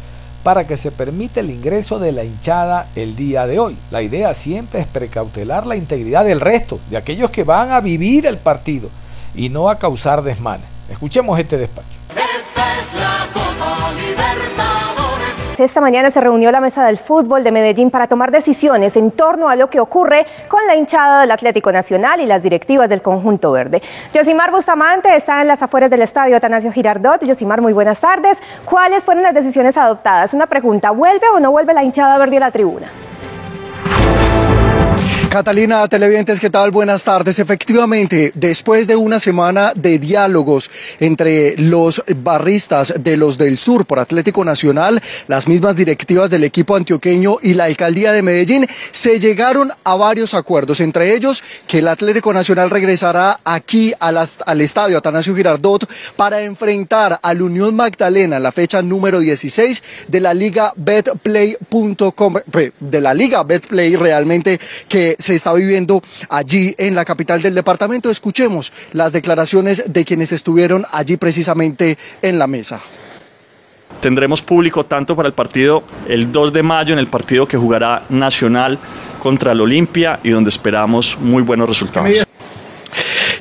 para 0.46 0.68
que 0.68 0.78
se 0.78 0.92
permita 0.92 1.40
el 1.40 1.50
ingreso 1.50 1.98
de 1.98 2.12
la 2.12 2.24
hinchada 2.24 2.90
el 2.96 3.16
día 3.16 3.48
de 3.48 3.58
hoy. 3.58 3.76
La 3.90 4.04
idea 4.04 4.32
siempre 4.36 4.80
es 4.80 4.86
precautelar 4.86 5.66
la 5.66 5.76
integridad 5.76 6.24
del 6.24 6.40
resto, 6.40 6.80
de 6.92 6.98
aquellos 6.98 7.32
que 7.32 7.44
van 7.44 7.72
a 7.72 7.82
vivir 7.82 8.28
el 8.28 8.38
partido 8.38 8.90
y 9.34 9.50
no 9.50 9.70
a 9.70 9.80
causar 9.80 10.22
desmanes. 10.22 10.68
Escuchemos 10.88 11.40
este 11.40 11.58
despacho. 11.58 11.98
Esta 15.58 15.80
mañana 15.80 16.12
se 16.12 16.20
reunió 16.20 16.52
la 16.52 16.60
mesa 16.60 16.86
del 16.86 16.98
fútbol 16.98 17.44
de 17.44 17.52
Medellín 17.52 17.90
para 17.90 18.08
tomar 18.08 18.30
decisiones 18.30 18.98
en 18.98 19.12
torno 19.12 19.48
a 19.48 19.56
lo 19.56 19.70
que 19.70 19.80
ocurre 19.80 20.26
con 20.50 20.68
la 20.68 20.76
hinchada 20.76 21.22
del 21.22 21.32
Atlético 21.32 21.72
Nacional 21.72 22.20
y 22.20 22.26
las 22.26 22.44
directivas 22.44 22.90
del 22.90 23.02
conjunto 23.02 23.54
verde. 23.54 23.82
Yosimar 24.14 24.52
Bustamante 24.52 25.16
está 25.16 25.42
en 25.42 25.48
las 25.48 25.64
afueras 25.64 25.90
del 25.90 26.02
estadio 26.02 26.36
Atanasio 26.36 26.74
Girardot. 26.74 27.24
Yosimar, 27.24 27.62
muy 27.62 27.72
buenas 27.72 28.02
tardes. 28.02 28.38
¿Cuáles 28.66 29.06
fueron 29.06 29.24
las 29.24 29.34
decisiones 29.34 29.78
adoptadas? 29.78 30.34
Una 30.34 30.48
pregunta, 30.48 30.92
¿vuelve 30.92 31.30
o 31.30 31.40
no 31.40 31.52
vuelve 31.52 31.74
la 31.74 31.84
hinchada 31.84 32.18
verde 32.18 32.38
a 32.38 32.42
la 32.42 32.52
tribuna? 32.52 32.88
Catalina, 35.36 35.86
televidentes, 35.90 36.40
¿qué 36.40 36.50
tal? 36.50 36.72
Buenas 36.72 37.04
tardes. 37.04 37.40
Efectivamente, 37.40 38.32
después 38.36 38.88
de 38.88 38.96
una 38.96 39.20
semana 39.20 39.74
de 39.76 40.00
diálogos 40.00 40.72
entre 41.02 41.58
los 41.58 42.02
barristas 42.24 42.94
de 43.02 43.18
los 43.18 43.38
del 43.38 43.58
sur 43.58 43.86
por 43.86 44.00
Atlético 44.00 44.46
Nacional, 44.46 45.04
las 45.28 45.50
mismas 45.50 45.76
directivas 45.76 46.30
del 46.30 46.46
equipo 46.46 46.78
antioqueño 46.78 47.40
y 47.42 47.54
la 47.54 47.66
alcaldía 47.66 48.14
de 48.14 48.22
Medellín, 48.22 48.66
se 48.94 49.20
llegaron 49.20 49.74
a 49.84 49.96
varios 49.96 50.34
acuerdos, 50.34 50.80
entre 50.80 51.14
ellos 51.14 51.44
que 51.68 51.80
el 51.80 51.90
Atlético 51.90 52.34
Nacional 52.34 52.70
regresará 52.70 53.42
aquí 53.44 53.94
al 54.00 54.62
estadio 54.62 55.00
Atanasio 55.00 55.36
Girardot 55.36 55.86
para 56.16 56.44
enfrentar 56.44 57.20
al 57.22 57.42
Unión 57.42 57.76
Magdalena 57.76 58.40
la 58.40 58.54
fecha 58.54 58.82
número 58.82 59.20
16 59.20 59.84
de 60.08 60.22
la 60.22 60.34
Liga 60.34 60.72
Betplay.com, 60.78 62.36
de 62.80 63.02
la 63.02 63.14
Liga 63.14 63.44
Betplay 63.44 63.98
realmente 63.98 64.62
que 64.88 65.18
se 65.26 65.36
está 65.36 65.54
viviendo 65.54 66.02
allí 66.30 66.76
en 66.78 66.96
la 66.96 67.04
capital 67.04 67.42
del 67.42 67.56
departamento. 67.56 68.10
Escuchemos 68.10 68.72
las 68.94 69.12
declaraciones 69.12 69.84
de 69.88 70.06
quienes 70.06 70.32
estuvieron 70.32 70.86
allí 70.92 71.18
precisamente 71.18 71.98
en 72.22 72.40
la 72.40 72.48
mesa. 72.48 72.80
Tendremos 74.02 74.42
público 74.42 74.86
tanto 74.86 75.16
para 75.16 75.28
el 75.28 75.34
partido 75.34 75.84
el 76.08 76.32
2 76.32 76.54
de 76.54 76.64
mayo 76.64 76.94
en 76.94 77.00
el 77.00 77.08
partido 77.08 77.48
que 77.48 77.58
jugará 77.58 78.04
Nacional 78.10 78.78
contra 79.20 79.54
el 79.54 79.62
Olimpia 79.62 80.20
y 80.22 80.30
donde 80.30 80.50
esperamos 80.50 81.18
muy 81.20 81.42
buenos 81.42 81.68
resultados. 81.68 82.25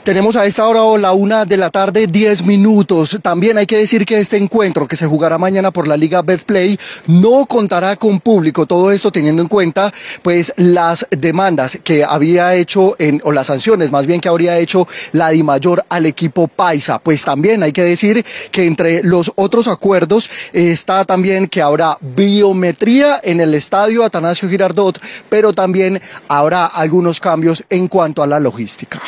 Tenemos 0.05 0.37
a 0.37 0.45
esta 0.45 0.69
hora 0.69 1.01
la 1.01 1.13
una 1.13 1.47
de 1.47 1.57
la 1.57 1.71
tarde, 1.71 2.07
10 2.07 2.45
minutos. 2.45 3.19
También 3.23 3.57
hay 3.57 3.65
que 3.65 3.79
decir 3.79 4.05
que 4.05 4.21
este 4.21 4.37
encuentro 4.37 4.87
que 4.87 4.97
se 4.97 5.07
jugará 5.07 5.39
mañana 5.39 5.71
por 5.71 5.89
la 5.89 5.97
Liga 5.97 6.21
Betplay 6.21 6.79
no 7.07 7.47
contará 7.47 7.97
con 7.97 8.21
público. 8.21 8.67
Todo 8.67 8.93
esto 8.93 9.11
teniendo 9.11 9.41
en 9.41 9.49
cuenta, 9.49 9.91
pues, 10.21 10.53
las 10.59 11.07
demandas 11.11 11.79
que 11.83 12.05
había 12.05 12.55
hecho 12.55 12.97
en, 12.99 13.23
o 13.25 13.33
las 13.33 13.47
sanciones 13.47 13.91
más 13.91 14.07
bien 14.07 14.21
que 14.21 14.29
habría 14.29 14.59
hecho 14.59 14.87
la 15.13 15.31
DIMAYOR 15.31 15.87
al 15.89 16.05
equipo 16.05 16.49
Paisa. 16.49 16.99
Pues 16.99 17.25
también 17.25 17.63
hay 17.63 17.73
que 17.73 17.83
decir 17.83 18.27
que 18.51 18.67
entre 18.67 19.03
los 19.03 19.33
otros 19.37 19.69
acuerdos 19.69 20.31
está 20.53 21.07
también 21.07 21.49
que 21.49 21.63
habrá 21.63 21.97
biometría 22.03 23.21
en 23.23 23.41
el 23.41 23.55
estadio 23.55 24.05
Atanasio 24.05 24.51
Girardot, 24.51 25.01
pero 25.31 25.55
también 25.55 26.03
habrá 26.29 26.67
algunos 26.67 27.21
cambios 27.21 27.65
en 27.71 27.89
cuanto 27.89 28.23
a 28.23 28.27
la 28.27 28.39
logística. 28.39 29.01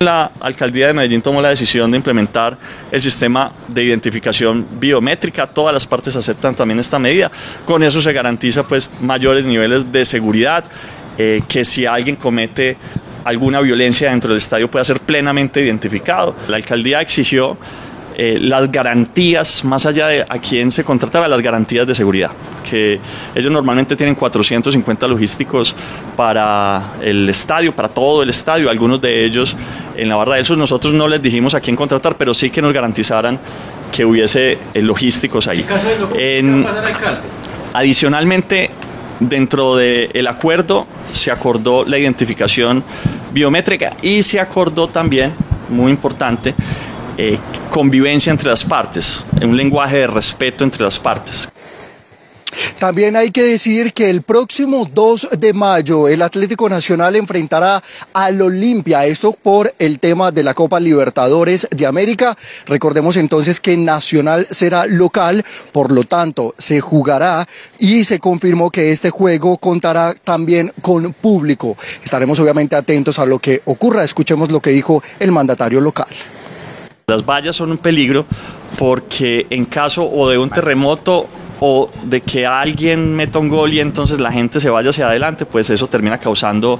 La 0.00 0.30
alcaldía 0.40 0.88
de 0.88 0.92
Medellín 0.92 1.22
tomó 1.22 1.40
la 1.40 1.48
decisión 1.48 1.90
de 1.90 1.96
implementar 1.96 2.58
el 2.92 3.00
sistema 3.00 3.50
de 3.66 3.82
identificación 3.82 4.66
biométrica. 4.78 5.46
Todas 5.46 5.72
las 5.72 5.86
partes 5.86 6.14
aceptan 6.14 6.54
también 6.54 6.78
esta 6.78 6.98
medida. 6.98 7.30
Con 7.64 7.82
eso 7.82 8.02
se 8.02 8.12
garantiza 8.12 8.62
pues 8.62 8.90
mayores 9.00 9.46
niveles 9.46 9.90
de 9.90 10.04
seguridad, 10.04 10.64
eh, 11.16 11.40
que 11.48 11.64
si 11.64 11.86
alguien 11.86 12.16
comete 12.16 12.76
alguna 13.24 13.62
violencia 13.62 14.10
dentro 14.10 14.28
del 14.28 14.36
estadio 14.36 14.70
pueda 14.70 14.84
ser 14.84 15.00
plenamente 15.00 15.62
identificado. 15.62 16.36
La 16.46 16.56
alcaldía 16.56 17.00
exigió 17.00 17.56
eh, 18.18 18.38
las 18.40 18.72
garantías, 18.72 19.62
más 19.62 19.84
allá 19.84 20.08
de 20.08 20.22
a 20.22 20.38
quién 20.38 20.70
se 20.70 20.84
contrataba, 20.84 21.28
las 21.28 21.42
garantías 21.42 21.86
de 21.86 21.94
seguridad, 21.94 22.30
que 22.68 22.98
ellos 23.34 23.52
normalmente 23.52 23.94
tienen 23.94 24.14
450 24.14 25.06
logísticos 25.06 25.76
para 26.16 26.94
el 27.02 27.28
estadio, 27.28 27.72
para 27.72 27.88
todo 27.88 28.22
el 28.22 28.30
estadio, 28.30 28.70
algunos 28.70 29.02
de 29.02 29.22
ellos 29.22 29.54
en 29.96 30.08
la 30.08 30.16
barra 30.16 30.36
del 30.36 30.46
sur, 30.46 30.58
nosotros 30.58 30.94
no 30.94 31.08
les 31.08 31.20
dijimos 31.22 31.54
a 31.54 31.60
quién 31.60 31.76
contratar, 31.76 32.16
pero 32.16 32.34
sí 32.34 32.50
que 32.50 32.62
nos 32.62 32.72
garantizaran 32.72 33.38
que 33.92 34.04
hubiese 34.04 34.58
eh, 34.74 34.82
logísticos 34.82 35.48
ahí. 35.48 35.64
En, 36.14 36.66
adicionalmente, 37.72 38.70
dentro 39.20 39.76
del 39.76 40.26
acuerdo 40.26 40.86
se 41.12 41.30
acordó 41.30 41.84
la 41.84 41.98
identificación 41.98 42.84
biométrica 43.32 43.92
y 44.02 44.22
se 44.22 44.40
acordó 44.40 44.88
también, 44.88 45.32
muy 45.68 45.90
importante, 45.90 46.54
eh, 47.18 47.38
convivencia 47.70 48.30
entre 48.30 48.50
las 48.50 48.64
partes, 48.64 49.24
un 49.40 49.56
lenguaje 49.56 49.98
de 49.98 50.06
respeto 50.06 50.64
entre 50.64 50.82
las 50.82 50.98
partes. 50.98 51.48
También 52.78 53.16
hay 53.16 53.30
que 53.30 53.42
decir 53.42 53.92
que 53.92 54.10
el 54.10 54.22
próximo 54.22 54.88
2 54.92 55.30
de 55.38 55.52
mayo 55.52 56.08
el 56.08 56.22
Atlético 56.22 56.68
Nacional 56.68 57.16
enfrentará 57.16 57.82
al 58.12 58.40
Olimpia, 58.40 59.06
esto 59.06 59.32
por 59.32 59.74
el 59.78 59.98
tema 59.98 60.30
de 60.30 60.42
la 60.42 60.54
Copa 60.54 60.78
Libertadores 60.78 61.68
de 61.70 61.86
América. 61.86 62.36
Recordemos 62.66 63.16
entonces 63.16 63.60
que 63.60 63.76
Nacional 63.76 64.46
será 64.50 64.86
local, 64.86 65.44
por 65.72 65.92
lo 65.92 66.04
tanto 66.04 66.54
se 66.58 66.80
jugará 66.80 67.46
y 67.78 68.04
se 68.04 68.20
confirmó 68.20 68.70
que 68.70 68.92
este 68.92 69.10
juego 69.10 69.58
contará 69.58 70.14
también 70.14 70.72
con 70.82 71.12
público. 71.12 71.76
Estaremos 72.04 72.38
obviamente 72.40 72.76
atentos 72.76 73.18
a 73.18 73.26
lo 73.26 73.38
que 73.38 73.62
ocurra. 73.64 74.04
Escuchemos 74.04 74.50
lo 74.50 74.60
que 74.60 74.70
dijo 74.70 75.02
el 75.18 75.32
mandatario 75.32 75.80
local. 75.80 76.08
Las 77.06 77.24
vallas 77.24 77.56
son 77.56 77.70
un 77.70 77.78
peligro 77.78 78.26
porque 78.76 79.46
en 79.50 79.64
caso 79.64 80.04
o 80.04 80.28
de 80.28 80.38
un 80.38 80.50
terremoto 80.50 81.28
o 81.60 81.90
de 82.04 82.20
que 82.20 82.46
alguien 82.46 83.14
meta 83.14 83.38
un 83.38 83.48
gol 83.48 83.72
y 83.72 83.80
entonces 83.80 84.20
la 84.20 84.30
gente 84.30 84.60
se 84.60 84.70
vaya 84.70 84.90
hacia 84.90 85.08
adelante, 85.08 85.46
pues 85.46 85.70
eso 85.70 85.86
termina 85.86 86.18
causando 86.18 86.78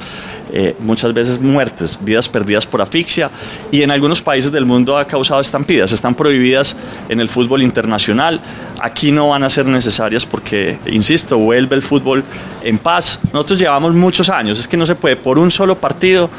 eh, 0.53 0.77
muchas 0.81 1.13
veces 1.15 1.41
muertes, 1.41 1.99
vidas 2.03 2.29
perdidas 2.29 2.67
por 2.67 2.83
asfixia 2.83 3.31
y 3.71 3.83
en 3.83 3.91
algunos 3.91 4.21
países 4.21 4.53
del 4.53 4.67
mundo 4.67 4.99
ha 4.99 5.07
causado 5.07 5.41
estampidas, 5.41 5.93
están 5.93 6.15
prohibidas 6.15 6.77
en 7.09 7.21
el 7.21 7.29
fútbol 7.29 7.63
internacional, 7.63 8.41
aquí 8.81 9.13
no 9.13 9.29
van 9.29 9.43
a 9.43 9.51
ser 9.51 9.67
necesarias 9.67 10.27
porque, 10.27 10.79
insisto, 10.87 11.39
vuelve 11.39 11.77
el 11.77 11.83
fútbol 11.83 12.23
en 12.63 12.79
paz. 12.79 13.21
Nosotros 13.33 13.59
llevamos 13.59 13.95
muchos 13.95 14.29
años, 14.29 14.59
es 14.59 14.69
que 14.69 14.77
no 14.77 14.87
se 14.87 14.95
puede 14.95 15.17
por 15.17 15.39
un 15.39 15.51
solo 15.51 15.77
partido 15.79 16.31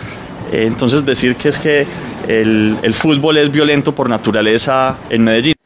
eh, 0.51 0.65
entonces 0.67 1.05
decir 1.05 1.35
que 1.35 1.49
es 1.49 1.57
que 1.57 1.85
el, 2.27 2.77
el 2.81 2.93
fútbol 2.93 3.37
es 3.37 3.51
violento 3.51 3.93
por 3.93 4.09
naturaleza 4.09 4.95
en 5.09 5.23
Medellín. 5.23 5.56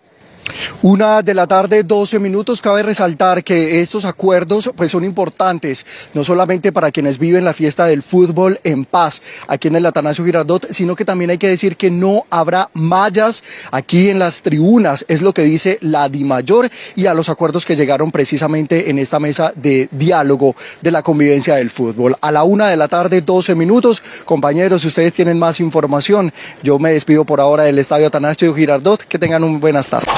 Una 0.82 1.22
de 1.22 1.34
la 1.34 1.48
tarde, 1.48 1.84
12 1.84 2.20
minutos. 2.20 2.62
Cabe 2.62 2.84
resaltar 2.84 3.44
que 3.44 3.82
estos 3.82 4.06
acuerdos 4.06 4.72
pues, 4.76 4.92
son 4.92 5.04
importantes, 5.04 5.86
no 6.14 6.24
solamente 6.24 6.72
para 6.72 6.92
quienes 6.92 7.18
viven 7.20 7.46
la 7.46 7.54
fiesta 7.54 7.86
del 7.86 8.02
fútbol 8.02 8.60
en 8.64 8.86
paz 8.86 9.22
aquí 9.48 9.68
en 9.68 9.76
el 9.76 9.86
Atanasio 9.86 10.26
Girardot, 10.26 10.72
sino 10.72 10.96
que 10.96 11.06
también 11.06 11.32
hay 11.32 11.38
que 11.38 11.50
decir 11.50 11.78
que 11.78 11.92
no 11.92 12.26
habrá 12.30 12.70
mallas 12.74 13.44
aquí 13.72 14.10
en 14.10 14.20
las 14.20 14.42
tribunas, 14.42 15.06
es 15.08 15.22
lo 15.22 15.34
que 15.34 15.44
dice 15.44 15.78
la 15.82 16.10
DIMAYOR 16.10 16.70
y 16.96 17.06
a 17.06 17.14
los 17.14 17.30
acuerdos 17.30 17.66
que 17.66 17.76
llegaron 17.76 18.12
precisamente 18.12 18.90
en 18.90 19.00
esta 19.00 19.20
mesa 19.20 19.54
de 19.56 19.88
diálogo 19.92 20.56
de 20.82 20.92
la 20.92 21.04
convivencia 21.04 21.56
del 21.56 21.70
fútbol. 21.70 22.16
A 22.22 22.32
la 22.32 22.44
una 22.44 22.70
de 22.70 22.78
la 22.78 22.88
tarde, 22.88 23.22
12 23.22 23.56
minutos. 23.56 24.02
Compañeros, 24.26 24.82
si 24.82 24.88
ustedes 24.88 25.14
tienen 25.14 25.40
más 25.40 25.60
información, 25.60 26.34
yo 26.64 26.80
me 26.80 26.94
despido 26.94 27.26
por 27.26 27.40
ahora 27.40 27.64
del 27.64 27.80
Estadio 27.80 28.08
Atanasio 28.08 28.54
Girardot. 28.54 29.04
Que 29.04 29.20
tengan 29.20 29.44
un 29.44 29.60
buenas 29.60 29.90
tardes. 29.90 30.12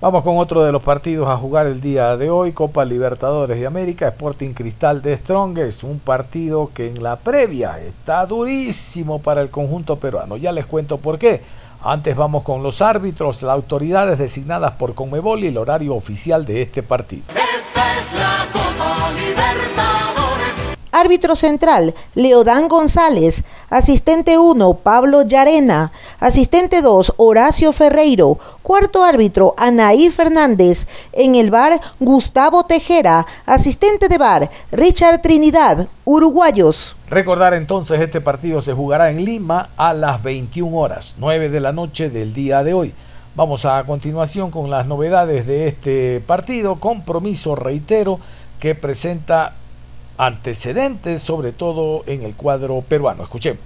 Vamos 0.00 0.24
con 0.24 0.38
otro 0.38 0.62
de 0.64 0.72
los 0.72 0.82
partidos 0.82 1.28
a 1.28 1.36
jugar 1.36 1.66
el 1.66 1.82
día 1.82 2.16
de 2.16 2.30
hoy, 2.30 2.52
Copa 2.52 2.86
Libertadores 2.86 3.60
de 3.60 3.66
América, 3.66 4.08
Sporting 4.08 4.54
Cristal 4.54 5.02
de 5.02 5.14
Strongest, 5.14 5.84
un 5.84 5.98
partido 5.98 6.70
que 6.72 6.88
en 6.88 7.02
la 7.02 7.16
previa 7.16 7.78
está 7.78 8.24
durísimo 8.24 9.20
para 9.20 9.42
el 9.42 9.50
conjunto 9.50 9.96
peruano. 9.96 10.38
Ya 10.38 10.52
les 10.52 10.64
cuento 10.64 10.96
por 10.96 11.18
qué. 11.18 11.42
Antes 11.82 12.16
vamos 12.16 12.44
con 12.44 12.62
los 12.62 12.80
árbitros, 12.80 13.42
las 13.42 13.54
autoridades 13.54 14.18
designadas 14.18 14.72
por 14.72 14.94
Conmebol 14.94 15.44
y 15.44 15.48
el 15.48 15.58
horario 15.58 15.94
oficial 15.94 16.46
de 16.46 16.62
este 16.62 16.82
partido. 16.82 17.24
Árbitro 20.92 21.36
central, 21.36 21.94
Leodán 22.14 22.68
González. 22.68 23.44
Asistente 23.68 24.38
1, 24.38 24.74
Pablo 24.74 25.22
Yarena. 25.22 25.92
Asistente 26.18 26.82
2, 26.82 27.14
Horacio 27.16 27.72
Ferreiro. 27.72 28.38
Cuarto 28.62 29.04
árbitro, 29.04 29.54
Anaí 29.56 30.10
Fernández. 30.10 30.86
En 31.12 31.34
el 31.34 31.50
bar, 31.50 31.80
Gustavo 32.00 32.64
Tejera. 32.64 33.26
Asistente 33.46 34.08
de 34.08 34.18
bar, 34.18 34.50
Richard 34.72 35.22
Trinidad. 35.22 35.88
Uruguayos. 36.04 36.96
Recordar 37.08 37.54
entonces, 37.54 38.00
este 38.00 38.20
partido 38.20 38.60
se 38.60 38.72
jugará 38.72 39.10
en 39.10 39.24
Lima 39.24 39.70
a 39.76 39.94
las 39.94 40.22
21 40.22 40.76
horas, 40.76 41.14
9 41.18 41.48
de 41.48 41.60
la 41.60 41.72
noche 41.72 42.10
del 42.10 42.34
día 42.34 42.62
de 42.64 42.74
hoy. 42.74 42.94
Vamos 43.36 43.64
a 43.64 43.82
continuación 43.84 44.50
con 44.50 44.70
las 44.70 44.86
novedades 44.86 45.46
de 45.46 45.68
este 45.68 46.20
partido. 46.26 46.76
Compromiso, 46.80 47.54
reitero, 47.54 48.18
que 48.58 48.74
presenta 48.74 49.54
antecedentes, 50.20 51.22
sobre 51.22 51.52
todo 51.52 52.04
en 52.06 52.22
el 52.22 52.34
cuadro 52.34 52.82
peruano. 52.82 53.22
Escuchemos. 53.22 53.60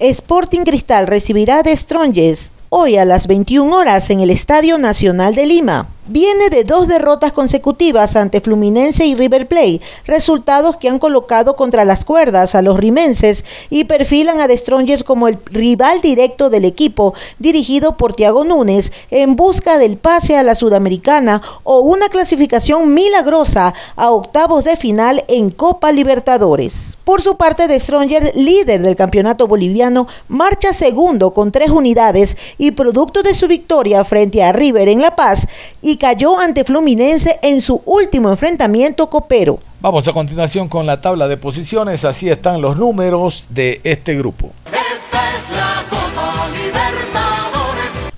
Sporting 0.00 0.64
Cristal 0.64 1.06
recibirá 1.06 1.62
de 1.62 1.76
Stronges 1.76 2.50
hoy 2.68 2.96
a 2.96 3.04
las 3.04 3.26
21 3.26 3.74
horas 3.74 4.10
en 4.10 4.20
el 4.20 4.30
Estadio 4.30 4.78
Nacional 4.78 5.34
de 5.34 5.46
Lima 5.46 5.88
viene 6.08 6.50
de 6.50 6.64
dos 6.64 6.88
derrotas 6.88 7.32
consecutivas 7.32 8.16
ante 8.16 8.40
Fluminense 8.40 9.06
y 9.06 9.14
River 9.14 9.46
Plate, 9.46 9.80
resultados 10.04 10.76
que 10.76 10.88
han 10.88 10.98
colocado 10.98 11.54
contra 11.54 11.84
las 11.84 12.04
cuerdas 12.04 12.54
a 12.54 12.62
los 12.62 12.78
rimenses 12.78 13.44
y 13.70 13.84
perfilan 13.84 14.40
a 14.40 14.48
The 14.48 14.56
Strongers 14.56 15.04
como 15.04 15.28
el 15.28 15.38
rival 15.46 16.00
directo 16.00 16.50
del 16.50 16.64
equipo, 16.64 17.14
dirigido 17.38 17.96
por 17.96 18.14
Tiago 18.14 18.44
Núñez, 18.44 18.92
en 19.10 19.36
busca 19.36 19.78
del 19.78 19.98
pase 19.98 20.36
a 20.36 20.42
la 20.42 20.54
Sudamericana 20.54 21.42
o 21.62 21.80
una 21.80 22.08
clasificación 22.08 22.94
milagrosa 22.94 23.74
a 23.96 24.10
octavos 24.10 24.64
de 24.64 24.76
final 24.76 25.24
en 25.28 25.50
Copa 25.50 25.92
Libertadores. 25.92 26.98
Por 27.04 27.22
su 27.22 27.38
parte, 27.38 27.68
The 27.68 27.80
Strongers, 27.80 28.34
líder 28.34 28.82
del 28.82 28.94
campeonato 28.94 29.46
boliviano, 29.46 30.06
marcha 30.28 30.74
segundo 30.74 31.30
con 31.32 31.52
tres 31.52 31.70
unidades 31.70 32.36
y 32.58 32.72
producto 32.72 33.22
de 33.22 33.34
su 33.34 33.48
victoria 33.48 34.04
frente 34.04 34.42
a 34.42 34.52
River 34.52 34.88
en 34.88 35.00
La 35.00 35.16
Paz 35.16 35.46
y 35.80 35.96
cayó 35.96 36.38
ante 36.38 36.64
Fluminense 36.64 37.38
en 37.42 37.60
su 37.60 37.82
último 37.84 38.30
enfrentamiento 38.30 39.08
copero. 39.08 39.58
Vamos 39.80 40.08
a 40.08 40.12
continuación 40.12 40.68
con 40.68 40.86
la 40.86 41.00
tabla 41.00 41.28
de 41.28 41.36
posiciones, 41.36 42.04
así 42.04 42.28
están 42.28 42.60
los 42.60 42.76
números 42.76 43.46
de 43.48 43.80
este 43.84 44.16
grupo. 44.16 44.50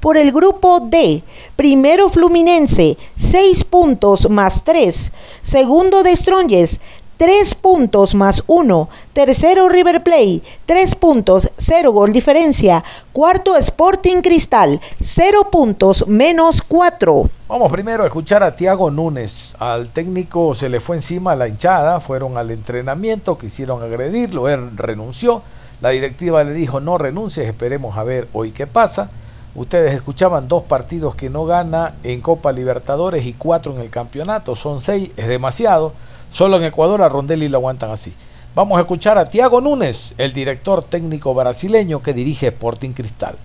Por 0.00 0.16
el 0.16 0.32
grupo 0.32 0.80
D, 0.80 1.22
primero 1.56 2.08
Fluminense, 2.08 2.96
6 3.16 3.64
puntos 3.64 4.30
más 4.30 4.64
3. 4.64 5.12
Segundo 5.42 6.02
de 6.02 6.16
Stronges, 6.16 6.80
3 7.20 7.54
puntos 7.56 8.14
más 8.14 8.42
1. 8.46 8.88
Tercero 9.12 9.68
River 9.68 10.02
Play, 10.02 10.42
3 10.64 10.94
puntos, 10.94 11.50
0 11.58 11.92
gol 11.92 12.14
diferencia. 12.14 12.82
Cuarto 13.12 13.56
Sporting 13.56 14.22
Cristal, 14.22 14.80
0 15.02 15.50
puntos 15.52 16.08
menos 16.08 16.62
4. 16.62 17.28
Vamos 17.46 17.70
primero 17.70 18.04
a 18.04 18.06
escuchar 18.06 18.42
a 18.42 18.56
Tiago 18.56 18.90
Núñez. 18.90 19.52
Al 19.58 19.90
técnico 19.90 20.54
se 20.54 20.70
le 20.70 20.80
fue 20.80 20.96
encima 20.96 21.36
la 21.36 21.46
hinchada, 21.46 22.00
fueron 22.00 22.38
al 22.38 22.50
entrenamiento, 22.50 23.36
quisieron 23.36 23.82
agredirlo, 23.82 24.48
él 24.48 24.78
renunció. 24.78 25.42
La 25.82 25.90
directiva 25.90 26.42
le 26.42 26.54
dijo 26.54 26.80
no 26.80 26.96
renuncies, 26.96 27.46
esperemos 27.46 27.98
a 27.98 28.02
ver 28.02 28.28
hoy 28.32 28.52
qué 28.52 28.66
pasa. 28.66 29.10
Ustedes 29.54 29.92
escuchaban 29.92 30.48
dos 30.48 30.62
partidos 30.62 31.16
que 31.16 31.28
no 31.28 31.44
gana 31.44 31.96
en 32.02 32.22
Copa 32.22 32.50
Libertadores 32.50 33.26
y 33.26 33.34
cuatro 33.34 33.74
en 33.74 33.82
el 33.82 33.90
campeonato, 33.90 34.56
son 34.56 34.80
seis, 34.80 35.10
es 35.18 35.28
demasiado. 35.28 35.92
Solo 36.32 36.56
en 36.56 36.64
Ecuador 36.64 37.02
a 37.02 37.08
Rondelli 37.08 37.48
lo 37.48 37.58
aguantan 37.58 37.90
así. 37.90 38.12
Vamos 38.54 38.78
a 38.78 38.80
escuchar 38.80 39.18
a 39.18 39.28
Tiago 39.28 39.60
Núñez, 39.60 40.12
el 40.18 40.32
director 40.32 40.82
técnico 40.82 41.34
brasileño 41.34 42.02
que 42.02 42.12
dirige 42.12 42.48
Sporting 42.48 42.90
Cristal. 42.90 43.36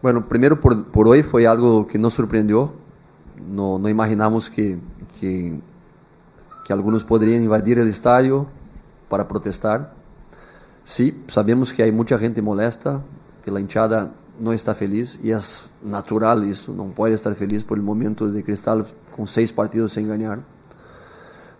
Bueno, 0.00 0.28
primero 0.28 0.60
por, 0.60 0.84
por, 0.90 1.08
hoy 1.08 1.22
fue 1.22 1.46
algo 1.46 1.86
que 1.86 1.98
nos 1.98 2.14
sorprendió. 2.14 2.72
No, 3.50 3.78
no 3.78 3.88
imaginamos 3.88 4.48
que, 4.48 4.78
que, 5.20 5.58
que, 6.64 6.72
algunos 6.72 7.04
podrían 7.04 7.42
invadir 7.42 7.78
el 7.78 7.88
estadio 7.88 8.46
para 9.08 9.26
protestar. 9.26 9.92
Sí, 10.84 11.24
sabemos 11.26 11.72
que 11.72 11.82
hay 11.82 11.90
mucha 11.90 12.18
gente 12.18 12.42
molesta, 12.42 13.00
que 13.44 13.50
la 13.50 13.60
hinchada 13.60 14.12
no 14.38 14.52
está 14.52 14.74
feliz 14.74 15.20
y 15.22 15.30
es 15.30 15.70
natural 15.82 16.44
eso, 16.44 16.72
no 16.72 16.84
puede 16.86 17.14
estar 17.14 17.34
feliz 17.34 17.64
por 17.64 17.76
el 17.76 17.84
momento 17.84 18.30
de 18.30 18.44
Cristal 18.44 18.86
con 19.16 19.26
seis 19.26 19.52
partidos 19.52 19.92
sin 19.92 20.08
ganar. 20.08 20.40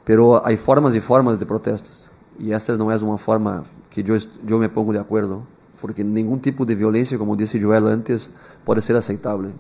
Pero 0.05 0.45
hay 0.47 0.57
formas 0.57 0.95
y 0.95 1.01
formas 1.01 1.39
de 1.39 1.47
protestas 1.47 2.11
y 2.39 2.53
esta 2.53 2.77
no 2.77 2.93
es 2.93 3.03
una 3.03 3.19
forma 3.19 3.65
que 3.91 4.03
yo, 4.03 4.15
yo 4.47 4.59
me 4.59 4.69
pongo 4.69 4.93
de 4.93 4.99
acuerdo, 4.99 5.43
porque 5.81 6.05
ningún 6.05 6.41
tipo 6.41 6.65
de 6.65 6.75
violencia, 6.75 7.19
como 7.19 7.37
dice 7.37 7.61
Joel 7.61 7.89
antes, 7.89 8.31
puede 8.65 8.81
ser 8.81 8.97
aceptable. 8.97 9.51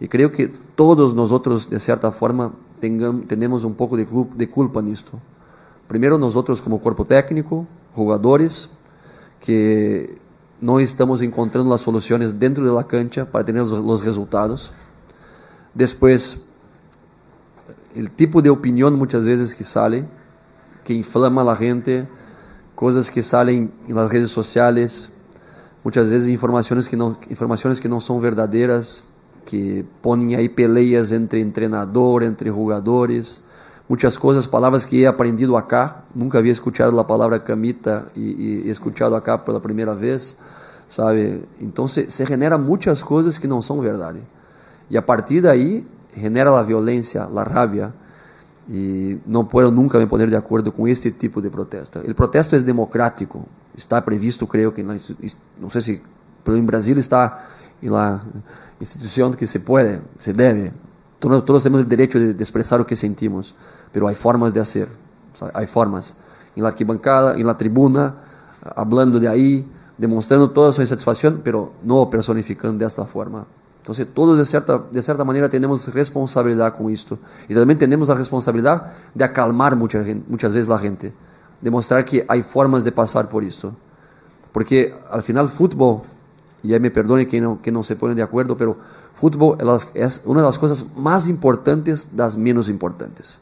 Y 0.00 0.08
creo 0.08 0.30
que 0.30 0.48
todos 0.74 1.14
nosotros, 1.14 1.70
de 1.70 1.78
cierta 1.80 2.10
forma, 2.10 2.52
tengan, 2.80 3.22
tenemos 3.22 3.64
un 3.64 3.74
poco 3.74 3.96
de, 3.96 4.06
de 4.36 4.50
culpa 4.50 4.80
en 4.80 4.88
esto. 4.88 5.12
Primero 5.88 6.18
nosotros 6.18 6.60
como 6.60 6.80
cuerpo 6.80 7.04
técnico, 7.04 7.66
jugadores, 7.94 8.70
que 9.40 10.18
no 10.60 10.80
estamos 10.80 11.22
encontrando 11.22 11.70
las 11.70 11.80
soluciones 11.80 12.38
dentro 12.38 12.64
de 12.64 12.72
la 12.72 12.86
cancha 12.86 13.30
para 13.30 13.50
los, 13.52 13.70
los 13.70 14.04
resultados. 14.04 14.72
Después, 15.74 16.46
el 17.94 18.10
tipo 18.10 18.42
de 18.42 18.50
opinión 18.50 18.96
muchas 18.96 19.26
veces 19.26 19.54
que 19.54 19.64
sale, 19.64 20.06
que 20.84 20.94
inflama 20.94 21.50
a 21.50 21.56
gente, 21.56 22.08
cosas 22.74 23.10
que 23.10 23.22
salen 23.22 23.72
en 23.88 23.94
las 23.94 24.10
redes 24.10 24.30
sociales, 24.30 25.12
muchas 25.82 26.10
veces 26.10 26.28
informaciones 26.28 26.88
que 26.88 26.96
no, 26.96 27.18
informaciones 27.28 27.80
que 27.80 27.88
no 27.88 28.00
son 28.00 28.20
verdaderas, 28.20 29.04
que 29.44 29.84
ponen 30.00 30.38
ahí 30.38 30.48
peleas 30.48 31.12
entre 31.12 31.40
entrenador, 31.40 32.24
entre 32.24 32.50
jugadores, 32.50 33.44
muchas 33.88 34.18
cosas, 34.18 34.46
palabras 34.46 34.86
que 34.86 35.02
he 35.02 35.06
aprendido 35.06 35.56
acá, 35.56 36.04
nunca 36.14 36.38
había 36.38 36.52
escuchado 36.52 36.92
la 36.92 37.06
palabra 37.06 37.44
camita 37.44 38.06
y, 38.14 38.64
y 38.66 38.70
escuchado 38.70 39.16
acá 39.16 39.44
por 39.44 39.54
la 39.54 39.60
primera 39.60 39.94
vez 39.94 40.38
sabe? 40.88 41.42
Então 41.60 41.88
se, 41.88 42.10
se 42.10 42.24
genera 42.26 42.58
muitas 42.58 43.02
coisas 43.02 43.38
que 43.38 43.46
não 43.46 43.60
são 43.60 43.80
verdade. 43.80 44.20
E 44.90 44.96
a 44.96 45.02
partir 45.02 45.40
daí 45.40 45.86
genera 46.16 46.56
a 46.56 46.62
violência, 46.62 47.22
a 47.22 47.42
rabia. 47.42 47.92
E 48.68 49.18
não 49.26 49.44
puedo 49.44 49.70
nunca 49.70 49.98
me 49.98 50.06
poner 50.06 50.28
de 50.30 50.36
acordo 50.36 50.72
com 50.72 50.88
este 50.88 51.10
tipo 51.10 51.42
de 51.42 51.50
protesto. 51.50 51.98
O 51.98 52.14
protesto 52.14 52.56
é 52.56 52.60
democrático, 52.60 53.46
está 53.76 54.00
previsto, 54.00 54.46
creio 54.46 54.72
que 54.72 54.82
não 54.82 55.68
sei 55.68 55.82
se, 55.82 56.02
pero 56.42 56.56
em 56.56 56.62
Brasil 56.62 56.96
está 56.96 57.44
em 57.82 57.90
la 57.90 58.22
instituição 58.80 59.30
que 59.32 59.46
se 59.46 59.58
pode, 59.58 60.00
se 60.16 60.32
deve. 60.32 60.72
Todos, 61.24 61.42
todos 61.46 61.62
temos 61.62 61.80
o 61.80 61.84
direito 61.84 62.18
de, 62.18 62.34
de 62.34 62.42
expressar 62.44 62.82
o 62.82 62.86
que 62.86 62.94
sentimos, 62.94 63.54
pero 63.90 64.06
há 64.06 64.12
formas 64.12 64.52
de 64.52 64.60
fazer, 64.60 64.88
há 65.40 65.66
formas. 65.66 66.16
Em 66.54 66.60
la 66.60 66.68
arquibancada, 66.68 67.40
em 67.40 67.42
la 67.42 67.56
tribuna, 67.56 68.14
hablando 68.76 69.18
de 69.18 69.26
aí, 69.26 69.64
demostrando 69.96 70.50
toda 70.50 70.70
su 70.70 70.82
insatisfacción, 70.82 71.40
pero 71.42 71.72
no 71.82 72.10
personificando 72.10 72.76
de 72.76 72.84
esta 72.84 73.06
forma. 73.06 73.46
Entonces, 73.80 74.06
todos 74.12 74.36
de 74.36 74.44
cierta, 74.44 74.84
de 74.92 75.00
cierta 75.00 75.24
manera 75.24 75.48
tenemos 75.48 75.88
responsabilidad 75.94 76.76
con 76.76 76.90
esto. 76.90 77.18
Y 77.48 77.54
también 77.54 77.78
tenemos 77.78 78.08
la 78.08 78.16
responsabilidad 78.16 78.92
de 79.14 79.24
acalmar 79.24 79.76
mucha, 79.76 80.04
muchas 80.28 80.52
veces 80.52 80.68
la 80.68 80.78
gente, 80.78 81.10
demostrar 81.58 82.04
que 82.04 82.26
hay 82.28 82.42
formas 82.42 82.84
de 82.84 82.92
pasar 82.92 83.30
por 83.30 83.42
esto. 83.44 83.72
Porque 84.52 84.94
al 85.10 85.22
final 85.22 85.48
fútbol, 85.48 86.02
y 86.62 86.74
ahí 86.74 86.80
me 86.80 86.90
perdone 86.90 87.26
que 87.26 87.40
no, 87.40 87.62
que 87.62 87.72
no 87.72 87.82
se 87.82 87.96
ponen 87.96 88.14
de 88.14 88.22
acuerdo, 88.22 88.58
pero 88.58 88.76
fútbol 89.14 89.56
es 89.94 90.22
una 90.26 90.40
de 90.40 90.46
las 90.46 90.58
cosas 90.58 90.86
más 90.96 91.28
importantes, 91.28 92.08
las 92.16 92.36
menos 92.36 92.68
importantes. 92.68 93.38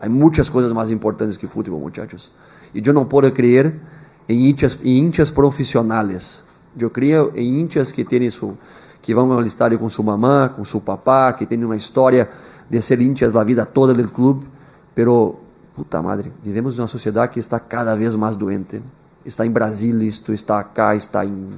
Hay 0.00 0.08
muchas 0.08 0.50
cosas 0.50 0.72
más 0.72 0.90
importantes 0.90 1.38
que 1.38 1.46
fútbol, 1.46 1.80
muchachos. 1.80 2.32
Y 2.74 2.82
yo 2.82 2.92
no 2.92 3.08
puedo 3.08 3.32
creer 3.32 3.78
em 4.26 4.48
hinchas, 4.48 4.80
em 4.82 4.98
hinchas 4.98 5.30
profissionais. 5.30 6.42
Eu 6.78 6.90
creio 6.90 7.32
em 7.36 7.60
hinchas 7.60 7.92
que 7.92 8.04
têm 8.04 8.30
su, 8.30 8.56
que 9.00 9.14
vão 9.14 9.30
ao 9.30 9.42
estádio 9.42 9.78
com 9.78 9.88
sua 9.90 10.04
mamã, 10.04 10.48
com 10.48 10.64
seu 10.64 10.80
papá, 10.80 11.32
que 11.34 11.44
têm 11.44 11.62
uma 11.64 11.76
história 11.76 12.28
de 12.68 12.80
ser 12.80 13.00
hinchas 13.00 13.32
da 13.32 13.44
vida 13.44 13.66
toda 13.66 13.92
do 13.92 14.08
clube, 14.08 14.46
pero 14.94 15.36
puta 15.76 16.00
madre, 16.00 16.32
vivemos 16.42 16.76
em 16.76 16.80
uma 16.80 16.86
sociedade 16.86 17.32
que 17.32 17.40
está 17.40 17.60
cada 17.60 17.94
vez 17.94 18.16
mais 18.16 18.36
doente. 18.36 18.82
Está 19.24 19.44
en 19.44 19.52
Brasil 19.52 20.00
esto, 20.02 20.32
está 20.32 20.58
acá, 20.58 20.94
está 20.94 21.24
en 21.24 21.48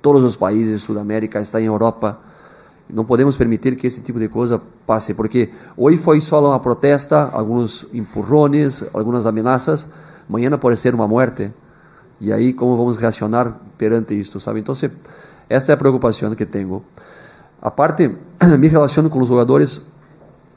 todos 0.00 0.22
los 0.22 0.36
países 0.36 0.80
Sudamérica, 0.80 1.38
está 1.38 1.60
en 1.60 1.66
Europa. 1.66 2.18
Não 2.88 3.04
podemos 3.04 3.36
permitir 3.36 3.76
que 3.76 3.86
esse 3.86 4.02
tipo 4.02 4.18
de 4.18 4.28
coisa 4.28 4.60
passe, 4.86 5.14
porque 5.14 5.50
hoje 5.76 5.96
foi 5.98 6.20
só 6.20 6.46
uma 6.46 6.60
protesta, 6.60 7.30
alguns 7.32 7.86
empurrones, 7.92 8.84
algumas 8.92 9.26
ameaças, 9.26 9.90
amanhã 10.28 10.50
pode 10.58 10.76
ser 10.76 10.94
uma 10.94 11.08
morte. 11.08 11.50
E 12.20 12.32
aí, 12.32 12.52
como 12.52 12.76
vamos 12.76 12.96
reaccionar 12.96 13.56
perante 13.78 14.18
isto, 14.18 14.38
sabe? 14.38 14.60
Então, 14.60 14.74
esta 15.48 15.72
é 15.72 15.74
a 15.74 15.76
preocupação 15.76 16.34
que 16.34 16.46
tenho. 16.46 16.82
A 17.60 17.70
parte, 17.70 18.14
minha 18.58 18.70
relação 18.70 19.08
com 19.08 19.20
os 19.20 19.28
jogadores 19.28 19.86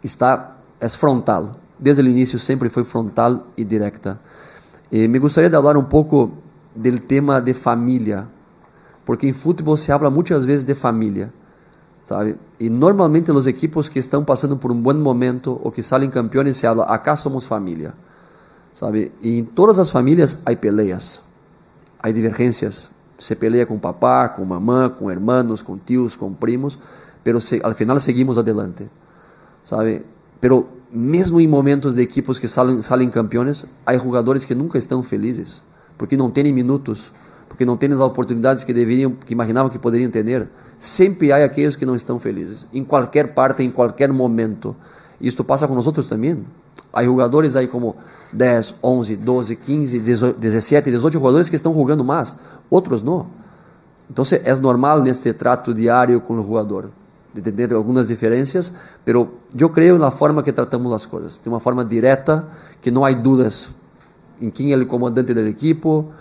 está 0.03 0.55
é 0.79 0.89
frontal. 0.89 1.59
Desde 1.79 2.01
o 2.01 2.07
início 2.07 2.37
sempre 2.39 2.69
foi 2.69 2.83
frontal 2.83 3.47
e 3.57 3.63
direta. 3.63 4.19
E 4.91 5.07
me 5.07 5.19
gostaria 5.19 5.49
de 5.49 5.55
falar 5.55 5.77
um 5.77 5.83
pouco 5.83 6.31
do 6.75 6.99
tema 6.99 7.41
de 7.41 7.53
família, 7.53 8.27
porque 9.05 9.27
em 9.27 9.33
futebol 9.33 9.77
se 9.77 9.91
habla 9.91 10.09
muitas 10.09 10.45
vezes 10.45 10.63
de 10.65 10.75
família, 10.75 11.33
sabe? 12.05 12.37
E 12.59 12.69
normalmente 12.69 13.31
os 13.31 13.47
equipos 13.47 13.89
que 13.89 13.99
estão 13.99 14.23
passando 14.23 14.55
por 14.55 14.71
um 14.71 14.79
bom 14.79 14.93
momento 14.93 15.59
ou 15.61 15.71
que 15.71 15.83
saem 15.83 16.09
campeões 16.09 16.55
se 16.55 16.67
habla, 16.67 16.85
acá 16.85 17.15
somos 17.15 17.45
família, 17.45 17.93
sabe? 18.73 19.11
E 19.21 19.39
em 19.39 19.43
todas 19.43 19.79
as 19.79 19.89
famílias 19.89 20.41
há 20.45 20.55
peleas, 20.55 21.19
há 22.01 22.11
divergências, 22.11 22.91
se 23.17 23.35
pelea 23.35 23.65
com 23.65 23.79
papá, 23.79 24.29
com 24.29 24.45
mamã, 24.45 24.87
com 24.87 25.09
hermanos, 25.09 25.63
com 25.63 25.77
tios, 25.77 26.15
com 26.15 26.31
primos, 26.31 26.77
pero 27.23 27.41
se, 27.41 27.59
al 27.63 27.73
final 27.73 27.99
seguimos 27.99 28.37
adelante, 28.37 28.87
sabe? 29.63 30.05
Pero 30.39 30.69
mesmo 30.91 31.39
em 31.41 31.47
momentos 31.47 31.95
de 31.95 32.03
equipos 32.03 32.37
que 32.37 32.47
saem, 32.47 33.09
campeões, 33.09 33.65
há 33.83 33.97
jogadores 33.97 34.45
que 34.45 34.53
nunca 34.53 34.77
estão 34.77 35.01
felizes, 35.01 35.63
porque 35.97 36.15
não 36.15 36.29
têm 36.29 36.53
minutos, 36.53 37.11
porque 37.55 37.63
não 37.63 37.77
têm 37.77 37.89
as 37.93 38.01
oportunidades 38.01 38.65
que 38.65 38.73
deveriam, 38.73 39.11
que 39.11 39.31
imaginavam 39.31 39.69
que 39.69 39.79
poderiam 39.79 40.11
ter. 40.11 40.49
Sempre 40.77 41.31
há 41.31 41.45
aqueles 41.45 41.73
que 41.77 41.85
não 41.85 41.95
estão 41.95 42.19
felizes, 42.19 42.67
em 42.73 42.83
qualquer 42.83 43.33
parte, 43.33 43.63
em 43.63 43.71
qualquer 43.71 44.11
momento. 44.11 44.75
Isto 45.21 45.41
passa 45.41 45.65
com 45.65 45.73
nós 45.73 45.85
também. 46.05 46.45
Há 46.91 47.01
jogadores 47.01 47.55
aí 47.55 47.67
como 47.67 47.95
10, 48.33 48.75
11, 48.83 49.15
12, 49.15 49.55
15, 49.55 49.99
17, 50.37 50.91
18 50.91 51.13
jogadores 51.13 51.47
que 51.47 51.55
estão 51.55 51.73
jogando 51.73 52.03
mais, 52.03 52.35
outros 52.69 53.01
não. 53.01 53.25
Então 54.09 54.25
é 54.43 54.55
normal 54.59 55.01
neste 55.01 55.31
trato 55.31 55.73
diário 55.73 56.19
com 56.19 56.33
o 56.33 56.43
jogador 56.43 56.91
de 57.33 57.51
ter 57.53 57.73
algumas 57.73 58.09
diferenças, 58.09 58.73
pero 59.05 59.29
eu 59.57 59.69
creio 59.69 59.97
na 59.97 60.11
forma 60.11 60.43
que 60.43 60.51
tratamos 60.51 60.91
as 60.91 61.05
coisas, 61.05 61.39
de 61.41 61.47
uma 61.47 61.61
forma 61.61 61.85
direta, 61.85 62.45
que 62.81 62.91
não 62.91 63.05
há 63.05 63.11
dúvidas 63.13 63.69
em 64.41 64.49
quem 64.49 64.73
é 64.73 64.75
o 64.75 64.85
comandante 64.85 65.33
do 65.33 65.47
equipo, 65.47 66.11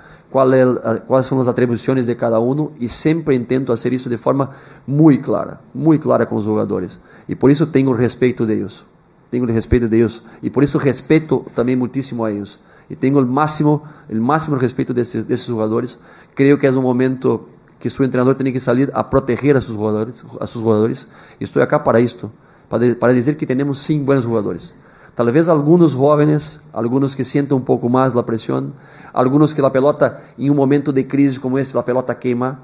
é, 0.42 1.00
quais 1.06 1.26
são 1.26 1.38
as 1.38 1.46
atribuições 1.46 2.06
de 2.06 2.14
cada 2.14 2.40
um 2.40 2.70
e 2.80 2.88
sempre 2.88 3.36
intento 3.36 3.68
fazer 3.68 3.92
isso 3.92 4.08
de 4.08 4.16
forma 4.16 4.50
muito 4.86 5.22
clara, 5.22 5.60
muito 5.74 6.02
clara 6.02 6.26
com 6.26 6.34
os 6.34 6.44
jogadores. 6.44 6.98
E 7.28 7.36
por 7.36 7.50
isso 7.50 7.66
tenho 7.66 7.92
respeito 7.92 8.44
deles, 8.44 8.84
tenho 9.30 9.46
respeito 9.46 9.88
deles 9.88 10.22
e 10.42 10.50
por 10.50 10.62
isso 10.64 10.78
respeito 10.78 11.44
também 11.54 11.76
muitíssimo 11.76 12.24
a 12.24 12.32
eles. 12.32 12.58
E 12.90 12.96
tenho 12.96 13.18
o 13.18 13.26
máximo, 13.26 13.82
o 14.10 14.16
máximo 14.16 14.56
respeito 14.56 14.92
desses, 14.92 15.24
desses 15.24 15.46
jogadores. 15.46 15.98
Creio 16.34 16.58
que 16.58 16.66
é 16.66 16.70
um 16.70 16.82
momento 16.82 17.48
que 17.78 17.88
su 17.88 18.04
entrenador 18.04 18.34
tiene 18.34 18.52
que 18.52 18.60
salir 18.60 18.90
a 18.92 19.04
proteger 19.04 19.56
a 19.56 19.60
sus 19.60 19.76
jugadores. 19.76 20.24
A 20.40 20.46
sus 20.46 20.62
jugadores. 20.62 21.08
Y 21.38 21.44
estoy 21.44 21.62
acá 21.62 21.82
para 21.82 22.00
esto, 22.00 22.30
para, 22.68 22.94
para 22.96 23.12
decir 23.12 23.36
que 23.36 23.46
tenemos 23.46 23.78
sim 23.78 24.04
buenos 24.04 24.24
jugadores. 24.24 24.74
Tal 25.14 25.30
vez 25.30 25.48
algunos 25.48 25.94
jóvenes, 25.94 26.62
algunos 26.72 27.14
que 27.14 27.24
sienten 27.24 27.56
un 27.56 27.64
poco 27.64 27.88
más 27.88 28.14
la 28.14 28.26
presión, 28.26 28.74
algunos 29.12 29.54
que 29.54 29.62
la 29.62 29.70
pelota 29.70 30.20
en 30.36 30.50
un 30.50 30.56
momento 30.56 30.92
de 30.92 31.06
crisis 31.06 31.38
como 31.38 31.58
este, 31.58 31.76
la 31.76 31.84
pelota 31.84 32.18
quema. 32.18 32.58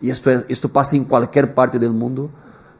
Y 0.00 0.08
esto, 0.08 0.30
esto 0.48 0.68
pasa 0.68 0.96
en 0.96 1.04
cualquier 1.04 1.54
parte 1.54 1.78
del 1.78 1.92
mundo. 1.92 2.30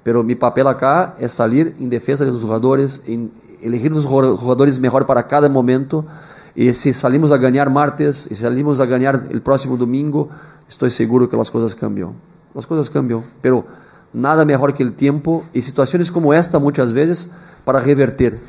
Pero 0.02 0.22
mi 0.22 0.34
papel 0.34 0.66
acá 0.66 1.14
es 1.18 1.32
salir 1.32 1.76
en 1.78 1.90
defensa 1.90 2.24
de 2.24 2.30
los 2.30 2.42
jugadores, 2.42 3.02
en 3.06 3.30
elegir 3.60 3.92
los 3.92 4.06
jugadores 4.06 4.80
para 5.06 5.26
cada 5.26 5.48
momento. 5.48 6.06
Y 6.54 6.72
si 6.72 6.92
salimos 6.92 7.30
a 7.30 7.36
ganar 7.36 7.70
martes, 7.70 8.28
si 8.28 8.34
salimos 8.34 8.80
a 8.80 8.86
ganar 8.86 9.22
el 9.30 9.42
próximo 9.42 9.76
domingo, 9.76 10.30
estoy 10.66 10.90
seguro 10.90 11.28
que 11.28 11.36
las 11.36 11.50
cosas 11.50 11.74
cambian. 11.74 12.12
Las 12.54 12.66
cosas 12.66 12.88
cambian, 12.88 13.22
pero 13.42 13.64
nada 14.12 14.44
mejor 14.44 14.74
que 14.74 14.82
el 14.82 14.94
tiempo 14.94 15.44
y 15.52 15.62
situaciones 15.62 16.10
como 16.10 16.34
esta 16.34 16.58
muchas 16.58 16.92
veces 16.92 17.30
para 17.64 17.80
revertir, 17.80 18.40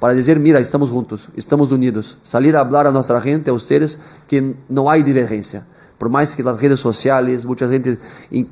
para 0.00 0.14
decir, 0.14 0.40
mira, 0.40 0.58
estamos 0.58 0.90
juntos, 0.90 1.28
estamos 1.36 1.70
unidos, 1.70 2.18
salir 2.22 2.56
a 2.56 2.60
hablar 2.60 2.86
a 2.86 2.90
nuestra 2.90 3.20
gente, 3.20 3.50
a 3.50 3.52
ustedes, 3.52 4.00
que 4.26 4.56
no 4.68 4.90
hay 4.90 5.02
divergencia. 5.02 5.66
Por 5.98 6.08
más 6.08 6.34
que 6.34 6.42
las 6.42 6.60
redes 6.60 6.80
sociales, 6.80 7.44
mucha 7.44 7.68
gente 7.68 7.98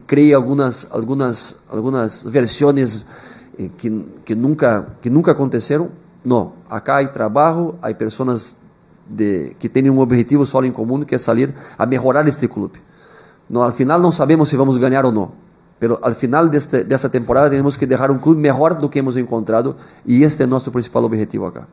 cree 0.07 0.35
algunas, 0.35 0.89
algunas, 0.93 1.63
algunas 1.73 2.31
versiones 2.31 3.07
eh, 3.57 3.71
que, 3.79 4.05
que, 4.27 4.37
nunca, 4.37 4.97
que 5.01 5.09
nunca 5.09 5.33
aconteceram, 5.33 5.89
no, 6.23 6.53
acá 6.69 6.97
hay 6.97 7.07
trabajo, 7.09 7.79
hay 7.81 7.95
personas 7.95 8.57
de, 9.09 9.57
que 9.59 9.71
tienen 9.71 9.93
un 9.93 10.01
objetivo 10.01 10.45
solo 10.45 10.67
en 10.67 10.75
común, 10.75 11.05
que 11.05 11.17
es 11.17 11.23
salir 11.23 11.55
a 11.79 11.87
mejorar 11.87 12.29
este 12.29 12.49
club. 12.49 12.73
No, 13.49 13.65
al 13.65 13.73
final 13.73 14.03
não 14.03 14.13
sabemos 14.13 14.51
se 14.51 14.57
vamos 14.59 14.77
ganhar 14.77 15.07
ou 15.07 15.13
não. 15.13 15.33
Pero 15.79 16.01
al 16.03 16.14
final 16.14 16.51
deste, 16.51 16.85
dessa 16.85 17.09
temporada 17.09 17.49
temos 17.51 17.76
que 17.76 17.87
deixar 17.87 18.11
um 18.11 18.18
clube 18.18 18.41
melhor 18.41 18.74
do 18.74 18.89
que 18.89 18.99
hemos 18.99 19.16
encontrado 19.16 19.76
e 20.05 20.24
este 20.24 20.43
é 20.43 20.47
nosso 20.47 20.72
principal 20.72 21.05
objetivo 21.05 21.47
acá. 21.47 21.66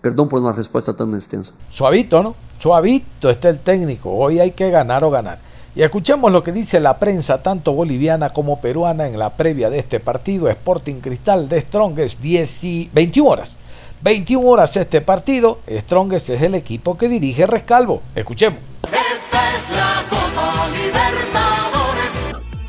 Perdón 0.00 0.28
por 0.28 0.40
una 0.40 0.52
respuesta 0.52 0.94
tan 0.94 1.14
extensa. 1.14 1.54
Suavito, 1.70 2.22
¿no? 2.22 2.34
Suavito 2.58 3.30
está 3.30 3.48
el 3.48 3.58
técnico. 3.58 4.10
Hoy 4.10 4.40
hay 4.40 4.52
que 4.52 4.70
ganar 4.70 5.04
o 5.04 5.10
ganar. 5.10 5.38
Y 5.74 5.82
escuchemos 5.82 6.32
lo 6.32 6.42
que 6.42 6.50
dice 6.50 6.80
la 6.80 6.98
prensa, 6.98 7.42
tanto 7.42 7.72
boliviana 7.72 8.30
como 8.30 8.60
peruana, 8.60 9.06
en 9.06 9.18
la 9.18 9.30
previa 9.30 9.70
de 9.70 9.78
este 9.78 10.00
partido. 10.00 10.48
Sporting 10.48 10.96
Cristal 10.96 11.48
de 11.48 11.60
Strongest, 11.60 12.20
10 12.20 12.64
y 12.64 12.90
21 12.92 13.30
horas. 13.30 13.52
21 14.02 14.46
horas 14.46 14.76
este 14.76 15.00
partido. 15.00 15.58
Strongest 15.68 16.30
es 16.30 16.42
el 16.42 16.54
equipo 16.54 16.96
que 16.96 17.08
dirige 17.08 17.46
Rescalvo. 17.46 18.02
Escuchemos. 18.14 18.60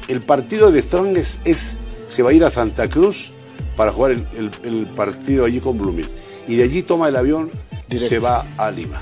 El 0.09 0.21
partido 0.21 0.71
de 0.71 0.81
Strongest 0.81 1.47
es, 1.47 1.77
se 2.09 2.23
va 2.23 2.31
a 2.31 2.33
ir 2.33 2.43
a 2.43 2.49
Santa 2.49 2.89
Cruz 2.89 3.31
para 3.75 3.91
jugar 3.93 4.11
el, 4.11 4.87
partido 4.95 5.45
allí 5.45 5.59
con 5.59 5.77
Blooming. 5.77 6.09
Y 6.47 6.55
de 6.55 6.63
allí 6.63 6.81
toma 6.81 7.07
el 7.07 7.15
avión 7.15 7.51
y 7.89 7.99
se 7.99 8.17
va 8.19 8.45
a 8.57 8.71
Lima. 8.71 8.99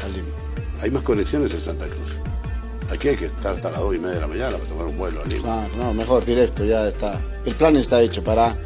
Hay 0.82 0.92
más 0.92 1.04
conexiones 1.04 1.54
en 1.54 1.62
Santa 1.62 1.86
Cruz. 1.88 2.12
Aquí 2.92 3.08
hay 3.08 3.16
que 3.16 3.26
estar 3.26 3.56
hasta 3.56 3.72
las 3.72 3.80
2 3.80 3.96
y 3.96 4.00
media 4.00 4.16
de 4.16 4.22
la 4.22 4.28
mañana 4.28 4.52
para 4.52 4.66
tomar 4.66 4.86
un 4.86 4.98
vuelo 4.98 5.22
a 5.22 5.26
Lima. 5.26 5.68
no, 5.78 5.94
mejor, 5.94 6.26
directo, 6.26 6.66
ya 6.66 6.88
está. 6.88 7.20
El 7.46 7.56
plan 7.56 7.76
está 7.78 8.02
hecho 8.02 8.24
para 8.24 8.58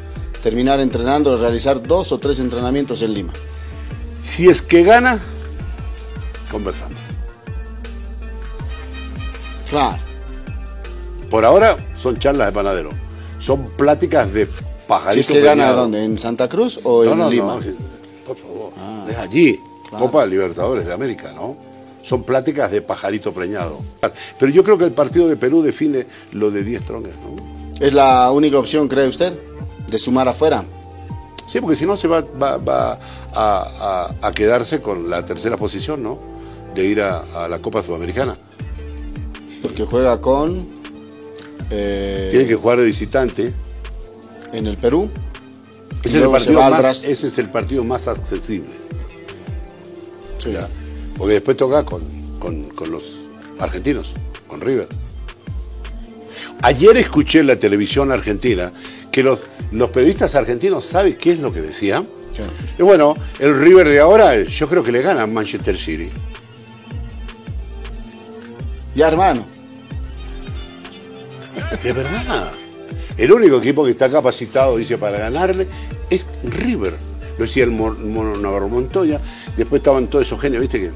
terminar 0.41 0.79
entrenando, 0.79 1.37
realizar 1.37 1.81
dos 1.81 2.11
o 2.11 2.17
tres 2.17 2.39
entrenamientos 2.39 3.03
en 3.03 3.13
Lima. 3.13 3.33
Si 4.23 4.47
es 4.49 4.61
que 4.63 4.83
gana, 4.83 5.19
conversamos. 6.49 6.97
Claro. 9.69 10.10
Por 11.31 11.45
ahora 11.45 11.77
son 11.95 12.19
charlas 12.19 12.47
de 12.47 12.53
panadero. 12.53 12.89
Son 13.39 13.63
pláticas 13.63 14.31
de 14.33 14.47
pajarito. 14.85 15.13
Si 15.13 15.19
es 15.21 15.27
que 15.27 15.41
gana 15.41 15.71
dónde, 15.71 16.03
¿en 16.03 16.19
Santa 16.19 16.49
Cruz 16.49 16.81
o 16.83 17.05
en 17.05 17.29
Lima? 17.29 17.57
por 18.27 18.37
favor. 18.37 18.73
Ah. 18.77 19.07
es 19.09 19.17
allí. 19.17 19.59
Copa 19.97 20.25
Libertadores 20.25 20.85
de 20.85 20.93
América, 20.93 21.31
¿no? 21.33 21.55
Son 22.01 22.23
pláticas 22.23 22.71
de 22.71 22.81
pajarito 22.81 23.33
preñado. 23.33 23.79
Pero 24.39 24.51
yo 24.51 24.63
creo 24.63 24.77
que 24.77 24.85
el 24.85 24.91
partido 24.91 25.27
de 25.27 25.37
Perú 25.37 25.61
define 25.61 26.05
lo 26.31 26.51
de 26.51 26.63
10 26.63 26.83
tronques, 26.83 27.13
¿no? 27.15 27.35
¿Es 27.79 27.93
la 27.93 28.29
única 28.31 28.57
opción, 28.59 28.87
cree 28.87 29.07
usted, 29.07 29.37
de 29.87 29.97
sumar 29.97 30.27
afuera? 30.27 30.63
Sí, 31.47 31.59
porque 31.59 31.75
si 31.75 31.85
no 31.85 31.95
se 31.97 32.07
va, 32.07 32.21
va, 32.21 32.99
a, 33.33 34.31
quedarse 34.33 34.81
con 34.81 35.09
la 35.09 35.25
tercera 35.25 35.57
posición, 35.57 36.03
¿no? 36.03 36.19
De 36.75 36.85
ir 36.85 37.01
a 37.01 37.47
la 37.49 37.59
Copa 37.59 37.83
Sudamericana. 37.83 38.37
Porque 39.61 39.85
juega 39.85 40.19
con. 40.19 40.80
Eh, 41.71 42.29
Tiene 42.31 42.47
que 42.47 42.55
jugar 42.55 42.79
de 42.79 42.85
visitante. 42.85 43.53
En 44.53 44.67
el 44.67 44.77
Perú. 44.77 45.09
Ese, 46.03 46.17
es 46.17 46.23
el, 46.23 46.29
partido 46.29 46.69
más, 46.69 47.03
ese 47.03 47.27
es 47.27 47.37
el 47.37 47.49
partido 47.49 47.83
más 47.83 48.07
accesible. 48.07 48.71
Porque 51.17 51.33
después 51.33 51.55
toca 51.55 51.85
con, 51.85 52.01
los 52.89 53.29
argentinos, 53.59 54.15
con 54.47 54.61
River. 54.61 54.87
Ayer 56.63 56.97
escuché 56.97 57.39
en 57.39 57.47
la 57.47 57.55
televisión 57.55 58.11
argentina 58.11 58.71
que 59.11 59.23
los, 59.23 59.41
los 59.71 59.89
periodistas 59.89 60.35
argentinos 60.35 60.85
saben 60.85 61.15
qué 61.17 61.33
es 61.33 61.39
lo 61.39 61.53
que 61.53 61.61
decían. 61.61 62.07
Y 62.79 62.81
bueno, 62.81 63.15
el 63.39 63.59
River 63.59 63.87
de 63.87 63.99
ahora 63.99 64.41
yo 64.41 64.67
creo 64.67 64.83
que 64.83 64.91
le 64.91 65.01
gana 65.01 65.23
a 65.23 65.27
Manchester 65.27 65.77
City. 65.77 66.09
Ya, 68.95 69.07
hermano. 69.07 69.45
De 71.83 71.93
verdad. 71.93 72.51
El 73.17 73.31
único 73.31 73.57
equipo 73.57 73.83
que 73.83 73.91
está 73.91 74.09
capacitado, 74.09 74.77
dice, 74.77 74.97
para 74.97 75.19
ganarle 75.19 75.67
es 76.09 76.23
River. 76.43 76.93
Lo 77.37 77.45
decía 77.45 77.63
el 77.63 77.71
Mono 77.71 78.37
Navarro 78.37 78.69
Montoya. 78.69 79.19
Después 79.57 79.79
estaban 79.79 80.07
todos 80.07 80.25
esos 80.25 80.39
genios, 80.39 80.61
¿viste? 80.61 80.79
que 80.79 80.91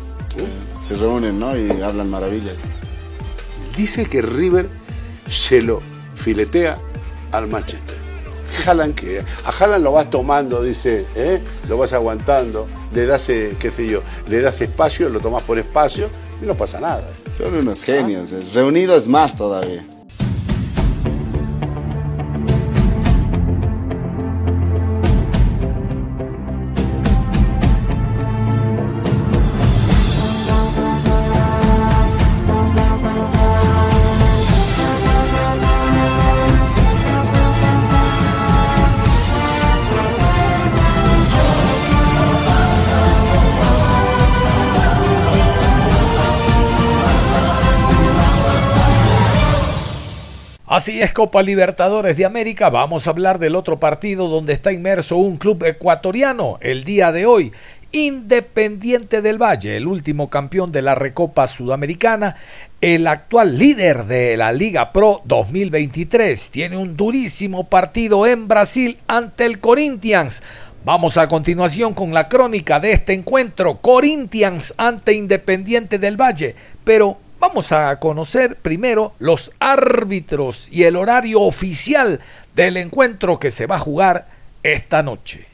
Se 0.80 0.96
reúnen, 0.96 1.40
¿no? 1.40 1.58
Y 1.58 1.70
hablan 1.82 2.10
maravillas. 2.10 2.64
dice 3.76 4.06
que 4.06 4.22
River 4.22 4.70
se 5.30 5.62
lo 5.62 5.82
filetea 6.16 6.78
al 7.32 7.48
Manchester. 7.48 7.96
Haaland 8.66 8.96
que 8.96 9.20
a 9.20 9.50
Haaland 9.50 9.84
lo 9.84 9.92
vas 9.92 10.10
tomando, 10.10 10.62
dice, 10.62 11.06
¿eh? 11.16 11.42
lo 11.68 11.78
vas 11.78 11.94
aguantando, 11.94 12.68
le 12.94 13.06
das, 13.06 13.28
eh, 13.30 13.56
qué 13.60 13.70
sé 13.70 13.88
yo, 13.88 14.02
le 14.30 14.40
das 14.40 14.62
espacio, 14.62 15.10
lo 15.10 15.20
tomas 15.20 15.44
por 15.44 15.58
espacio 15.60 16.10
y 16.42 16.46
no 16.46 16.56
pasa 16.56 16.80
nada. 16.80 17.08
Son 17.30 17.54
unos 17.54 17.84
genios, 17.84 18.32
eh. 18.32 18.40
reunido 18.54 18.96
es 18.96 19.08
más 19.08 19.36
todavía. 19.36 19.86
Así 50.76 51.02
es, 51.02 51.14
Copa 51.14 51.42
Libertadores 51.42 52.18
de 52.18 52.26
América. 52.26 52.70
Vamos 52.70 53.08
a 53.08 53.12
hablar 53.12 53.40
del 53.40 53.56
otro 53.56 53.80
partido 53.80 54.28
donde 54.28 54.52
está 54.52 54.74
inmerso 54.74 55.16
un 55.16 55.38
club 55.38 55.64
ecuatoriano 55.64 56.58
el 56.60 56.84
día 56.84 57.14
de 57.14 57.26
hoy. 57.26 57.54
Independiente 57.94 59.22
del 59.22 59.42
Valle, 59.42 59.78
el 59.78 59.88
último 59.88 60.30
campeón 60.30 60.74
de 60.74 60.82
la 60.82 60.94
Recopa 60.94 61.48
Sudamericana, 61.48 62.36
el 62.82 63.08
actual 63.08 63.58
líder 63.58 64.04
de 64.04 64.36
la 64.36 64.52
Liga 64.52 64.92
Pro 64.92 65.22
2023, 65.24 66.50
tiene 66.50 66.76
un 66.76 66.98
durísimo 66.98 67.70
partido 67.70 68.28
en 68.28 68.50
Brasil 68.50 68.98
ante 69.08 69.46
el 69.46 69.62
Corinthians. 69.62 70.44
Vamos 70.84 71.18
a 71.18 71.30
continuación 71.30 71.94
con 71.94 72.14
la 72.14 72.28
crónica 72.28 72.82
de 72.82 72.92
este 72.92 73.14
encuentro, 73.14 73.78
Corinthians 73.78 74.74
ante 74.76 75.14
Independiente 75.14 76.00
del 76.00 76.20
Valle, 76.20 76.54
pero 76.84 77.18
Vamos 77.48 77.72
a 77.72 78.00
conocer 78.00 78.56
primero 78.56 79.14
los 79.20 79.52
árbitros 79.60 80.68
y 80.72 80.86
el 80.86 80.96
horario 80.96 81.42
oficial 81.42 82.20
del 82.56 82.76
encuentro 82.76 83.38
que 83.38 83.52
se 83.52 83.68
va 83.68 83.76
a 83.76 83.80
jugar 83.80 84.28
esta 84.64 85.04
noche. 85.04 85.46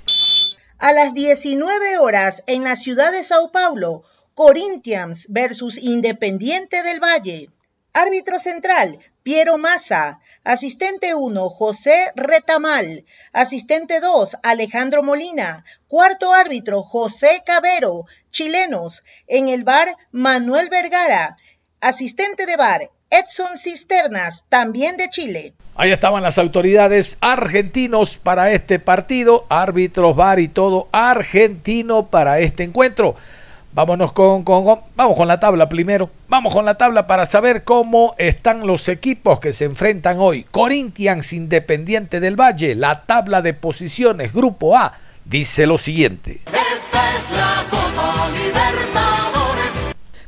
A 0.78 0.94
las 0.94 1.14
19 1.14 1.98
horas 1.98 2.44
en 2.48 2.64
la 2.64 2.78
ciudad 2.78 3.12
de 3.12 3.26
Sao 3.26 3.52
Paulo, 3.52 4.06
Corinthians 4.36 5.26
versus 5.28 5.78
Independiente 5.78 6.82
del 6.82 7.02
Valle. 7.02 7.50
Árbitro 7.92 8.40
central, 8.40 9.00
Piero 9.22 9.58
Massa. 9.58 10.22
Asistente 10.46 11.14
1, 11.14 11.50
José 11.50 12.14
Retamal. 12.16 13.04
Asistente 13.34 14.00
2, 14.00 14.38
Alejandro 14.44 15.04
Molina. 15.04 15.66
Cuarto 15.90 16.34
árbitro, 16.34 16.84
José 16.84 17.44
Cabero. 17.46 18.06
Chilenos. 18.30 19.04
En 19.28 19.50
el 19.50 19.66
bar, 19.66 19.98
Manuel 20.12 20.70
Vergara 20.70 21.36
asistente 21.82 22.46
de 22.46 22.56
bar 22.56 22.90
Edson 23.12 23.58
Cisternas, 23.58 24.46
también 24.48 24.96
de 24.96 25.10
Chile. 25.10 25.54
Ahí 25.76 25.92
estaban 25.92 26.24
las 26.24 26.38
autoridades 26.38 27.18
argentinos 27.20 28.18
para 28.18 28.54
este 28.54 28.80
partido, 28.80 29.46
árbitros, 29.50 30.16
bar 30.16 30.40
y 30.40 30.48
todo 30.48 30.88
argentino 30.94 32.06
para 32.06 32.40
este 32.40 32.64
encuentro. 32.64 33.16
Vámonos 33.74 34.14
con, 34.14 34.44
con, 34.44 34.80
vamos 34.96 35.18
con 35.18 35.28
la 35.28 35.42
tabla 35.42 35.68
primero. 35.68 36.10
Vamos 36.30 36.54
con 36.54 36.64
la 36.64 36.76
tabla 36.76 37.06
para 37.06 37.26
saber 37.26 37.66
cómo 37.66 38.16
están 38.18 38.66
los 38.66 38.88
equipos 38.88 39.42
que 39.42 39.52
se 39.52 39.66
enfrentan 39.66 40.20
hoy. 40.20 40.46
Corinthians 40.50 41.34
Independiente 41.34 42.22
del 42.22 42.40
Valle, 42.40 42.76
la 42.76 43.02
tabla 43.02 43.42
de 43.42 43.54
posiciones, 43.54 44.34
grupo 44.34 44.78
A, 44.78 44.94
dice 45.26 45.66
lo 45.66 45.78
siguiente. 45.78 46.42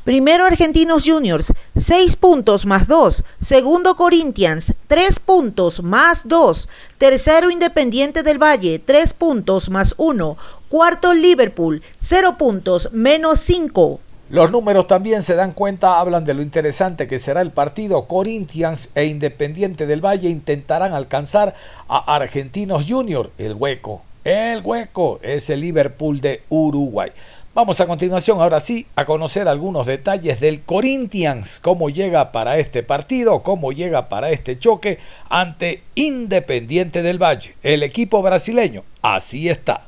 Primero 0.04 0.45
Argentinos 0.45 1.06
Juniors, 1.06 1.54
6 1.78 2.18
puntos 2.18 2.66
más 2.66 2.89
2. 2.89 3.24
Segundo 3.39 3.95
Corinthians, 3.95 4.74
3 4.88 5.20
puntos 5.20 5.82
más 5.82 6.28
2. 6.28 6.68
Tercero 6.97 7.49
Independiente 7.49 8.22
del 8.22 8.38
Valle, 8.38 8.80
3 8.80 9.14
puntos 9.14 9.70
más 9.70 9.95
1. 9.97 10.38
Cuarto 10.68 11.14
Liverpool, 11.14 11.82
0 12.01 12.36
puntos 12.38 12.89
menos 12.91 13.39
5. 13.39 14.01
Los 14.30 14.51
números 14.51 14.88
también 14.88 15.24
se 15.24 15.36
dan 15.36 15.54
cuenta, 15.54 15.97
hablan 15.97 16.26
de 16.26 16.34
lo 16.34 16.41
interesante 16.41 17.08
que 17.08 17.18
será 17.18 17.39
el 17.39 17.51
partido. 17.51 18.04
Corinthians 18.04 18.89
e 18.95 19.06
Independiente 19.06 19.86
del 19.86 20.04
Valle 20.04 20.28
intentarán 20.28 20.93
alcanzar 20.93 21.56
a 21.88 22.14
Argentinos 22.14 22.88
Juniors, 22.89 23.30
el 23.38 23.54
hueco. 23.54 24.01
El 24.26 24.62
hueco 24.64 25.20
es 25.22 25.49
el 25.49 25.60
Liverpool 25.62 26.22
de 26.22 26.43
Uruguay. 26.49 27.12
Vamos 27.56 27.80
a 27.80 27.86
continuación, 27.86 28.41
ahora 28.41 28.60
sí, 28.60 28.88
a 28.95 29.06
conocer 29.06 29.47
algunos 29.47 29.86
detalles 29.86 30.39
del 30.39 30.62
Corinthians, 30.62 31.60
cómo 31.60 31.91
llega 31.91 32.32
para 32.32 32.58
este 32.58 32.82
partido, 32.82 33.43
cómo 33.43 33.72
llega 33.72 34.10
para 34.10 34.32
este 34.32 34.58
choque 34.58 34.97
ante 35.30 35.84
Independiente 35.93 37.04
del 37.04 37.22
Valle, 37.22 37.56
el 37.62 37.84
equipo 37.84 38.24
brasileño. 38.24 38.82
Así 39.04 39.49
está. 39.49 39.86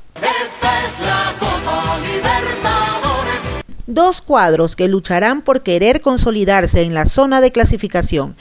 Dos 3.88 4.20
cuadros 4.20 4.76
que 4.76 4.86
lucharán 4.86 5.42
por 5.42 5.64
querer 5.64 6.00
consolidarse 6.00 6.82
en 6.82 6.94
la 6.94 7.06
zona 7.06 7.40
de 7.40 7.50
clasificación. 7.50 8.36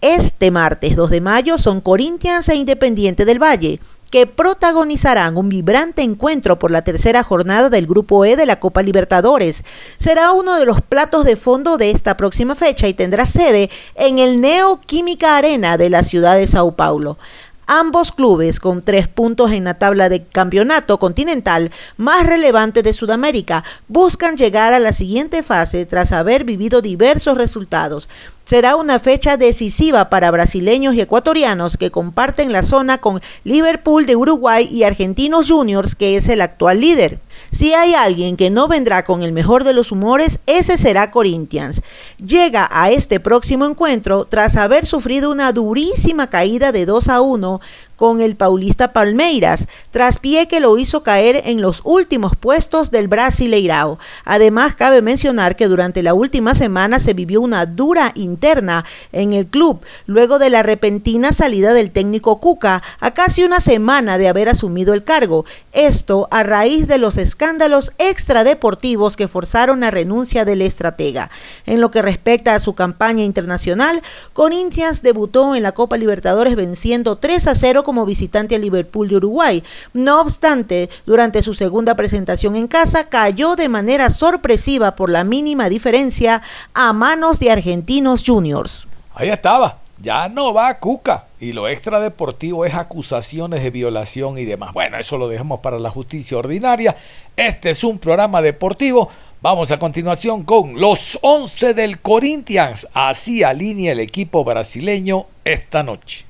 Este 0.00 0.50
martes 0.50 0.96
2 0.96 1.10
de 1.10 1.20
mayo 1.20 1.58
son 1.58 1.82
Corinthians 1.82 2.48
e 2.48 2.54
Independiente 2.54 3.26
del 3.26 3.42
Valle 3.42 3.80
que 4.16 4.26
protagonizarán 4.26 5.36
un 5.36 5.50
vibrante 5.50 6.00
encuentro 6.00 6.58
por 6.58 6.70
la 6.70 6.80
tercera 6.80 7.22
jornada 7.22 7.68
del 7.68 7.86
Grupo 7.86 8.24
E 8.24 8.34
de 8.34 8.46
la 8.46 8.58
Copa 8.58 8.82
Libertadores. 8.82 9.62
Será 9.98 10.32
uno 10.32 10.56
de 10.56 10.64
los 10.64 10.80
platos 10.80 11.26
de 11.26 11.36
fondo 11.36 11.76
de 11.76 11.90
esta 11.90 12.16
próxima 12.16 12.54
fecha 12.54 12.88
y 12.88 12.94
tendrá 12.94 13.26
sede 13.26 13.68
en 13.94 14.18
el 14.18 14.40
Neoquímica 14.40 15.36
Arena 15.36 15.76
de 15.76 15.90
la 15.90 16.02
ciudad 16.02 16.36
de 16.36 16.46
Sao 16.46 16.72
Paulo. 16.76 17.18
Ambos 17.66 18.10
clubes, 18.10 18.58
con 18.58 18.80
tres 18.80 19.06
puntos 19.06 19.52
en 19.52 19.64
la 19.64 19.74
tabla 19.74 20.08
de 20.08 20.24
campeonato 20.24 20.96
continental 20.96 21.70
más 21.98 22.24
relevante 22.24 22.82
de 22.82 22.94
Sudamérica, 22.94 23.64
buscan 23.86 24.38
llegar 24.38 24.72
a 24.72 24.78
la 24.78 24.94
siguiente 24.94 25.42
fase 25.42 25.84
tras 25.84 26.12
haber 26.12 26.44
vivido 26.44 26.80
diversos 26.80 27.36
resultados. 27.36 28.08
Será 28.48 28.76
una 28.76 29.00
fecha 29.00 29.36
decisiva 29.36 30.08
para 30.08 30.30
brasileños 30.30 30.94
y 30.94 31.00
ecuatorianos 31.00 31.76
que 31.76 31.90
comparten 31.90 32.52
la 32.52 32.62
zona 32.62 32.98
con 32.98 33.20
Liverpool 33.42 34.06
de 34.06 34.14
Uruguay 34.14 34.68
y 34.70 34.84
Argentinos 34.84 35.50
Juniors, 35.50 35.96
que 35.96 36.16
es 36.16 36.28
el 36.28 36.40
actual 36.40 36.80
líder. 36.80 37.18
Si 37.50 37.74
hay 37.74 37.94
alguien 37.94 38.36
que 38.36 38.50
no 38.50 38.68
vendrá 38.68 39.04
con 39.04 39.24
el 39.24 39.32
mejor 39.32 39.64
de 39.64 39.72
los 39.72 39.90
humores, 39.90 40.38
ese 40.46 40.78
será 40.78 41.10
Corinthians. 41.10 41.82
Llega 42.24 42.68
a 42.70 42.92
este 42.92 43.18
próximo 43.18 43.66
encuentro 43.66 44.26
tras 44.26 44.56
haber 44.56 44.86
sufrido 44.86 45.32
una 45.32 45.50
durísima 45.50 46.28
caída 46.28 46.70
de 46.70 46.86
2 46.86 47.08
a 47.08 47.20
1 47.22 47.60
con 47.96 48.20
el 48.20 48.36
paulista 48.36 48.92
Palmeiras, 48.92 49.66
tras 49.90 50.18
pie 50.18 50.48
que 50.48 50.60
lo 50.60 50.78
hizo 50.78 51.02
caer 51.02 51.42
en 51.46 51.60
los 51.60 51.80
últimos 51.84 52.36
puestos 52.36 52.90
del 52.90 53.08
Brasileirao. 53.08 53.98
Además, 54.24 54.74
cabe 54.74 55.02
mencionar 55.02 55.56
que 55.56 55.66
durante 55.66 56.02
la 56.02 56.14
última 56.14 56.54
semana 56.54 57.00
se 57.00 57.14
vivió 57.14 57.40
una 57.40 57.66
dura 57.66 58.12
interna 58.14 58.84
en 59.12 59.32
el 59.32 59.46
club, 59.46 59.80
luego 60.06 60.38
de 60.38 60.50
la 60.50 60.62
repentina 60.62 61.32
salida 61.32 61.72
del 61.72 61.90
técnico 61.90 62.40
Cuca 62.40 62.82
a 63.00 63.12
casi 63.12 63.44
una 63.44 63.60
semana 63.60 64.18
de 64.18 64.28
haber 64.28 64.48
asumido 64.48 64.94
el 64.94 65.04
cargo. 65.04 65.44
Esto 65.72 66.28
a 66.30 66.42
raíz 66.42 66.86
de 66.88 66.98
los 66.98 67.16
escándalos 67.16 67.92
extradeportivos 67.98 69.16
que 69.16 69.28
forzaron 69.28 69.80
la 69.80 69.90
renuncia 69.90 70.44
del 70.44 70.62
estratega. 70.62 71.30
En 71.64 71.80
lo 71.80 71.90
que 71.90 72.02
respecta 72.02 72.54
a 72.54 72.60
su 72.60 72.74
campaña 72.74 73.24
internacional, 73.24 74.02
Corinthians 74.32 75.02
debutó 75.02 75.54
en 75.54 75.62
la 75.62 75.72
Copa 75.72 75.96
Libertadores 75.96 76.56
venciendo 76.56 77.16
3 77.16 77.46
a 77.48 77.54
0 77.54 77.84
como 77.86 78.04
visitante 78.04 78.56
a 78.56 78.58
Liverpool 78.58 79.08
de 79.08 79.14
Uruguay. 79.14 79.62
No 79.92 80.20
obstante, 80.20 80.90
durante 81.06 81.40
su 81.40 81.54
segunda 81.54 81.94
presentación 81.94 82.56
en 82.56 82.66
casa 82.66 83.08
cayó 83.08 83.54
de 83.54 83.68
manera 83.68 84.10
sorpresiva 84.10 84.96
por 84.96 85.08
la 85.08 85.22
mínima 85.22 85.68
diferencia 85.68 86.42
a 86.74 86.92
manos 86.92 87.38
de 87.38 87.52
Argentinos 87.52 88.24
Juniors. 88.26 88.88
Ahí 89.14 89.28
estaba, 89.28 89.78
ya 90.02 90.28
no 90.28 90.52
va 90.52 90.66
a 90.66 90.80
Cuca 90.80 91.26
y 91.38 91.52
lo 91.52 91.68
extradeportivo 91.68 92.64
es 92.64 92.74
acusaciones 92.74 93.62
de 93.62 93.70
violación 93.70 94.36
y 94.36 94.44
demás. 94.44 94.72
Bueno, 94.72 94.98
eso 94.98 95.16
lo 95.16 95.28
dejamos 95.28 95.60
para 95.60 95.78
la 95.78 95.90
justicia 95.90 96.36
ordinaria. 96.36 96.96
Este 97.36 97.70
es 97.70 97.84
un 97.84 98.00
programa 98.00 98.42
deportivo. 98.42 99.08
Vamos 99.40 99.70
a 99.70 99.78
continuación 99.78 100.42
con 100.42 100.80
los 100.80 101.20
11 101.22 101.72
del 101.72 102.00
Corinthians. 102.00 102.88
Así 102.92 103.44
alinea 103.44 103.92
el 103.92 104.00
equipo 104.00 104.42
brasileño 104.42 105.26
esta 105.44 105.84
noche. 105.84 106.26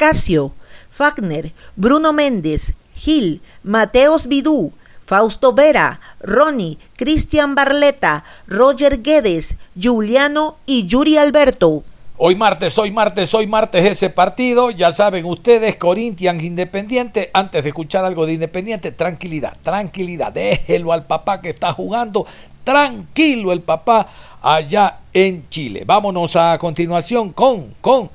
Casio, 0.00 0.52
Fagner, 0.88 1.52
Bruno 1.76 2.14
Méndez, 2.14 2.72
Gil, 2.94 3.42
Mateos 3.62 4.28
Vidú, 4.28 4.72
Fausto 5.04 5.52
Vera, 5.52 6.00
Ronnie, 6.22 6.78
Cristian 6.96 7.54
Barleta, 7.54 8.24
Roger 8.46 9.02
Guedes, 9.02 9.56
Juliano 9.78 10.56
y 10.64 10.86
Yuri 10.86 11.18
Alberto. 11.18 11.82
Hoy 12.16 12.34
martes, 12.34 12.78
hoy 12.78 12.90
martes, 12.90 13.34
hoy 13.34 13.46
martes 13.46 13.84
ese 13.84 14.08
partido. 14.08 14.70
Ya 14.70 14.90
saben 14.90 15.26
ustedes, 15.26 15.76
Corinthians 15.76 16.42
Independiente. 16.42 17.28
Antes 17.34 17.62
de 17.62 17.68
escuchar 17.68 18.06
algo 18.06 18.24
de 18.24 18.32
Independiente, 18.32 18.92
tranquilidad, 18.92 19.58
tranquilidad. 19.62 20.32
Déjelo 20.32 20.94
al 20.94 21.04
papá 21.04 21.42
que 21.42 21.50
está 21.50 21.74
jugando. 21.74 22.24
Tranquilo 22.64 23.52
el 23.52 23.60
papá 23.60 24.08
allá 24.40 25.00
en 25.12 25.46
Chile. 25.50 25.82
Vámonos 25.84 26.36
a 26.36 26.56
continuación 26.56 27.34
con, 27.34 27.74
con, 27.82 28.08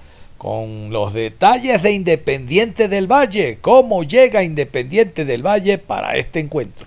con 0.45 0.91
los 0.91 1.13
detalles 1.13 1.81
de 1.81 1.91
Independiente 1.93 2.87
del 2.87 3.11
Valle. 3.11 3.57
¿Cómo 3.61 4.03
llega 4.03 4.43
Independiente 4.43 5.25
del 5.25 5.41
Valle 5.41 5.79
para 5.79 6.17
este 6.17 6.39
encuentro? 6.39 6.85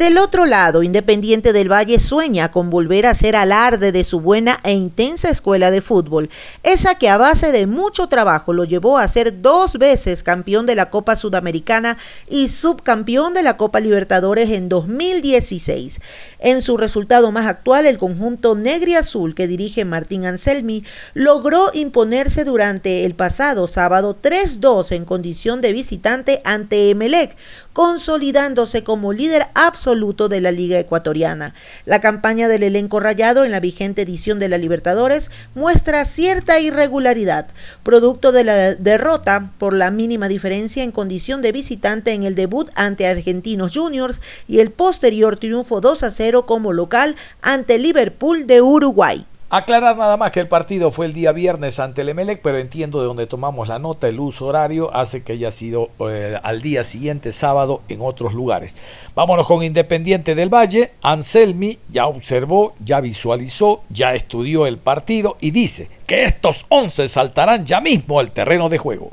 Del 0.00 0.16
otro 0.16 0.46
lado, 0.46 0.82
Independiente 0.82 1.52
del 1.52 1.70
Valle 1.70 1.98
sueña 1.98 2.50
con 2.50 2.70
volver 2.70 3.04
a 3.04 3.14
ser 3.14 3.36
alarde 3.36 3.92
de 3.92 4.02
su 4.02 4.18
buena 4.18 4.58
e 4.64 4.72
intensa 4.72 5.28
escuela 5.28 5.70
de 5.70 5.82
fútbol, 5.82 6.30
esa 6.62 6.94
que 6.94 7.10
a 7.10 7.18
base 7.18 7.52
de 7.52 7.66
mucho 7.66 8.06
trabajo 8.06 8.54
lo 8.54 8.64
llevó 8.64 8.96
a 8.96 9.06
ser 9.06 9.42
dos 9.42 9.76
veces 9.76 10.22
campeón 10.22 10.64
de 10.64 10.74
la 10.74 10.88
Copa 10.88 11.16
Sudamericana 11.16 11.98
y 12.30 12.48
subcampeón 12.48 13.34
de 13.34 13.42
la 13.42 13.58
Copa 13.58 13.78
Libertadores 13.78 14.48
en 14.48 14.70
2016. 14.70 16.00
En 16.38 16.62
su 16.62 16.78
resultado 16.78 17.30
más 17.30 17.46
actual, 17.46 17.84
el 17.84 17.98
conjunto 17.98 18.54
negri 18.54 18.94
azul 18.94 19.34
que 19.34 19.48
dirige 19.48 19.84
Martín 19.84 20.24
Anselmi 20.24 20.82
logró 21.12 21.72
imponerse 21.74 22.44
durante 22.44 23.04
el 23.04 23.14
pasado 23.14 23.66
sábado 23.66 24.16
3-2 24.18 24.92
en 24.92 25.04
condición 25.04 25.60
de 25.60 25.74
visitante 25.74 26.40
ante 26.46 26.88
Emelec, 26.88 27.36
consolidándose 27.72 28.82
como 28.84 29.12
líder 29.12 29.46
absoluto 29.54 30.28
de 30.28 30.40
la 30.40 30.52
Liga 30.52 30.78
Ecuatoriana. 30.78 31.54
La 31.86 32.00
campaña 32.00 32.48
del 32.48 32.62
elenco 32.62 33.00
rayado 33.00 33.44
en 33.44 33.50
la 33.50 33.60
vigente 33.60 34.02
edición 34.02 34.38
de 34.38 34.48
la 34.48 34.58
Libertadores 34.58 35.30
muestra 35.54 36.04
cierta 36.04 36.60
irregularidad, 36.60 37.48
producto 37.82 38.32
de 38.32 38.44
la 38.44 38.74
derrota 38.74 39.50
por 39.58 39.74
la 39.74 39.90
mínima 39.90 40.28
diferencia 40.28 40.82
en 40.82 40.92
condición 40.92 41.42
de 41.42 41.52
visitante 41.52 42.12
en 42.12 42.24
el 42.24 42.34
debut 42.34 42.70
ante 42.74 43.06
Argentinos 43.06 43.72
Juniors 43.74 44.20
y 44.48 44.60
el 44.60 44.70
posterior 44.70 45.36
triunfo 45.36 45.80
2 45.80 46.02
a 46.02 46.10
0 46.10 46.46
como 46.46 46.72
local 46.72 47.16
ante 47.42 47.78
Liverpool 47.78 48.46
de 48.46 48.60
Uruguay. 48.62 49.26
Aclarar 49.52 49.96
nada 49.96 50.16
más 50.16 50.30
que 50.30 50.38
el 50.38 50.46
partido 50.46 50.92
fue 50.92 51.06
el 51.06 51.12
día 51.12 51.32
viernes 51.32 51.80
ante 51.80 52.02
el 52.02 52.10
Emelec, 52.10 52.40
pero 52.40 52.58
entiendo 52.58 53.00
de 53.00 53.08
donde 53.08 53.26
tomamos 53.26 53.66
la 53.66 53.80
nota, 53.80 54.06
el 54.06 54.20
uso 54.20 54.46
horario 54.46 54.94
hace 54.94 55.24
que 55.24 55.32
haya 55.32 55.50
sido 55.50 55.90
eh, 56.08 56.38
al 56.40 56.62
día 56.62 56.84
siguiente, 56.84 57.32
sábado, 57.32 57.82
en 57.88 58.00
otros 58.00 58.32
lugares. 58.32 58.76
Vámonos 59.16 59.48
con 59.48 59.64
Independiente 59.64 60.36
del 60.36 60.54
Valle. 60.54 60.92
Anselmi 61.02 61.80
ya 61.88 62.06
observó, 62.06 62.74
ya 62.78 63.00
visualizó, 63.00 63.82
ya 63.88 64.14
estudió 64.14 64.68
el 64.68 64.78
partido 64.78 65.36
y 65.40 65.50
dice 65.50 65.90
que 66.06 66.22
estos 66.22 66.64
11 66.68 67.08
saltarán 67.08 67.66
ya 67.66 67.80
mismo 67.80 68.20
al 68.20 68.30
terreno 68.30 68.68
de 68.68 68.78
juego. 68.78 69.10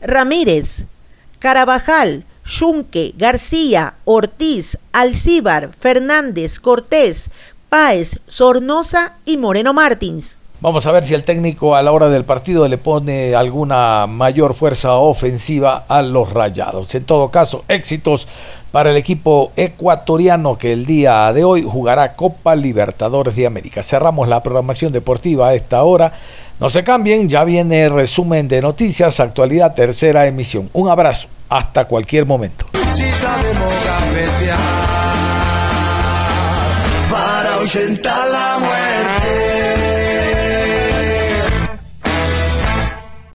Ramírez, 0.00 0.86
Carabajal, 1.38 2.24
Junque, 2.44 3.14
García, 3.16 3.94
Ortiz, 4.04 4.78
Alcíbar, 4.92 5.70
Fernández, 5.72 6.58
Cortés, 6.58 7.30
Páez, 7.68 8.18
Sornosa 8.26 9.14
y 9.24 9.36
Moreno 9.36 9.72
Martins. 9.72 10.36
Vamos 10.62 10.86
a 10.86 10.92
ver 10.92 11.02
si 11.02 11.12
el 11.12 11.24
técnico 11.24 11.74
a 11.74 11.82
la 11.82 11.90
hora 11.90 12.08
del 12.08 12.22
partido 12.22 12.68
le 12.68 12.78
pone 12.78 13.34
alguna 13.34 14.06
mayor 14.06 14.54
fuerza 14.54 14.92
ofensiva 14.92 15.86
a 15.88 16.02
los 16.02 16.32
rayados. 16.32 16.94
En 16.94 17.02
todo 17.02 17.30
caso, 17.30 17.64
éxitos 17.66 18.28
para 18.70 18.92
el 18.92 18.96
equipo 18.96 19.50
ecuatoriano 19.56 20.56
que 20.56 20.72
el 20.72 20.86
día 20.86 21.32
de 21.32 21.42
hoy 21.42 21.64
jugará 21.64 22.14
Copa 22.14 22.54
Libertadores 22.54 23.34
de 23.34 23.44
América. 23.44 23.82
Cerramos 23.82 24.28
la 24.28 24.40
programación 24.40 24.92
deportiva 24.92 25.48
a 25.48 25.54
esta 25.54 25.82
hora. 25.82 26.12
No 26.60 26.70
se 26.70 26.84
cambien, 26.84 27.28
ya 27.28 27.42
viene 27.42 27.88
resumen 27.88 28.46
de 28.46 28.62
noticias, 28.62 29.18
actualidad, 29.18 29.74
tercera 29.74 30.28
emisión. 30.28 30.70
Un 30.74 30.88
abrazo, 30.88 31.26
hasta 31.56 31.84
cualquier 31.84 32.24
momento. 32.24 32.66